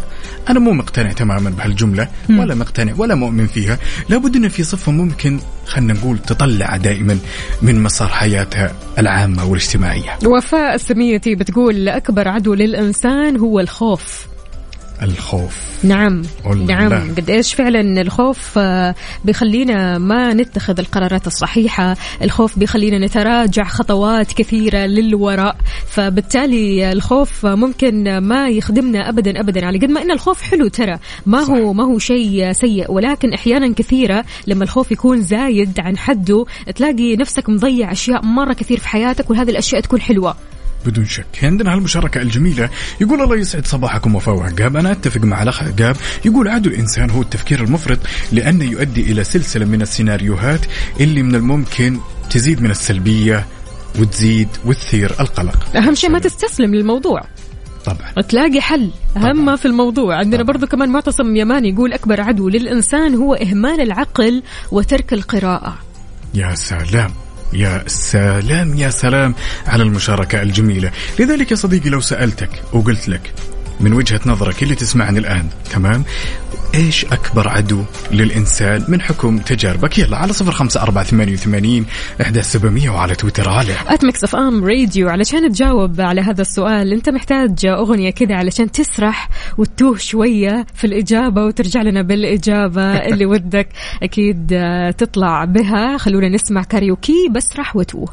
أنا 0.51 0.61
مو 0.61 0.73
مقتنع 0.73 1.13
تماما 1.13 1.51
بهالجملة 1.51 2.09
ولا 2.31 2.55
مقتنع 2.55 2.93
ولا 2.97 3.15
مؤمن 3.15 3.47
فيها. 3.47 3.79
لابد 4.09 4.37
أن 4.37 4.49
في 4.49 4.63
صفة 4.65 4.93
ممكن 4.93 5.41
خلينا 5.67 5.93
نقول 5.93 6.19
تطلع 6.19 6.77
دائما 6.77 7.19
من 7.63 7.83
مسار 7.83 8.09
حياتها 8.09 8.75
العامة 8.99 9.45
والاجتماعية. 9.45 10.19
وفاء 10.27 10.75
السميتي 10.75 11.35
بتقول 11.35 11.89
أكبر 11.89 12.29
عدو 12.29 12.55
للإنسان 12.55 13.37
هو 13.37 13.61
الخوف. 13.61 14.34
الخوف. 15.03 15.85
نعم. 15.85 16.23
نعم. 16.67 17.15
قد 17.15 17.31
إيش 17.31 17.55
فعلا 17.55 18.01
الخوف 18.01 18.59
آه، 18.59 18.95
بيخلينا 19.25 19.99
ما 19.99 20.35
نتخذ 20.35 20.79
القرارات 20.79 21.27
الصحيحة. 21.27 21.97
الخوف 22.23 22.59
بيخلينا 22.59 23.07
نتراجع 23.07 23.65
خطوات 23.65 24.33
كثيرة 24.33 24.79
للوراء. 24.79 25.57
فبالتالي 25.87 26.93
الخوف 26.93 27.47
ممكن 27.47 28.19
ما 28.19 28.49
يخدمنا 28.49 29.09
ابدا 29.09 29.41
ابدا. 29.41 29.67
على 29.67 29.79
قد 29.79 29.91
ما 29.91 30.03
إن 30.03 30.11
الخوف 30.11 30.43
حلو 30.43 30.69
ترى 30.69 30.99
ما 31.27 31.41
هو 31.41 31.73
ما 31.73 31.85
هو 31.85 31.99
شيء 31.99 32.53
سيء. 32.53 32.93
ولكن 32.93 33.33
أحيانا 33.33 33.75
كثيرة 33.75 34.25
لما 34.47 34.65
الخوف 34.65 34.93
يكون 34.93 35.23
زايد 35.23 35.81
عن 35.81 35.99
حده 35.99 36.45
تلاقي 36.75 37.17
نفسك 37.17 37.49
مضيع 37.49 37.93
أشياء 37.93 38.25
مرة 38.25 38.53
كثير 38.53 38.79
في 38.79 38.89
حياتك 38.89 39.31
وهذه 39.31 39.51
الأشياء 39.51 39.81
تكون 39.81 40.01
حلوة. 40.01 40.37
بدون 40.87 41.05
شك. 41.05 41.27
عندنا 41.43 41.75
هالمشاركة 41.75 42.23
الجميلة. 42.23 42.71
يقول 43.01 43.23
الله 43.23 43.37
يسعد 43.37 43.67
صباحكم 43.67 44.15
وفاء 44.15 44.35
وعقاب 44.35 44.77
أنا 44.77 44.93
أتفق 44.93 45.21
مع 45.21 45.43
الأخ 45.43 45.63
عقاب 45.63 45.97
يقول 46.25 46.49
عدو 46.49 46.71
الإنسان 46.71 47.11
هو 47.11 47.23
التفكير 47.23 47.65
المفرط 47.65 47.99
لأنه 48.33 48.65
يؤدي 48.65 49.13
إلى 49.13 49.25
سلسلة 49.25 49.65
من 49.65 49.83
السيناريوهات 49.83 50.61
اللي 51.01 51.23
من 51.23 51.35
الممكن 51.35 51.99
تزيد 52.31 52.63
من 52.63 52.71
السلبية 52.71 53.47
وتزيد 53.99 54.49
وتثير 54.65 55.11
القلق. 55.21 55.77
أهم 55.77 55.95
شيء 55.95 56.11
ما 56.11 56.19
تستسلم 56.19 56.75
للموضوع. 56.75 57.23
طبعا. 57.85 58.23
تلاقي 58.29 58.61
حل 58.61 58.91
أهم 59.17 59.45
ما 59.45 59.57
في 59.57 59.67
الموضوع. 59.67 60.19
عندنا 60.19 60.43
طبعاً. 60.43 60.53
برضو 60.53 60.67
كمان 60.67 60.89
معتصم 60.89 61.37
يماني 61.37 61.71
يقول 61.71 61.93
أكبر 61.93 62.21
عدو 62.21 62.49
للإنسان 62.49 63.15
هو 63.15 63.35
إهمال 63.35 63.81
العقل 63.81 64.43
وترك 64.73 65.13
القراءة. 65.13 65.79
يا 66.35 66.55
سلام. 66.55 67.11
يا 67.53 67.85
سلام 67.87 68.75
يا 68.75 68.91
سلام 68.91 69.35
على 69.67 69.83
المشاركة 69.83 70.43
الجميلة. 70.43 70.91
لذلك 71.19 71.51
يا 71.51 71.57
صديقي 71.57 71.91
لو 71.91 72.01
سألتك 72.01 72.51
وقلت 72.73 73.09
لك 73.09 73.33
من 73.81 73.93
وجهة 73.93 74.21
نظرك 74.27 74.63
اللي 74.63 74.75
تسمعني 74.75 75.19
الآن. 75.19 75.49
تمام؟ 75.73 76.05
إيش 76.75 77.05
أكبر 77.05 77.49
عدو 77.49 77.83
للإنسان 78.11 78.85
من 78.89 79.01
حكم 79.01 79.39
تجاربك؟ 79.39 79.99
يلا 79.99 80.17
على 80.17 80.33
صفر 80.33 80.53
خمسة 80.53 80.83
أربعة 80.83 81.05
ثمانية 81.05 81.33
وثمانين 81.33 81.87
إحدى 82.21 82.43
سبعمية 82.43 82.91
وعلى 82.91 83.15
تويتر 83.15 83.49
على 83.49 83.73
at 83.89 84.05
ميكس 84.05 84.25
اف 84.25 84.37
ام 84.37 84.65
راديو 84.65 85.09
علشان 85.09 85.53
تجاوب 85.53 86.01
على 86.01 86.21
هذا 86.21 86.43
السؤال 86.43 86.93
أنت 86.93 87.09
محتاج 87.09 87.67
أغنية 87.67 88.11
كذا 88.11 88.35
علشان 88.35 88.71
تسرح 88.71 89.29
وتتوه 89.59 89.97
شوية 89.97 90.67
في 90.75 90.87
الإجابة 90.87 91.45
وترجع 91.45 91.83
لنا 91.83 92.03
بالإجابة 92.03 92.83
اللي 93.09 93.27
ودك 93.27 93.69
أكيد 94.03 94.53
آه، 94.53 94.91
تطلع 94.91 95.45
بها. 95.45 95.97
خلونا 95.99 96.29
نسمع 96.29 96.63
كاريوكي 96.63 97.29
بسرح 97.31 97.77
وتوه. 97.77 98.09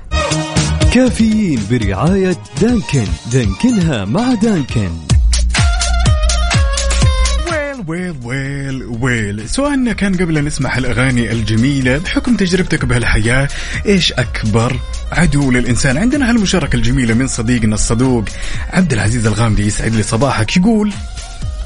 كافيين 0.94 1.60
برعاية 1.72 2.38
دانكن. 2.62 3.08
دانكنها 3.34 4.06
مع 4.06 4.34
دانكن. 4.34 4.90
well 7.88 8.16
well 8.24 8.84
well. 8.84 9.50
سؤالنا 9.50 9.94
كان 9.94 10.16
قبل 10.16 10.44
نسمع 10.44 10.78
الأغاني 10.78 11.32
الجميلة 11.32 11.98
بحكم 11.98 12.36
تجربتك 12.36 12.86
بهالحياة 12.86 13.50
إيش 13.86 14.14
أكبر 14.14 14.80
عدو 15.12 15.52
للإنسان؟ 15.52 15.98
عندنا 15.98 16.30
هالمشاركة 16.30 16.76
الجميلة 16.76 17.14
من 17.14 17.28
صديقنا 17.28 17.76
الصدوق 17.76 18.26
عبد 18.70 18.94
العزيز 18.94 19.28
الغامدي 19.28 19.66
يسعد 19.66 19.96
لي 19.96 20.04
صباحك. 20.04 20.58
يقول 20.58 20.92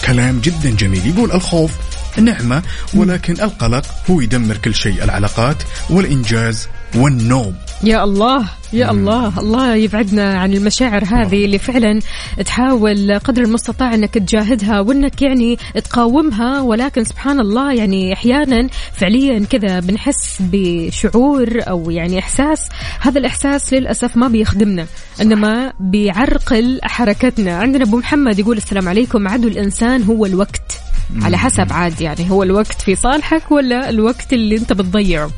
كلام 0.06 0.40
جدا 0.40 0.70
جميل. 0.70 1.08
يقول 1.08 1.32
الخوف 1.32 1.72
نعمة 2.18 2.64
ولكن 2.94 3.34
القلق 3.34 3.86
هو 4.10 4.22
يدمر 4.22 4.58
كل 4.58 4.76
شيء 4.76 5.04
العلاقات 5.04 5.64
والإنجاز 5.90 6.68
والنوم. 6.96 7.56
يا 7.84 8.04
الله 8.04 8.46
يا 8.74 8.92
الله. 8.92 9.40
الله 9.40 9.76
يبعدنا 9.76 10.40
عن 10.40 10.54
المشاعر 10.54 11.04
هذه 11.04 11.46
اللي 11.46 11.58
فعلا 11.58 12.00
تحاول 12.46 13.20
قدر 13.20 13.42
المستطاع 13.42 13.94
إنك 13.94 14.14
تجاهدها 14.14 14.80
وإنك 14.80 15.22
يعني 15.22 15.58
تقاومها 15.84 16.62
ولكن 16.62 17.04
سبحان 17.04 17.40
الله 17.40 17.74
يعني 17.74 18.14
أحيانا 18.14 18.70
فعليا 18.94 19.46
كذا 19.50 19.80
بنحس 19.80 20.38
بشعور 20.40 21.60
أو 21.70 21.92
يعني 21.92 22.20
إحساس. 22.20 22.70
هذا 23.00 23.20
الإحساس 23.20 23.74
للأسف 23.74 24.18
ما 24.18 24.28
بيخدمنا 24.28 24.86
إنما 25.22 25.74
بيعرقل 25.80 26.80
حركتنا. 26.84 27.58
عندنا 27.58 27.84
أبو 27.84 27.98
محمد 27.98 28.40
يقول 28.40 28.58
السلام 28.58 28.90
عليكم. 28.90 29.28
عدو 29.28 29.48
الإنسان 29.48 30.04
هو 30.04 30.26
الوقت. 30.26 30.80
على 31.22 31.38
حسب 31.38 31.74
عاد 31.74 32.02
يعني 32.02 32.32
هو 32.32 32.44
الوقت 32.44 32.82
في 32.82 32.96
صالحك 32.96 33.52
ولا 33.52 33.90
الوقت 33.90 34.34
اللي 34.34 34.58
أنت 34.58 34.74
بتضيعه؟ 34.74 35.30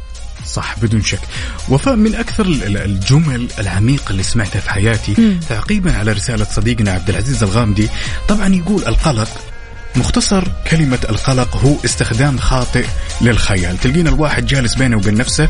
صح 0.46 0.76
بدون 0.82 1.04
شك. 1.04 1.20
وفاء 1.70 1.96
من 1.96 2.16
أكثر 2.16 2.46
ال- 2.46 2.64
ال- 2.64 2.78
الجمل 2.78 3.48
العميقة 3.60 4.12
اللي 4.12 4.24
سمعتها 4.24 4.60
في 4.60 4.70
حياتي 4.70 5.38
تعقيبا 5.50 5.94
على 5.98 6.12
رسالة 6.12 6.46
صديقنا 6.52 6.92
عبد 6.92 7.10
العزيز 7.10 7.44
الغامدي 7.44 7.90
طبعا 8.28 8.56
يقول 8.56 8.86
القلق 8.88 9.30
مختصر 9.96 10.44
كلمة 10.72 11.00
القلق 11.10 11.58
هو 11.58 11.76
استخدام 11.86 12.38
خاطئ 12.38 12.86
للخيال. 13.22 13.78
تلقين 13.78 14.08
الواحد 14.08 14.46
جالس 14.46 14.76
بينه 14.76 14.98
وبين 14.98 15.16
نفسه 15.16 15.50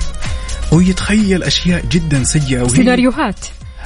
ويتخيل 0.72 1.44
أشياء 1.44 1.86
جدا 1.86 2.24
سيئة 2.24 2.62
وهي 2.62 2.70
سيناريوهات. 2.76 3.36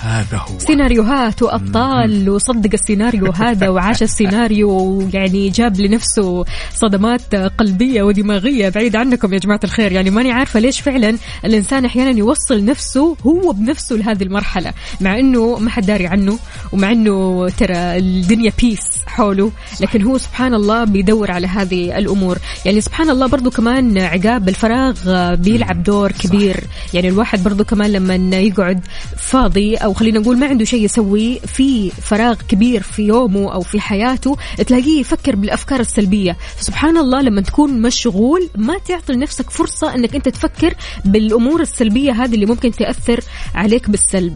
هذا 0.02 0.38
هو. 0.38 0.60
سيناريوهات 0.60 1.42
وأبطال 1.42 2.30
وصدق 2.30 2.70
السيناريو 2.74 3.32
هذا 3.32 3.70
وعاش 3.70 4.04
السيناريو 4.04 4.70
ويعني 4.70 5.50
جاب 5.50 5.80
لنفسه 5.82 6.46
صدمات 6.74 7.36
قلبية 7.36 8.04
ودماغية. 8.04 8.70
بعيد 8.70 8.96
عنكم 8.96 9.34
يا 9.34 9.40
جماعة 9.40 9.60
الخير. 9.64 9.92
يعني 9.92 10.10
ماني 10.10 10.32
عارفة 10.32 10.60
ليش 10.60 10.82
فعلا 10.82 11.18
الإنسان 11.46 11.86
أحيانا 11.86 12.18
يوصل 12.18 12.66
نفسه 12.66 13.18
هو 13.26 13.52
بنفسه 13.52 13.96
لهذه 13.96 14.24
المرحلة. 14.24 14.74
مع 15.02 15.20
إنه 15.20 15.60
ما 15.60 15.70
حد 15.70 15.86
داري 15.86 16.08
عنه 16.08 16.40
ومع 16.72 16.92
إنه 16.92 17.50
ترى 17.50 17.76
الدنيا 17.76 18.52
بيس 18.60 18.82
حوله 19.06 19.52
لكن 19.82 20.02
هو 20.02 20.18
سبحان 20.18 20.54
الله 20.54 20.84
بيدور 20.84 21.32
على 21.32 21.48
هذه 21.48 21.98
الأمور. 21.98 22.38
يعني 22.66 22.82
سبحان 22.82 23.10
الله 23.10 23.28
برضو 23.28 23.50
كمان 23.50 23.98
عقاب 23.98 24.50
الفراغ 24.50 24.96
بيلعب 25.36 25.84
دور 25.84 26.12
كبير. 26.12 26.64
يعني 26.94 27.08
الواحد 27.08 27.44
برضو 27.44 27.64
كمان 27.64 27.92
لما 27.92 28.38
يقعد 28.38 28.82
فاضي 29.18 29.78
أو 29.92 29.96
خلينا 29.96 30.20
نقول 30.20 30.38
ما 30.38 30.48
عنده 30.48 30.66
شيء 30.66 30.84
يسويه 30.84 31.40
في 31.40 31.90
فراغ 31.90 32.36
كبير 32.50 32.84
في 32.84 33.02
يومه 33.02 33.54
أو 33.54 33.62
في 33.62 33.80
حياته 33.80 34.38
تلاقيه 34.68 35.00
يفكر 35.00 35.36
بالأفكار 35.36 35.80
السلبية. 35.80 36.38
فسبحان 36.58 36.98
الله 36.98 37.22
لما 37.22 37.42
تكون 37.42 37.82
مشغول 37.82 38.50
ما 38.56 38.78
تعطي 38.78 39.14
لنفسك 39.14 39.50
فرصة 39.50 39.96
إنك 39.96 40.16
أنت 40.16 40.30
تفكر 40.30 40.74
بالأمور 41.06 41.62
السلبية 41.62 42.12
هذه 42.12 42.36
اللي 42.36 42.46
ممكن 42.46 42.72
تأثر 42.72 43.20
عليك 43.56 43.90
بالسلب. 43.90 44.36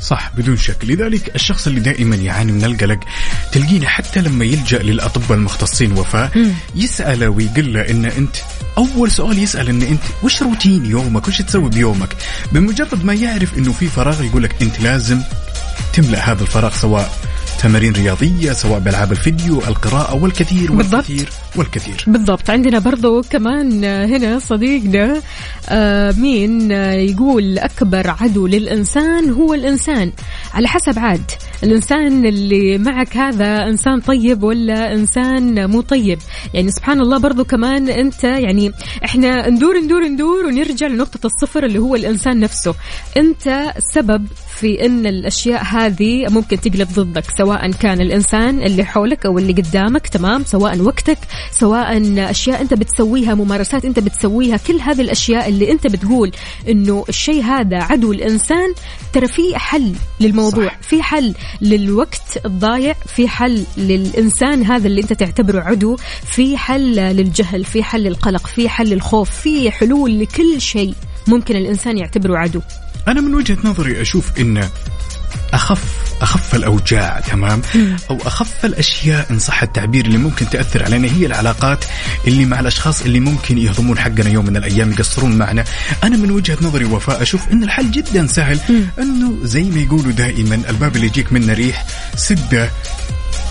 صح 0.00 0.30
بدون 0.36 0.56
شك. 0.56 0.84
لذلك 0.84 1.34
الشخص 1.34 1.66
اللي 1.66 1.80
دائما 1.80 2.16
يعاني 2.16 2.52
من 2.52 2.64
القلق 2.64 2.98
تلقينه 3.52 3.86
حتى 3.86 4.20
لما 4.20 4.44
يلجأ 4.44 4.78
للأطباء 4.78 5.38
المختصين 5.38 5.92
وفاء 5.92 6.52
يسأله 6.74 7.28
ويقول 7.28 7.74
له 7.74 7.90
إن 7.90 8.04
أنت 8.04 8.36
أول 8.78 9.10
سؤال 9.10 9.38
يسأل 9.38 9.68
إن 9.68 9.82
أنت 9.82 10.02
وش 10.22 10.42
روتين 10.42 10.86
يومك؟ 10.86 11.28
وش 11.28 11.42
تسوي 11.42 11.70
بيومك؟ 11.70 12.16
بمجرد 12.52 13.04
ما 13.04 13.14
يعرف 13.14 13.58
إنه 13.58 13.72
في 13.72 13.86
فراغ 13.86 14.24
يقول 14.24 14.42
لك 14.42 14.62
أنت 14.62 14.80
لازم 14.80 15.20
تملأ 15.92 16.32
هذا 16.32 16.42
الفراغ 16.42 16.74
سواء 16.74 17.12
تمارين 17.58 17.92
رياضية 17.92 18.52
سواء 18.52 18.78
بألعاب 18.78 19.12
الفيديو 19.12 19.58
القراءة 19.58 20.14
والكثير 20.22 20.72
بالضبط. 20.72 20.94
والكثير 20.94 21.28
والكثير. 21.56 22.04
بالضبط. 22.06 22.50
عندنا 22.50 22.78
برضو 22.78 23.22
كمان 23.30 23.84
هنا 23.84 24.38
صديقنا 24.38 25.22
آه، 25.68 26.12
مين 26.12 26.72
آه، 26.72 26.92
يقول 26.92 27.58
أكبر 27.58 28.10
عدو 28.20 28.46
للإنسان 28.46 29.30
هو 29.30 29.54
الإنسان. 29.54 30.12
على 30.54 30.68
حسب 30.68 30.98
عاد 30.98 31.30
الإنسان 31.62 32.26
اللي 32.26 32.78
معك 32.78 33.16
هذا 33.16 33.66
إنسان 33.68 34.00
طيب 34.00 34.42
ولا 34.42 34.92
إنسان 34.92 35.70
مو 35.70 35.80
طيب؟ 35.80 36.18
يعني 36.54 36.70
سبحان 36.70 37.00
الله 37.00 37.18
برضو 37.18 37.44
كمان 37.44 37.88
أنت 37.88 38.24
يعني 38.24 38.72
إحنا 39.04 39.48
ندور 39.48 39.78
ندور 39.78 40.04
ندور 40.04 40.46
ونرجع 40.46 40.86
لنقطة 40.86 41.26
الصفر 41.26 41.64
اللي 41.64 41.78
هو 41.78 41.94
الإنسان 41.96 42.40
نفسه. 42.40 42.74
أنت 43.16 43.72
سبب 43.94 44.26
في 44.60 44.86
إن 44.86 45.06
الأشياء 45.06 45.64
هذه 45.64 46.26
ممكن 46.28 46.60
تقلب 46.60 46.88
ضدك 46.94 47.24
سواء 47.38 47.70
كان 47.70 48.00
الإنسان 48.00 48.62
اللي 48.62 48.84
حولك 48.84 49.26
أو 49.26 49.38
اللي 49.38 49.52
قدامك 49.52 50.06
تمام 50.06 50.44
سواء 50.44 50.80
وقتك 50.80 51.18
سواء 51.52 52.02
أشياء 52.30 52.60
أنت 52.60 52.74
بتسويها 52.74 53.34
ممارسات 53.34 53.84
أنت 53.84 53.98
بتسويها 53.98 54.56
كل 54.56 54.80
هذه 54.80 55.00
الأشياء 55.00 55.48
اللي 55.48 55.72
أنت 55.72 55.86
بتقول 55.86 56.32
إنه 56.68 57.04
الشيء 57.08 57.42
هذا 57.42 57.76
عدو 57.76 58.12
الإنسان 58.12 58.74
ترى 59.12 59.28
في 59.28 59.58
حل 59.58 59.94
للموضوع 60.20 60.66
صح. 60.66 60.78
في 60.82 61.02
حل 61.02 61.34
للوقت 61.60 62.40
الضايع 62.46 62.94
في 63.06 63.28
حل 63.28 63.64
للإنسان 63.76 64.64
هذا 64.64 64.86
اللي 64.86 65.00
أنت 65.00 65.12
تعتبره 65.12 65.60
عدو 65.60 65.96
في 66.24 66.56
حل 66.56 66.94
للجهل 66.94 67.64
في 67.64 67.82
حل 67.82 68.02
للقلق 68.02 68.46
في 68.46 68.68
حل 68.68 68.86
للخوف 68.86 69.30
في 69.30 69.70
حلول 69.70 70.20
لكل 70.20 70.60
شيء 70.60 70.94
ممكن 71.26 71.56
الإنسان 71.56 71.98
يعتبره 71.98 72.38
عدو 72.38 72.60
أنا 73.08 73.20
من 73.20 73.34
وجهة 73.34 73.58
نظري 73.64 74.02
أشوف 74.02 74.30
إن 74.40 74.68
أخف 75.52 75.82
أخف 76.20 76.54
الأوجاع 76.54 77.20
تمام؟ 77.20 77.62
أو 78.10 78.18
أخف 78.26 78.64
الأشياء 78.64 79.26
إن 79.30 79.38
صح 79.38 79.62
التعبير 79.62 80.06
اللي 80.06 80.18
ممكن 80.18 80.50
تأثر 80.50 80.84
علينا 80.84 81.08
هي 81.08 81.26
العلاقات 81.26 81.84
اللي 82.26 82.44
مع 82.44 82.60
الأشخاص 82.60 83.02
اللي 83.02 83.20
ممكن 83.20 83.58
يهضمون 83.58 83.98
حقنا 83.98 84.30
يوم 84.30 84.46
من 84.46 84.56
الأيام 84.56 84.90
يقصرون 84.92 85.38
معنا. 85.38 85.64
أنا 86.04 86.16
من 86.16 86.30
وجهة 86.30 86.58
نظري 86.62 86.84
وفاء 86.84 87.22
أشوف 87.22 87.40
إن 87.52 87.62
الحل 87.62 87.90
جدا 87.90 88.26
سهل 88.26 88.60
إنه 88.98 89.38
زي 89.42 89.62
ما 89.62 89.80
يقولوا 89.80 90.12
دائما 90.12 90.54
الباب 90.68 90.96
اللي 90.96 91.06
يجيك 91.06 91.32
منه 91.32 91.52
ريح 91.52 91.86
سده 92.16 92.70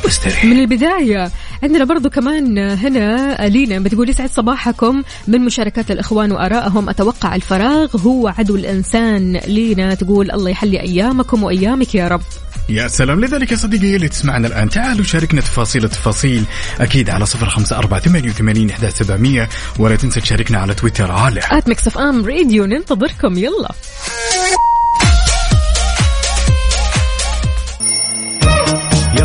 واستريح 0.07 0.45
من 0.45 0.59
البداية 0.59 1.31
عندنا 1.63 1.85
برضو 1.85 2.09
كمان 2.09 2.57
هنا 2.57 3.37
لينا 3.47 3.79
بتقول 3.79 4.09
يسعد 4.09 4.29
صباحكم 4.29 5.03
من 5.27 5.41
مشاركات 5.41 5.91
الإخوان 5.91 6.31
وآرائهم. 6.31 6.89
أتوقع 6.89 7.35
الفراغ 7.35 7.97
هو 7.97 8.27
عدو 8.27 8.55
الإنسان. 8.55 9.37
لينا 9.47 9.93
تقول 9.93 10.31
الله 10.31 10.49
يحلي 10.49 10.81
أيامكم 10.81 11.43
وأيامك 11.43 11.95
يا 11.95 12.07
رب. 12.07 12.21
يا 12.69 12.87
سلام. 12.87 13.21
لذلك 13.21 13.51
يا 13.51 13.57
صديقي 13.57 13.95
اللي 13.95 14.07
تسمعنا 14.07 14.47
الآن 14.47 14.69
تعالوا 14.69 15.03
شاركنا 15.05 15.41
تفاصيل 15.41 15.83
التفاصيل. 15.83 16.43
أكيد 16.79 17.09
على 17.09 17.25
صفر 17.25 17.49
خمسة 17.49 17.77
أربعة 17.77 17.99
ثمانية 17.99 18.29
وثمانين 18.29 18.69
إحدى 18.69 18.91
سبعمية. 18.91 19.49
ولا 19.79 19.95
تنسى 19.95 20.21
تشاركنا 20.21 20.59
على 20.59 20.73
تويتر 20.73 21.11
على 21.11 21.41
at 21.51 21.67
Mix 21.67 21.87
FM 21.87 22.25
Radio 22.25 22.65
ننتظركم. 22.65 23.37
يلا. 23.37 23.71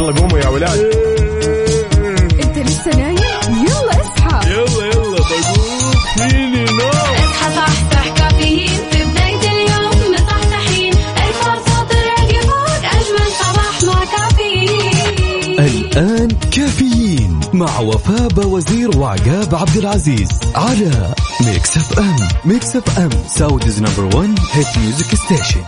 يلا 0.03 0.21
قوموا 0.21 0.39
يا 0.39 0.49
ولاد. 0.49 0.81
انت 2.43 2.59
لسه 2.59 2.91
نايم 2.97 3.67
يلا 3.67 4.01
اصحى. 4.01 4.51
يلا 4.51 4.87
يلا 4.87 5.19
بقوم 5.19 5.93
فيني 6.17 6.65
نوم 6.65 6.89
اصحى 6.89 7.55
صحصح 7.57 8.09
كافيين. 8.17 8.69
في 8.91 9.05
بداية 9.05 9.51
اليوم 9.51 10.15
مصحصحين 10.15 10.93
الفرصة 11.27 11.87
تراقي 11.91 12.41
فوق 12.41 12.85
أجمل 12.85 13.29
صباح 13.41 13.83
مع 13.85 14.05
كافيين. 14.05 15.61
الآن 15.61 16.29
كافيين 16.29 17.41
مع 17.53 17.81
وفاء 17.81 18.29
بوزير 18.29 18.99
وعقاب 18.99 19.55
عبد 19.55 19.77
العزيز 19.77 20.29
على 20.55 21.15
Mix 21.41 21.77
FM 21.77 22.17
Mix 22.45 22.77
FM 22.77 23.11
Saudi's 23.29 23.81
number 23.83 24.17
1 24.17 24.39
hit 24.53 24.79
music 24.79 25.15
station 25.15 25.61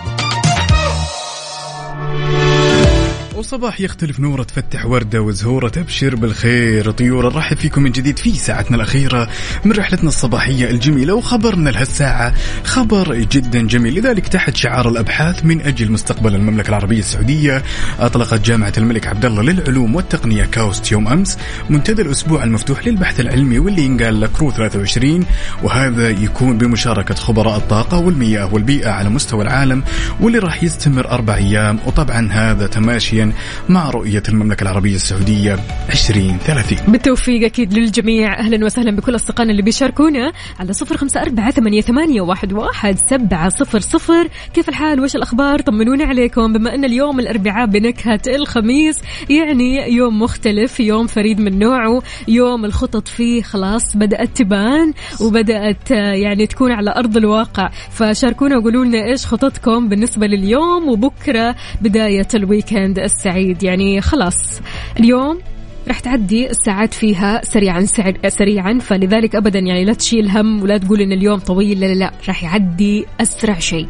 وصباح 3.45 3.81
يختلف 3.81 4.21
نورة. 4.21 4.43
تفتح 4.43 4.87
وردة 4.87 5.23
وزهورة 5.23 5.69
تبشر 5.69 6.17
بالخير. 6.17 6.91
طيور 6.91 7.35
نرحب 7.35 7.57
فيكم 7.57 7.83
من 7.83 7.91
جديد 7.91 8.19
في 8.19 8.33
ساعتنا 8.33 8.77
الأخيرة 8.77 9.29
من 9.65 9.73
رحلتنا 9.73 10.09
الصباحية 10.09 10.71
الجميلة 10.71 11.15
وخبرنا 11.15 11.71
لهالساعة. 11.71 12.35
خبر 12.65 13.15
جدا 13.15 13.67
جميل. 13.67 13.95
لذلك 13.95 14.29
تحت 14.29 14.57
شعار 14.57 14.89
الأبحاث 14.89 15.45
من 15.45 15.61
أجل 15.61 15.93
مستقبل 15.93 16.35
المملكة 16.35 16.69
العربية 16.69 16.99
السعودية 16.99 17.63
أطلقت 18.01 18.41
جامعة 18.47 18.73
الملك 18.79 19.07
عبد 19.07 19.25
الله 19.25 19.43
للعلوم 19.43 19.95
والتقنية 19.95 20.45
كاوست 20.45 20.93
يوم 20.93 21.09
أمس. 21.09 21.39
منتدى 21.71 22.03
الأسبوع 22.03 22.45
المفتوح 22.45 22.87
للبحث 22.87 23.21
العلمي 23.21 23.59
واللي 23.59 23.83
ينقال 23.83 24.21
له 24.21 24.27
كرو 24.27 24.51
23 24.51 25.27
وهذا 25.63 26.11
يكون 26.11 26.59
بمشاركة 26.59 27.15
خبراء 27.15 27.57
الطاقة 27.57 27.99
والمياه 27.99 28.55
والبيئة 28.55 28.91
على 28.91 29.09
مستوى 29.09 29.43
العالم 29.43 29.83
واللي 30.21 30.39
راح 30.39 30.63
يستمر 30.63 31.11
أربع 31.11 31.35
أيام. 31.35 31.79
وطبعا 31.87 32.33
هذا 32.33 32.67
تماشيا 32.67 33.34
مع 33.68 33.91
رؤية 33.91 34.22
المملكة 34.28 34.62
العربية 34.62 34.95
السعودية 34.95 35.59
2030 35.91 36.78
بالتوفيق 36.89 37.45
أكيد 37.45 37.72
للجميع. 37.74 38.39
أهلا 38.39 38.64
وسهلا 38.64 38.91
بكل 38.91 39.14
أصدقائنا 39.14 39.51
اللي 39.51 39.62
بيشاركونا 39.62 40.32
على 40.61 40.72
صفر 40.72 40.97
خمسة 40.97 41.22
أربعة 41.22 41.51
ثمانية, 41.51 42.20
واحد, 42.20 42.99
سبعة 43.11 43.49
صفر 43.49 43.80
صفر. 43.80 44.28
كيف 44.55 44.68
الحال؟ 44.68 45.01
وش 45.01 45.16
الأخبار؟ 45.16 45.61
طمنونا 45.61 46.05
عليكم. 46.05 46.53
بما 46.53 46.74
أن 46.74 46.85
اليوم 46.85 47.20
الأربعاء 47.20 47.66
بنكهة 47.66 48.20
الخميس 48.26 49.03
يعني 49.30 49.95
يوم 49.95 50.22
مختلف 50.22 50.80
يوم 50.80 51.07
فريد 51.07 51.41
من 51.41 51.59
نوعه 51.59 52.03
يوم 52.28 52.64
الخطط 52.64 53.09
فيه 53.09 53.43
خلاص 53.43 53.97
بدأت 53.97 54.28
تبان 54.37 54.93
وبدأت 55.20 55.91
يعني 55.91 56.47
تكون 56.47 56.72
على 56.72 56.95
أرض 56.97 57.16
الواقع. 57.16 57.70
فشاركونا 57.91 58.59
وقولوا 58.59 58.85
لنا 58.85 59.05
إيش 59.05 59.26
خططكم 59.26 59.89
بالنسبة 59.89 60.26
لليوم 60.26 60.89
وبكرة 60.89 61.57
بداية 61.80 62.28
الويكند. 62.35 62.99
السعيد. 63.17 63.62
يعني 63.62 64.01
خلاص 64.01 64.61
اليوم 65.01 65.39
رح 65.89 66.01
تعدي 66.01 66.51
الساعات 66.51 66.95
فيها 66.95 67.41
سريعا 67.45 67.87
سريعا. 68.29 68.79
فلذلك 68.79 69.37
ابدا 69.37 69.59
يعني 69.59 69.85
لا 69.85 69.93
تشيل 69.93 70.31
هم 70.31 70.62
ولا 70.62 70.79
تقول 70.79 71.01
إن 71.01 71.12
اليوم 71.12 71.39
طويل 71.39 71.81
لا 71.81 71.87
لا 71.87 71.95
لا. 71.95 72.12
رح 72.29 72.45
يعدي 72.45 73.07
أسرع 73.21 73.59
شيء. 73.59 73.89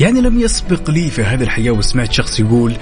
يعني 0.00 0.20
لم 0.20 0.40
يسبق 0.40 0.90
لي 0.90 1.10
في 1.10 1.22
هذه 1.22 1.42
الحياة 1.42 1.70
وسمعت 1.70 2.12
شخص 2.12 2.40
يقول 2.40 2.74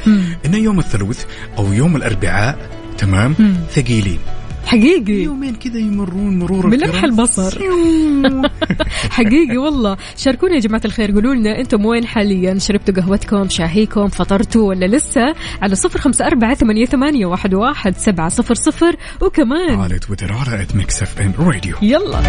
إن 0.47 0.55
يوم 0.55 0.79
الثلاث 0.79 1.25
أو 1.59 1.73
يوم 1.73 1.97
الأربعاء 1.97 2.59
تمام؟ 2.99 3.35
ثقيلين. 3.71 4.19
حقيقي. 4.67 5.23
يومين 5.23 5.55
كذا 5.55 5.79
يمرون 5.79 6.39
مرور 6.39 6.71
بلمح. 6.71 7.05
البصر. 7.05 7.59
حقيقي 9.17 9.59
والله. 9.59 9.97
شاركونا 10.17 10.55
يا 10.55 10.61
جماعة 10.61 10.81
الخير. 10.85 11.13
قولوا 11.13 11.35
لنا 11.35 11.61
أنتم 11.61 11.87
وين 11.87 12.07
حاليا؟ 12.07 12.59
شربتوا 12.59 12.95
قهوتكم؟ 12.95 13.49
شاهيكم؟ 13.49 14.09
فطرتوا 14.09 14.69
ولا 14.69 14.87
لسه؟ 14.87 15.35
على 15.63 15.75
صفر 15.75 15.99
خمسة 15.99 16.27
أربعة 16.27 16.55
ثمانية, 16.55 16.85
ثمانية 16.87 17.27
واحد, 17.27 17.55
واحد 17.55 17.97
سبعة 17.97 18.29
صفر 18.29 18.55
صفر. 18.55 18.97
وكمان 19.21 19.79
على 19.79 19.99
تويتر 19.99 20.33
على 20.33 20.67
Mix 20.75 21.03
FM 21.03 21.33
Radio 21.39 21.77
يلا. 21.83 22.23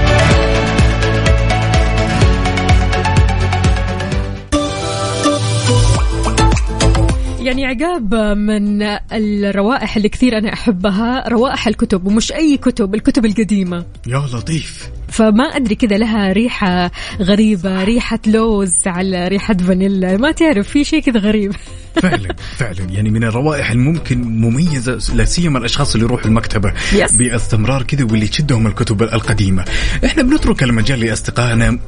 يعني 7.47 7.65
عقاب 7.65 8.15
من 8.37 8.81
الروائح 9.11 9.95
اللي 9.95 10.09
كثير 10.09 10.37
أنا 10.37 10.53
أحبها 10.53 11.29
روائح 11.29 11.67
الكتب 11.67 12.07
ومش 12.07 12.31
أي 12.31 12.57
كتب 12.57 12.95
الكتب 12.95 13.25
القديمة. 13.25 13.85
يا 14.07 14.17
لطيف. 14.33 14.89
فما 15.07 15.43
أدري 15.43 15.75
كذا 15.75 15.97
لها 15.97 16.33
ريحة 16.33 16.91
غريبة 17.21 17.83
ريحة 17.83 18.19
لوز 18.27 18.87
على 18.87 19.27
ريحة 19.27 19.53
فانيلا 19.53 20.17
ما 20.17 20.31
تعرف 20.31 20.67
في 20.67 20.83
شيء 20.83 21.01
كذا 21.01 21.19
غريب. 21.19 21.51
فعلا 22.03 22.35
فعلا. 22.57 22.83
يعني 22.89 23.09
من 23.09 23.23
الروائح 23.23 23.71
الممكن 23.71 24.21
مميزة 24.21 24.99
لا 25.15 25.25
سيما 25.25 25.59
الأشخاص 25.59 25.93
اللي 25.93 26.05
يروحوا 26.05 26.25
المكتبة 26.27 26.73
Yes. 26.97 27.17
باستمرار 27.17 27.83
كذا 27.83 28.03
واللي 28.03 28.27
تشدهم 28.27 28.67
الكتب 28.67 29.03
القديمة. 29.03 29.65
إحنا 30.05 30.23
بنترك 30.23 30.63
المجال 30.63 30.99
لأصدقائنا. 30.99 31.79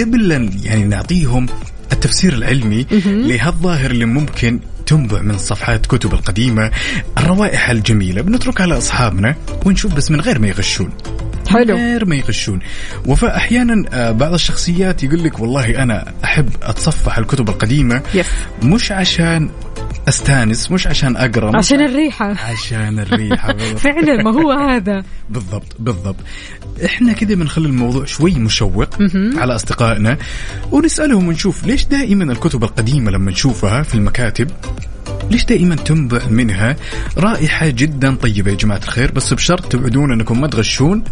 قبل 0.00 0.50
يعني 0.64 0.84
نعطيهم 0.84 1.46
التفسير 1.94 2.32
العلمي 2.32 2.86
لهالظاهر 3.04 3.90
اللي 3.90 4.04
ممكن 4.04 4.60
تنبع 4.86 5.20
من 5.22 5.38
صفحات 5.38 5.86
كتب 5.86 6.14
القديمة 6.14 6.70
الروائح 7.18 7.70
الجميلة. 7.70 8.22
بنتركها 8.22 8.66
لاصحابنا 8.66 9.34
ونشوف 9.66 9.94
بس 9.94 10.10
من 10.10 10.20
غير 10.20 10.38
ما 10.38 10.48
يغشون. 10.48 10.90
حلو. 11.48 11.76
غير 11.76 12.04
ما 12.04 12.16
يغشون. 12.16 12.60
وفاء 13.06 13.36
أحيانا 13.36 13.84
آه، 13.92 14.10
بعض 14.12 14.32
الشخصيات 14.32 15.02
يقول 15.04 15.24
لك 15.24 15.40
والله 15.40 15.82
أنا 15.82 16.12
أحب 16.24 16.48
أتصفح 16.62 17.18
الكتب 17.18 17.48
القديمة. 17.48 18.02
يس. 18.14 18.26
مش 18.62 18.92
عشان 18.92 19.50
أستانس 20.08 20.70
مش 20.70 20.86
عشان 20.86 21.16
أقرأ 21.16 21.56
عشان 21.56 21.80
الريحة. 21.80 22.26
عشان 22.30 22.98
الريحة. 22.98 23.56
فعلا 23.84 24.22
ما 24.22 24.30
هو 24.30 24.52
هذا. 24.52 25.04
بالضبط 25.30 25.76
بالضبط. 25.78 26.16
إحنا 26.84 27.12
كده 27.12 27.34
بنخلي 27.34 27.66
الموضوع 27.66 28.04
شوي 28.04 28.34
مشوق 28.34 28.88
على 29.36 29.54
أصدقائنا 29.54 30.18
ونسألهم 30.72 31.28
ونشوف 31.28 31.66
ليش 31.66 31.84
دائما 31.84 32.32
الكتب 32.32 32.64
القديمة 32.64 33.10
لما 33.10 33.30
نشوفها 33.30 33.82
في 33.82 33.94
المكاتب 33.94 34.50
ليش 35.30 35.44
دائما 35.44 35.74
تنبع 35.74 36.26
منها؟ 36.30 36.76
رائحة 37.18 37.68
جدا 37.68 38.14
طيبة 38.14 38.50
يا 38.50 38.56
جماعة 38.56 38.80
الخير 38.84 39.12
بس 39.12 39.34
بشرط 39.34 39.66
توعدون 39.66 40.12
أنكم 40.12 40.40
ما 40.40 40.46
تغشون. 40.46 41.04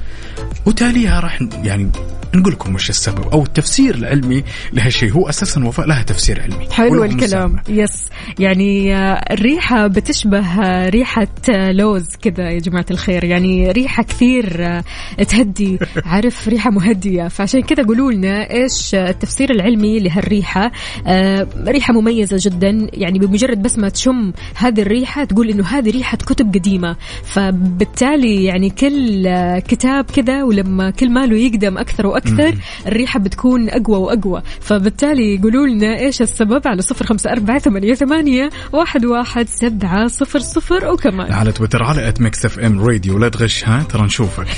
وتاليها 0.66 1.20
راح 1.20 1.38
يعني 1.64 1.90
نقول 2.34 2.52
لكم 2.52 2.74
وش 2.74 2.90
السبب 2.90 3.28
أو 3.32 3.42
التفسير 3.42 3.94
العلمي 3.94 4.44
لهالشيء. 4.72 5.12
هو 5.12 5.28
أساسا 5.28 5.64
وفاء 5.64 5.86
لها 5.86 6.02
تفسير 6.02 6.42
علمي. 6.42 6.68
حلو 6.70 7.04
الكلام. 7.04 7.52
مسمى. 7.52 7.82
يس 7.82 8.08
يعني 8.38 8.96
آه، 8.96 9.24
الريحة 9.30 9.86
بتشبه 9.86 10.62
آه، 10.62 10.88
ريحة 10.88 11.28
آه، 11.50 11.72
لوز 11.72 12.06
كذا 12.22 12.50
يا 12.50 12.58
جماعة 12.58 12.86
الخير. 12.90 13.24
يعني 13.24 13.70
ريحة 13.70 14.02
كثير 14.02 14.80
تهدي. 15.28 15.78
عارف 16.04 16.48
ريحة 16.48 16.70
مهدية. 16.70 17.28
فعشان 17.28 17.62
كذا 17.62 17.82
قولوا 17.82 18.12
لنا 18.12 18.50
إيش 18.50 18.94
التفسير 18.94 19.50
العلمي 19.50 19.98
لهالريحة. 20.00 20.72
آه، 21.06 21.46
ريحة 21.66 21.92
مميزة 21.94 22.36
جدا. 22.40 22.86
يعني 22.92 23.18
بمجرد 23.18 23.62
بس 23.62 23.78
ما 23.78 23.88
تشم 24.03 24.32
هذه 24.55 24.82
الريحة 24.82 25.24
تقول 25.24 25.48
إنه 25.48 25.64
هذه 25.64 25.90
ريحة 25.90 26.16
كتب 26.16 26.55
قديمة. 26.55 26.96
فبالتالي 27.24 28.44
يعني 28.44 28.70
كل 28.70 29.28
كتاب 29.59 30.05
كذا 30.05 30.42
ولما 30.42 30.90
كل 30.90 31.11
ماله 31.11 31.36
يقدم 31.36 31.78
أكثر 31.78 32.07
وأكثر 32.07 32.55
الريحة 32.86 33.20
بتكون 33.20 33.70
أقوى 33.70 33.96
وأقوى. 33.96 34.42
فبالتالي 34.61 35.38
قولوا 35.38 35.66
لنا 35.66 35.98
إيش 35.98 36.22
السبب؟ 36.22 36.68
على 36.68 36.82
صفر 36.82 37.07
خمسة 37.07 37.32
أربعة 37.32 37.59
ثمانية, 37.59 37.94
ثمانية 37.94 38.50
واحد, 38.72 39.05
واحد 39.05 39.48
سبعة 39.48 40.09
صفر 40.09 40.38
صفر. 40.38 40.92
وكمان. 40.92 41.32
على 41.32 41.53
تويتر 41.53 41.82
على 41.82 42.09
at 42.09 42.20
Mix 42.20 42.44
FM 42.44 42.80
Radio 42.80 43.18
لا 43.18 43.28
تغش 43.28 43.64
ها؟ 43.64 43.82
ترى 43.82 44.03
نشوفك. 44.03 44.46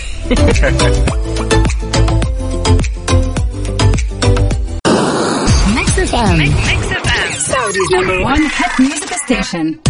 Mix 5.74 5.88
FM. 6.10 6.38
Mix 6.38 6.58
FM. 6.70 6.83
Number 7.64 8.20
one 8.20 8.42
hit 8.42 8.78
music 8.78 9.08
station. 9.24 9.80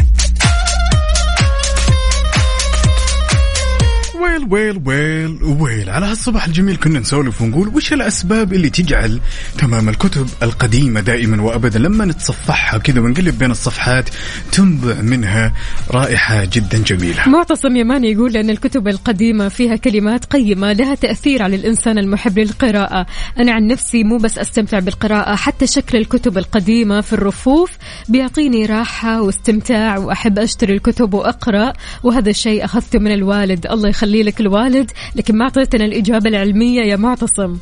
ويل 4.14 4.46
ويل 4.50 4.82
ويل 4.84 5.42
ويل. 5.42 5.90
على 5.90 6.06
هالصباح 6.06 6.46
الجميل 6.46 6.76
كنا 6.76 7.00
نسولف 7.00 7.42
ونقول 7.42 7.68
وش 7.68 7.92
الأسباب 7.92 8.52
اللي 8.52 8.70
تجعل 8.70 9.20
تمام 9.58 9.88
الكتب 9.88 10.28
القديمة 10.42 11.00
دائما 11.00 11.42
وابدا 11.42 11.78
لما 11.78 12.04
نتصفحها 12.04 12.78
كذا 12.78 13.00
ونقلب 13.00 13.38
بين 13.38 13.50
الصفحات 13.50 14.08
تنبع 14.52 15.00
منها 15.00 15.52
رائحة 15.90 16.44
جدا 16.44 16.78
جميلة. 16.78 17.28
معتصم 17.28 17.76
يماني 17.76 18.12
يقول 18.12 18.36
أن 18.36 18.50
الكتب 18.50 18.88
القديمة 18.88 19.48
فيها 19.48 19.76
كلمات 19.76 20.24
قيمة 20.24 20.72
لها 20.72 20.94
تأثير 20.94 21.42
على 21.42 21.56
الإنسان 21.56 21.98
المحب 21.98 22.38
للقراءة. 22.38 23.06
أنا 23.38 23.52
عن 23.52 23.66
نفسي 23.66 24.04
مو 24.04 24.16
بس 24.16 24.38
أستمتع 24.38 24.78
بالقراءة 24.78 25.34
حتى 25.34 25.66
شكل 25.66 25.98
الكتب 25.98 26.38
القديمة 26.38 27.00
في 27.00 27.12
الرفوف 27.12 27.70
بيعطيني 28.08 28.66
راحة 28.66 29.22
واستمتاع 29.22 29.98
وأحب 29.98 30.38
أشتري 30.38 30.72
الكتب 30.72 31.14
وأقرأ 31.14 31.72
وهذا 32.02 32.30
الشيء 32.30 32.64
أخذته 32.64 32.98
من 32.98 33.12
الوالد. 33.12 33.66
الله 33.66 33.92
يخلي 34.04 34.22
لك 34.22 34.40
الوالد 34.40 34.90
لكن 35.14 35.36
ما 35.36 35.44
أعطيتنا 35.44 35.84
الإجابة 35.84 36.28
العلمية 36.28 36.82
يا 36.82 36.96
معتصم. 36.96 37.58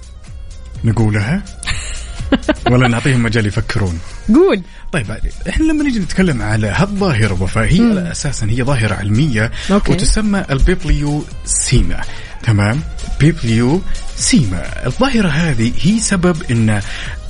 نقولها؟ 0.85 1.43
ولا 2.71 2.89
نعطيهم 2.89 3.23
مجال 3.23 3.47
يفكرون. 3.47 3.99
قول. 4.35 4.63
طيب 4.93 5.07
إحنا 5.49 5.65
لما 5.65 5.85
نيجي 5.85 5.99
نتكلم 5.99 6.43
على 6.43 6.67
هالظاهره 6.67 7.43
وفاء 7.43 7.65
هي 7.65 8.11
أساسا 8.13 8.47
هي 8.47 8.63
ظاهرة 8.63 8.95
علمية 8.95 9.51
okay. 9.71 9.93
وتسمى 9.93 10.45
ال 10.51 11.25
bibliosmia 11.45 12.01
تمام. 12.43 12.81
bibliosmia 13.21 14.87
الظاهرة 14.87 15.29
هذه 15.29 15.73
هي 15.81 15.99
سبب 16.01 16.37
أن 16.51 16.81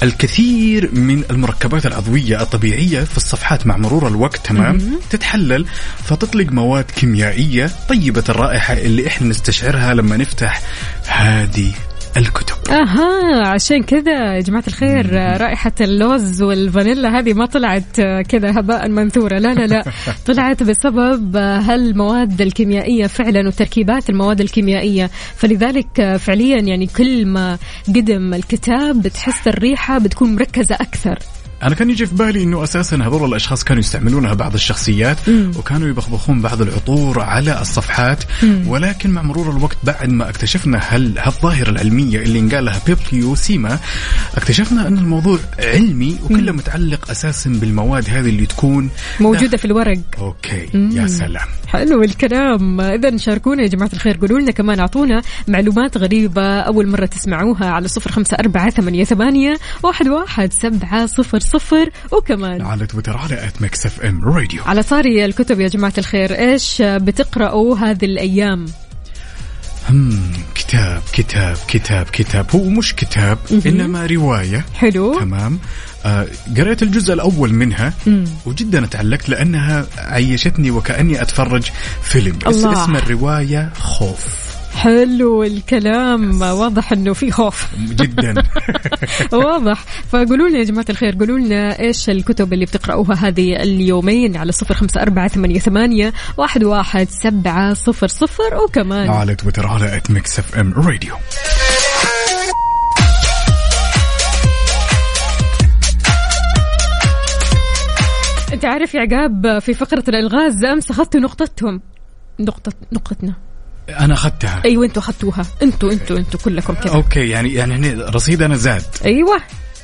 الكثير 0.03 0.95
من 0.95 1.25
المركبات 1.31 1.87
العضوية 1.87 2.43
الطبيعية 2.43 3.01
في 3.01 3.17
الصفحات 3.17 3.67
مع 3.67 3.77
مرور 3.77 4.09
الوقت 4.09 4.47
تمام 4.47 5.01
تتحلل 5.11 5.67
فتطلق 6.05 6.53
مواد 6.53 6.85
كيميائية 6.85 7.71
طيبة 7.89 8.25
الرائحة 8.29 8.75
اللي 8.75 9.07
إحنا 9.07 9.29
نستشعرها 9.29 9.95
لما 9.95 10.17
نفتح 10.17 10.63
هذه 11.07 11.73
الكتب. 12.17 12.73
أها 12.73 13.49
عشان 13.49 13.83
كذا 13.83 14.35
يا 14.35 14.41
جماعة 14.41 14.65
الخير 14.69 15.13
رائحة 15.41 15.73
اللوز 15.81 16.43
والفانيلا 16.43 17.19
هذه 17.19 17.35
ما 17.35 17.47
طلعت 17.47 18.01
كذا 18.29 18.51
هباء 18.61 18.89
منثورة. 18.89 19.39
لا 19.39 19.55
لا 19.55 19.67
لا. 19.67 19.83
طلعت 20.27 20.63
بسبب 20.63 21.37
هالمواد 21.37 22.41
الكيميائية 22.41 23.07
فعلا 23.07 23.49
وتركيبات 23.49 24.11
المواد 24.11 24.41
الكيميائية. 24.41 25.11
فلذلك 25.37 26.17
فعليا 26.17 26.61
يعني 26.61 26.87
كل 26.87 27.27
ما 27.27 27.59
قدم 27.89 28.35
الكتاب 28.35 29.03
بتحس 29.03 29.49
الريحة 29.49 29.99
بتكون 29.99 30.35
مركزة 30.35 30.75
أكثر. 30.75 31.19
أنا 31.63 31.75
كان 31.75 31.91
يجي 31.91 32.07
في 32.07 32.15
بالي 32.15 32.43
إنه 32.43 32.63
أساسا 32.65 32.97
هذول 32.97 33.29
الأشخاص 33.29 33.65
كانوا 33.65 33.81
يستعملونها 33.81 34.35
بعض 34.35 34.55
الشخصيات 34.55 35.17
وكانوا 35.29 35.89
يبخبخون 35.89 36.41
بعض 36.41 36.63
العطور 36.63 37.21
على 37.21 37.61
الصفحات 37.61 38.25
ولكن 38.67 39.11
مع 39.11 39.23
مرور 39.23 39.57
الوقت 39.57 39.77
بعد 39.85 40.09
ما 40.09 40.29
اكتشفنا 40.29 40.79
هل 40.79 41.19
هالظاهرة 41.19 41.71
العلمية 41.71 42.19
اللي 42.23 42.39
انقال 42.39 42.65
لها 42.65 42.81
بيبليوسيما 42.87 43.79
اكتشفنا 44.37 44.89
أن 44.89 44.99
الموضوع 44.99 45.39
علمي 45.59 46.19
وكله 46.25 46.53
متعلق 46.53 47.11
أساسا 47.11 47.51
بالمواد 47.51 48.11
هذه 48.11 48.29
اللي 48.29 48.47
تكون 48.47 48.91
موجودة 49.21 49.57
في 49.57 49.65
الورق. 49.65 49.99
أوكي 50.19 50.69
يا 50.75 51.07
سلام. 51.07 51.47
حلو 51.67 52.03
الكلام. 52.03 52.81
اذا 52.81 53.17
شاركونا 53.17 53.63
يا 53.63 53.69
جماعة 53.69 53.91
الخير 53.93 54.17
قولوا 54.17 54.41
لنا 54.41 54.51
كمان 54.51 54.81
أعطونا 54.81 55.23
معلومات 55.49 55.97
غريبة 55.99 56.61
أول 56.61 56.89
مرة 56.89 57.07
تسمعوها 57.07 57.67
على 57.67 57.89
صفر 57.89 58.13
خمسة 58.13 58.37
أربعة 58.41 58.71
ثمانية, 58.71 59.05
ثمانية 59.05 59.55
واحد, 59.83 60.09
واحد 60.09 60.53
سبعة 60.53 61.07
صفر 61.07 61.39
صفر 61.53 61.91
وكمان. 62.11 62.63
على 62.63 62.87
تويتر 62.87 63.17
على 63.17 63.47
at 63.47 63.63
Mix 63.63 63.87
FM 63.87 64.25
Radio. 64.25 64.63
على 64.63 64.83
طاري 64.83 65.25
الكتب 65.25 65.61
يا 65.61 65.69
جماعة 65.69 65.93
الخير 65.99 66.39
إيش 66.39 66.83
بتقرأوا 66.83 67.79
هذه 67.79 68.05
الأيام؟ 68.05 68.67
هم 69.91 70.33
كتاب 70.55 71.03
كتاب 71.13 71.57
كتاب 71.69 72.07
كتاب. 72.07 72.47
هو 72.55 72.65
مش 72.65 72.95
كتاب 72.95 73.39
إنما 73.67 74.07
رواية. 74.07 74.65
حلو. 74.75 75.21
تمام. 75.21 75.59
آه 76.05 76.27
قريت 76.57 76.83
الجزء 76.83 77.15
الأول 77.15 77.55
منها 77.55 77.93
وجدا 78.47 78.87
تعلقت 78.87 79.29
لأنها 79.29 79.87
عيشتني 79.99 80.71
وكأني 80.71 81.23
أتفرج 81.23 81.71
فيلم. 82.03 82.39
الله. 82.47 82.85
اسم 82.85 82.97
الرواية 82.97 83.73
خوف. 83.79 84.42
حلو 84.75 85.43
الكلام. 85.43 86.43
واضح 86.43 86.93
إنه 86.93 87.13
في 87.13 87.31
خوف. 87.31 87.67
جدا. 87.79 88.35
واضح. 89.33 89.85
فقولوا 90.11 90.49
لنا 90.49 90.59
يا 90.59 90.65
جماعة 90.65 90.87
الخير 90.91 91.17
قولوا 91.19 91.39
لنا 91.39 91.81
إيش 91.81 92.11
الكتب 92.11 92.53
اللي 92.53 92.65
بتقرأوها 92.65 93.15
هذه 93.15 93.63
اليومين 93.63 94.37
على 94.37 94.53
صفر 94.53 94.75
خمسة 94.75 95.03
أربعة 95.03 95.29
ثمانية, 95.29 95.59
ثمانية 95.59 96.13
واحد, 96.37 96.65
واحد 96.65 97.09
سبعة 97.11 97.75
صفر 97.75 98.07
صفر 98.07 98.55
وكمان 98.65 99.11
على 99.11 99.35
تويتر 99.35 99.67
على 99.67 99.97
at 99.97 100.11
Mix 100.11 100.39
FM 100.39 100.73
Radio 100.73 101.15
أنت 108.53 108.65
عارف 108.65 108.95
يا 108.95 109.01
عقاب 109.01 109.59
في 109.59 109.75
فقرة 109.75 110.05
الألغاز 110.09 110.65
أمس 110.65 110.91
أخذتوا 110.91 111.21
نقطتهم. 111.21 111.81
نقطة 112.41 112.73
نقطتنا. 112.93 113.35
أنا 113.89 114.15
أخذتها. 114.15 114.63
أيوة 114.65 114.85
أنتوا 114.85 115.03
أخذتوها. 115.03 115.47
أنتوا 115.63 115.93
أنتوا 115.93 116.19
أنتوا 116.19 116.41
كلكم 116.45 116.75
كذا 116.75 116.93
أوكي 116.95 117.29
يعني 117.29 117.55
يعني 117.55 117.75
هنا 117.75 118.11
رصيدنا 118.11 118.57
زاد. 118.57 118.83
أيوة. 119.05 119.37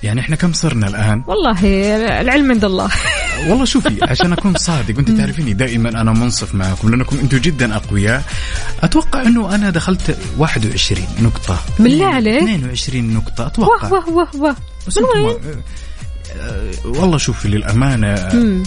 يعني 0.02 0.20
إحنا 0.20 0.36
كم 0.36 0.52
صرنا 0.52 0.88
الآن؟ 0.88 1.24
والله 1.26 1.58
العلم 2.20 2.50
عند 2.50 2.64
الله. 2.64 2.88
والله 3.48 3.64
شوفي 3.64 3.98
عشان 4.02 4.32
أكون 4.32 4.54
صادق 4.54 4.96
وانت 4.96 5.10
تعرفيني 5.10 5.52
دائما 5.52 5.88
أنا 5.88 6.12
منصف 6.12 6.54
معكم 6.54 6.90
لأنكم 6.90 7.18
أنتم 7.18 7.38
جدا 7.38 7.76
أقوياء. 7.76 8.22
أتوقع 8.82 9.22
إنه 9.22 9.54
أنا 9.54 9.70
دخلت 9.70 10.18
21 10.38 11.06
نقطة. 11.20 11.58
بالله 11.78 12.06
عليك. 12.06 12.42
22 12.42 13.14
نقطة 13.14 13.46
أتوقع. 13.46 13.88
واه 13.88 14.08
واه 14.08 14.28
واه 14.34 14.56
من 14.96 15.22
وين؟ 15.24 15.36
آه، 16.40 16.70
والله 16.84 17.18
شوفي 17.18 17.48
للأمانة 17.48 18.28
مم. 18.34 18.62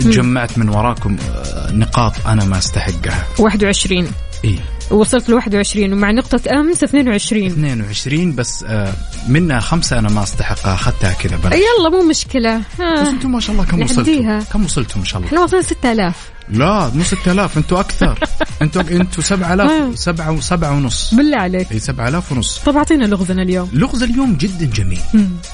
جمعت 0.00 0.58
من 0.58 0.68
وراكم 0.68 1.16
آه، 1.30 1.72
نقاط 1.72 2.26
أنا 2.26 2.44
ما 2.44 2.58
أستحقها. 2.58 3.26
21 3.38 4.08
اي 4.44 4.58
وصلت 4.90 5.28
ل 5.28 5.34
21 5.34 5.92
ومع 5.92 6.10
نقطة 6.10 6.40
أمس 6.50 6.84
22 6.84 7.46
22 7.46 8.34
بس 8.34 8.64
آه، 8.68 8.92
منها 9.28 9.60
خمسة 9.60 9.98
أنا 9.98 10.08
ما 10.08 10.22
أستحقها 10.22 10.74
أخذتها 10.74 11.12
كذا 11.12 11.36
بلاش 11.36 11.58
يلا 11.58 11.88
مو 11.90 12.08
مشكلة. 12.08 12.58
بس 12.58 12.80
ها 12.80 13.10
أنتم 13.10 13.32
ما 13.32 13.40
شاء 13.40 13.52
الله 13.52 13.64
كم. 13.64 13.82
وصلتوا؟ 13.82 14.40
كم 14.52 14.64
وصلتوا 14.64 14.98
ما 14.98 15.04
شاء 15.04 15.18
الله؟ 15.18 15.28
إحنا 15.28 15.42
وصلنا 15.42 15.62
6000 15.62 16.14
لا 16.48 16.90
مو 16.94 17.02
6000 17.02 17.56
أنتم 17.56 17.76
أكثر. 17.76 18.18
أنتم 18.62 18.80
أنتم 18.80 19.22
7000 19.22 19.98
7 19.98 20.40
و7 20.40 20.64
ونص. 20.64 21.14
بالله 21.14 21.36
عليك. 21.36 21.72
اي 21.72 21.80
7000 21.80 22.32
ونص. 22.32 22.58
طب 22.58 22.76
أعطينا 22.76 23.04
لغزنا 23.04 23.42
اليوم. 23.42 23.70
لغز 23.72 24.02
اليوم 24.02 24.34
جدا 24.34 24.66
جميل. 24.66 25.00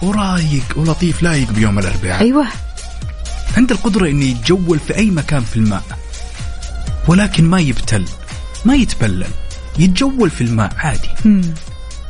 ورايق 0.02 0.64
ولطيف 0.76 1.22
لايق 1.22 1.52
بيوم 1.52 1.78
الأربعاء. 1.78 2.20
أيوه. 2.20 2.46
عنده 3.56 3.74
القدرة 3.74 4.08
انه 4.08 4.24
يتجول 4.24 4.78
في 4.78 4.96
أي 4.96 5.10
مكان 5.10 5.42
في 5.42 5.56
الماء 5.56 5.82
ولكن 7.08 7.44
ما 7.44 7.60
يبتل. 7.60 8.04
ما 8.64 8.74
يتبلل 8.74 9.26
يتجول 9.78 10.30
في 10.30 10.40
الماء 10.40 10.72
عادي. 10.76 11.08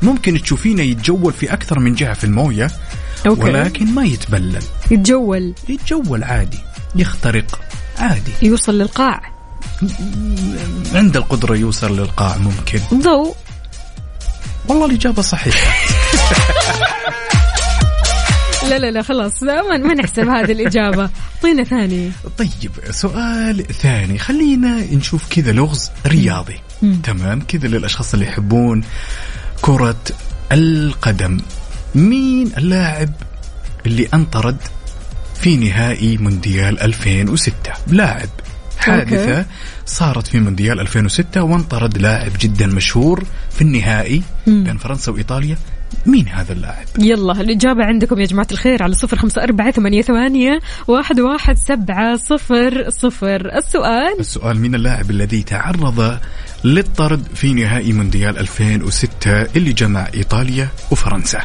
ممكن 0.03 0.43
تشوفينه 0.43 0.83
يتجول 0.83 1.33
في 1.33 1.53
أكثر 1.53 1.79
من 1.79 1.95
جهة 1.95 2.15
في 2.15 2.25
الموية 2.25 2.71
أوكي. 3.27 3.43
ولكن 3.43 3.95
ما 3.95 4.05
يتبلل. 4.05 4.63
يتجول. 4.91 5.55
يتجول 5.69 6.25
عادي 6.25 6.59
يخترق 6.97 7.61
عادي. 7.99 8.33
يوصل 8.43 8.79
للقاع. 8.79 9.35
عنده 10.95 11.21
القدرة 11.21 11.57
يوصل 11.57 11.97
للقاع 12.01 12.37
ممكن. 12.39 12.81
ضوء. 12.95 13.37
والله 14.69 14.87
الإجابة 14.87 15.23
صحيحة. 15.23 15.75
لا 18.71 18.79
لا 18.79 18.91
لا 18.91 19.03
خلاص. 19.03 19.43
ما, 19.43 19.63
ما 19.77 19.95
نحسب 19.95 20.29
هذه 20.29 20.53
الإجابة. 20.53 21.11
أعطينا 21.37 21.65
ثاني. 21.65 22.11
طيب 22.39 22.71
سؤال 22.91 23.67
ثاني. 23.67 24.19
خلينا 24.19 24.95
نشوف 24.95 25.29
كذا 25.31 25.53
لغز 25.53 25.91
رياضي. 26.07 26.57
مم. 26.83 26.95
تمام؟ 27.03 27.41
كذا 27.41 27.69
للأشخاص 27.69 28.15
اللي 28.15 28.27
يحبون 28.27 28.85
كرة 29.61 30.01
القدم. 30.53 31.41
مين 31.95 32.53
اللاعب 32.59 33.11
اللي 33.87 34.09
أنطرد 34.15 34.57
في 35.41 35.57
نهائي 35.57 36.17
مونديال 36.17 36.81
2006 36.81 37.53
لاعب 37.87 38.29
حادثة 38.79 39.39
أوكي. 39.39 39.49
صارت 39.87 40.27
في 40.27 40.41
مونديال 40.41 40.81
2006 40.81 41.43
وانطرد 41.43 41.99
لاعب 41.99 42.33
جدا 42.41 42.67
مشهور 42.67 43.25
في 43.51 43.63
النهائي 43.63 44.23
مم. 44.47 44.65
بين 44.65 44.79
فرنسا 44.79 45.13
وإيطاليا. 45.13 45.57
مين 46.07 46.29
هذا 46.29 46.53
اللاعب؟ 46.53 46.87
يلا 46.99 47.33
الإجابة 47.41 47.85
عندكم 47.85 48.21
يا 48.21 48.27
جماعة 48.27 48.47
الخير 48.53 48.83
على 48.83 48.95
صفر 48.95 49.17
خمسة 49.17 49.43
أربعة 49.43 49.71
ثمانية, 49.71 50.03
ثمانية 50.03 50.61
واحد, 50.89 51.21
واحد 51.21 51.57
سبعة 51.57 52.17
صفر 52.17 52.91
صفر. 52.91 53.57
السؤال؟ 53.57 54.21
السؤال 54.21 54.61
مين 54.61 54.75
اللاعب 54.75 55.11
الذي 55.11 55.43
تعرض 55.43 56.19
للطرد 56.65 57.23
في 57.35 57.53
نهائي 57.55 57.93
مونديال 57.93 58.39
2006 58.39 59.43
اللي 59.57 59.73
جمع 59.73 60.07
إيطاليا 60.15 60.69
وفرنسا؟ 60.91 61.41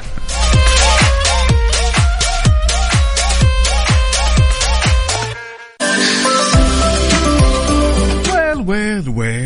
ويل 8.69 9.09
ويل 9.09 9.38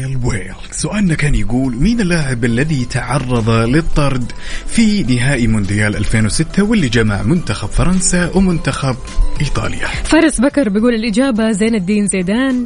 سؤالنا 0.84 1.15
كان 1.15 1.36
يقول 1.36 1.75
مين 1.75 2.01
اللاعب 2.01 2.45
الذي 2.45 2.86
تعرض 2.86 3.49
للطرد 3.49 4.31
في 4.67 5.03
نهائي 5.03 5.47
مونديال 5.47 5.95
2006 5.95 6.63
واللي 6.63 6.89
جمع 6.89 7.21
منتخب 7.21 7.67
فرنسا 7.69 8.31
ومنتخب 8.36 8.95
إيطاليا 9.41 9.88
فارس 9.88 10.41
بكر 10.41 10.69
بيقول 10.69 10.93
الإجابة 10.93 11.51
زين 11.51 11.75
الدين 11.75 12.07
زيدان. 12.07 12.65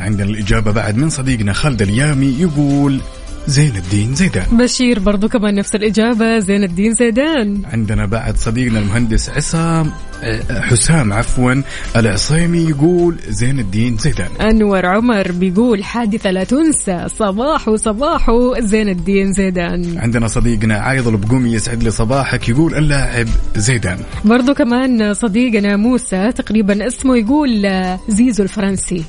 عندنا 0.00 0.30
الإجابة 0.30 0.72
بعد 0.72 0.96
من 0.96 1.08
صديقنا 1.10 1.52
خالد 1.52 1.82
اليامي 1.82 2.36
يقول 2.38 3.00
زين 3.46 3.76
الدين 3.76 4.14
زيدان. 4.14 4.46
بشير 4.52 4.98
برضو 4.98 5.28
كمان 5.28 5.54
نفس 5.54 5.74
الإجابة 5.74 6.38
زين 6.38 6.64
الدين 6.64 6.94
زيدان. 6.94 7.62
عندنا 7.72 8.06
بعد 8.06 8.36
صديقنا 8.36 8.78
المهندس 8.78 9.30
عصام 9.30 9.90
آه، 10.22 10.60
حسام 10.60 11.12
عفوا 11.12 11.62
العصيمي 11.96 12.58
يقول 12.58 13.16
زين 13.28 13.58
الدين 13.58 13.96
زيدان. 13.96 14.28
أنور 14.40 14.86
عمر 14.86 15.32
بيقول 15.32 15.84
حادثة 15.84 16.30
لا 16.30 16.44
تنسى. 16.44 17.06
صباح 17.08 17.74
صباح 17.74 18.30
زين 18.58 18.88
الدين 18.88 19.32
زيدان. 19.32 19.98
عندنا 19.98 20.26
صديقنا 20.26 20.78
عايض 20.78 21.08
البقومي 21.08 21.52
يسعد 21.52 21.82
لي 21.82 21.90
صباحك 21.90 22.48
يقول 22.48 22.74
اللاعب 22.74 23.26
زيدان. 23.56 23.98
برضو 24.24 24.54
كمان 24.54 25.14
صديقنا 25.14 25.76
موسى 25.76 26.32
تقريبا 26.32 26.86
اسمه 26.86 27.16
يقول 27.16 27.66
آه، 27.66 28.00
زيزو 28.08 28.42
الفرنسي. 28.42 29.04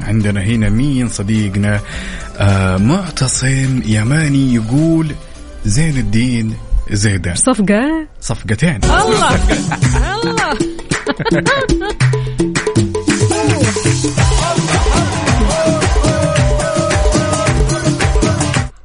عندنا 0.00 0.40
هنا 0.42 0.68
مين 0.68 1.08
صديقنا؟ 1.08 1.80
آه 2.38 2.76
معتصم 2.76 3.82
يماني 3.86 4.54
يقول 4.54 5.14
زين 5.64 5.96
الدين 5.96 6.54
زيدان. 6.90 7.34
صفقة؟ 7.34 8.06
صفقتين. 8.20 8.80
الله. 8.84 9.34
الله. 10.22 10.58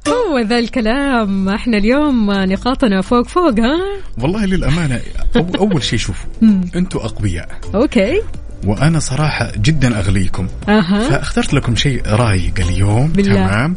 هو 0.08 0.38
ذا 0.38 0.58
الكلام. 0.58 1.48
إحنا 1.48 1.76
اليوم 1.78 2.30
نقاطنا 2.30 3.00
فوق 3.00 3.28
فوق 3.28 3.60
ها؟ 3.60 3.78
والله 4.18 4.44
للأمانة 4.44 5.00
أو 5.36 5.46
أول 5.58 5.82
شيء 5.82 5.98
شوفوا 5.98 6.30
مم. 6.42 6.60
أنتوا 6.76 7.04
أقوياء. 7.04 7.48
أوكي. 7.74 8.22
وأنا 8.66 8.98
صراحة 8.98 9.52
جدا 9.56 9.98
أغليكم. 9.98 10.48
أها. 10.68 11.08
فاخترت 11.08 11.54
لكم 11.54 11.76
شيء 11.76 12.02
رايق 12.06 12.54
اليوم. 12.60 13.08
بالله. 13.08 13.34
تمام. 13.34 13.74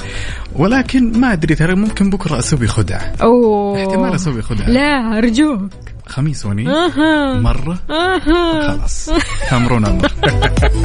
ولكن 0.55 1.19
ما 1.19 1.33
أدري 1.33 1.55
ترى 1.55 1.75
ممكن 1.75 2.09
بكرة 2.09 2.39
أسوي 2.39 2.67
خدعة. 2.67 3.13
أوه. 3.21 3.79
احتمال 3.79 4.15
أسوي 4.15 4.41
خدعة. 4.41 4.69
لا 4.69 5.17
أرجوك. 5.17 5.69
خميس 6.07 6.45
ونيس. 6.45 6.67
أها. 6.67 7.39
مرة. 7.39 7.79
أها. 7.89 8.77
خلاص. 8.77 9.09
تامرون 9.49 9.85
أمر 9.85 10.11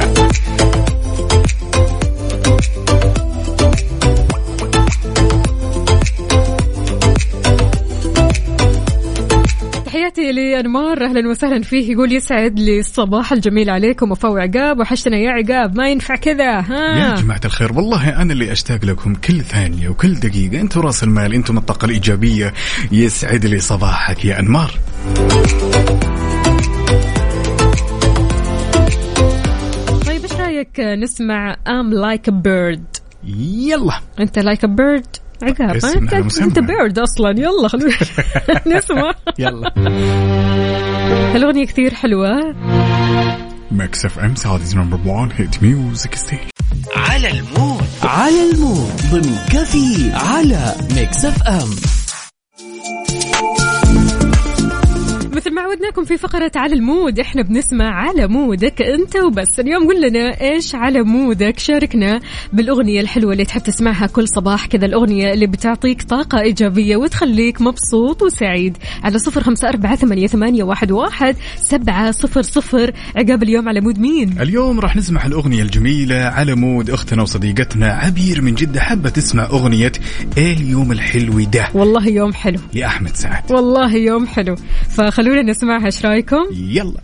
تحياتي 10.53 10.67
لانمار 10.67 11.05
أهلا 11.05 11.29
وسهلا 11.29 11.61
فيه. 11.61 11.91
يقول 11.91 12.13
يسعد 12.13 12.59
لي 12.59 12.79
الصباح 12.79 13.33
الجميل 13.33 13.69
عليكم 13.69 14.11
وفو 14.11 14.37
عقاب 14.37 14.79
وحشتنا 14.79 15.17
يا 15.17 15.31
عقاب. 15.31 15.77
ما 15.77 15.89
ينفع 15.89 16.15
كذا 16.15 16.43
يا 16.43 16.59
ها 16.59 17.15
جماعة 17.15 17.41
الخير 17.45 17.73
والله 17.73 18.21
أنا 18.21 18.33
اللي 18.33 18.51
أشتاق 18.51 18.85
لكم 18.85 19.15
كل 19.15 19.41
ثانية 19.41 19.89
وكل 19.89 20.13
دقيقة. 20.13 20.61
أنتم 20.61 20.81
رأس 20.81 21.03
المال 21.03 21.33
أنتم 21.33 21.57
الطاقة 21.57 21.85
الإيجابية. 21.85 22.53
يسعد 22.91 23.45
لي 23.45 23.59
صباحك 23.59 24.25
يا 24.25 24.39
أنمار 24.39 24.71
طيب 30.05 30.21
إيش 30.21 30.33
رأيك 30.33 30.79
نسمع 30.79 31.55
I'm 31.67 31.93
Like 31.93 32.29
a 32.29 32.43
Bird 32.43 32.97
يلا. 33.37 33.99
أنت 34.19 34.39
like 34.39 34.65
a 34.65 34.73
bird 34.73 35.05
عقاب؟ 35.43 35.69
إنت. 35.85 36.13
أنت 36.41 36.59
bird 36.59 36.99
أصلا. 36.99 37.29
يلا 37.29 37.67
خلونا 37.67 37.95
نسمع. 38.77 39.13
يلا. 39.39 39.73
الأغنية 41.35 41.65
كثير 41.65 41.93
حلوة. 41.93 42.55
Mix 43.71 44.05
FM 44.05 44.35
Saudi's 44.35 44.75
number 44.75 44.99
1 45.05 45.31
hit 45.35 45.63
music 45.63 46.15
station 46.15 46.37
على 46.95 47.29
ال 47.31 47.40
mood. 47.40 47.83
على 48.03 48.51
ال 48.51 48.58
mood. 48.58 48.91
ضمن 49.11 49.37
كافيين 49.51 50.11
على 50.13 50.75
Mix 50.95 51.25
FM 51.25 51.69
مثل 55.33 55.53
ما 55.53 55.61
عودناكم 55.61 56.03
في 56.03 56.17
فقرة 56.17 56.51
على 56.55 56.73
ال 56.73 56.82
mood 56.82 57.19
إحنا 57.19 57.41
بنسمع 57.41 57.85
على 57.85 58.27
mood 58.27 58.70
ك 58.70 58.81
أنت 58.81 59.15
وبس. 59.15 59.59
اليوم 59.59 59.87
قل 59.87 60.07
لنا 60.07 60.41
إيش 60.41 60.75
على 60.75 61.03
mood 61.03 61.40
ك؟ 61.40 61.59
شاركنا 61.59 62.19
بالأغنية 62.53 63.01
الحلوة 63.01 63.33
اللي 63.33 63.45
تحب 63.45 63.61
تسمعها 63.61 64.07
كل 64.07 64.27
صباح 64.27 64.65
كذا 64.65 64.85
الأغنية 64.85 65.33
اللي 65.33 65.47
بتعطيك 65.47 66.01
طاقة 66.03 66.41
إيجابية 66.41 66.95
وتخليك 66.97 67.61
مبسوط 67.61 68.21
وسعيد. 68.21 68.77
على 69.03 69.19
صفر 69.19 69.43
خمسة 69.43 69.69
أربعة 69.69 69.95
ثمانية, 69.95 70.27
ثمانية 70.27 70.63
واحد, 70.63 70.91
واحد 70.91 71.35
سبعة 71.57 72.11
صفر 72.11 72.41
صفر. 72.41 72.91
عقاب 73.15 73.43
اليوم 73.43 73.69
على 73.69 73.81
mood 73.81 73.99
مين؟ 73.99 74.41
اليوم 74.41 74.79
راح 74.79 74.95
نسمع 74.95 75.25
الأغنية 75.25 75.63
الجميلة 75.63 76.15
على 76.15 76.55
mood 76.55 76.89
أختنا 76.89 77.21
وصديقتنا 77.21 77.87
عبير 77.87 78.41
من 78.41 78.55
جدة 78.55 78.79
حابة 78.79 79.09
تسمع 79.09 79.43
أغنية 79.45 79.91
إيه 80.37 80.57
اليوم 80.57 80.91
الحلو 80.91 81.39
ده؟ 81.39 81.67
والله 81.73 82.07
يوم 82.07 82.33
حلو. 82.33 82.59
لأحمد 82.73 83.15
سعد. 83.15 83.51
والله 83.51 83.95
يوم 83.95 84.27
حلو. 84.27 84.55
فخلونا 85.23 85.41
نسمعها 85.41 85.85
إيش 85.85 86.05
رايكم 86.05 86.45
يلا. 86.51 86.99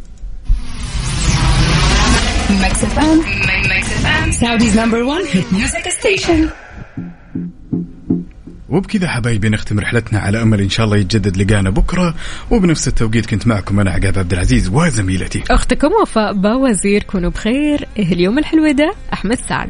وبكذا 8.70 9.07
حبايبي 9.07 9.49
نختم 9.49 9.80
رحلتنا 9.80 10.20
على 10.20 10.41
أمل 10.41 10.61
إن 10.61 10.70
شاء 10.70 10.86
الله 10.86 10.97
يتجدد 10.97 11.38
لقانا 11.38 11.70
بكرة. 11.70 12.15
وبنفس 12.51 12.88
التوقيت 12.88 13.26
كنت 13.26 13.47
معكم 13.47 13.80
أنا 13.80 13.91
عقاب 13.91 14.20
عبد 14.20 14.34
العزيز 14.34 14.70
وزميلتي. 14.74 15.43
أختكم 15.49 15.89
وفاء 16.01 16.34
باوزير 16.34 17.03
كونوا 17.03 17.30
بخير. 17.30 17.88
إيه 17.97 18.13
اليوم 18.13 18.39
الحلو 18.39 18.72
ده؟ 18.72 18.93
أحمد 19.13 19.38
سعد. 19.49 19.70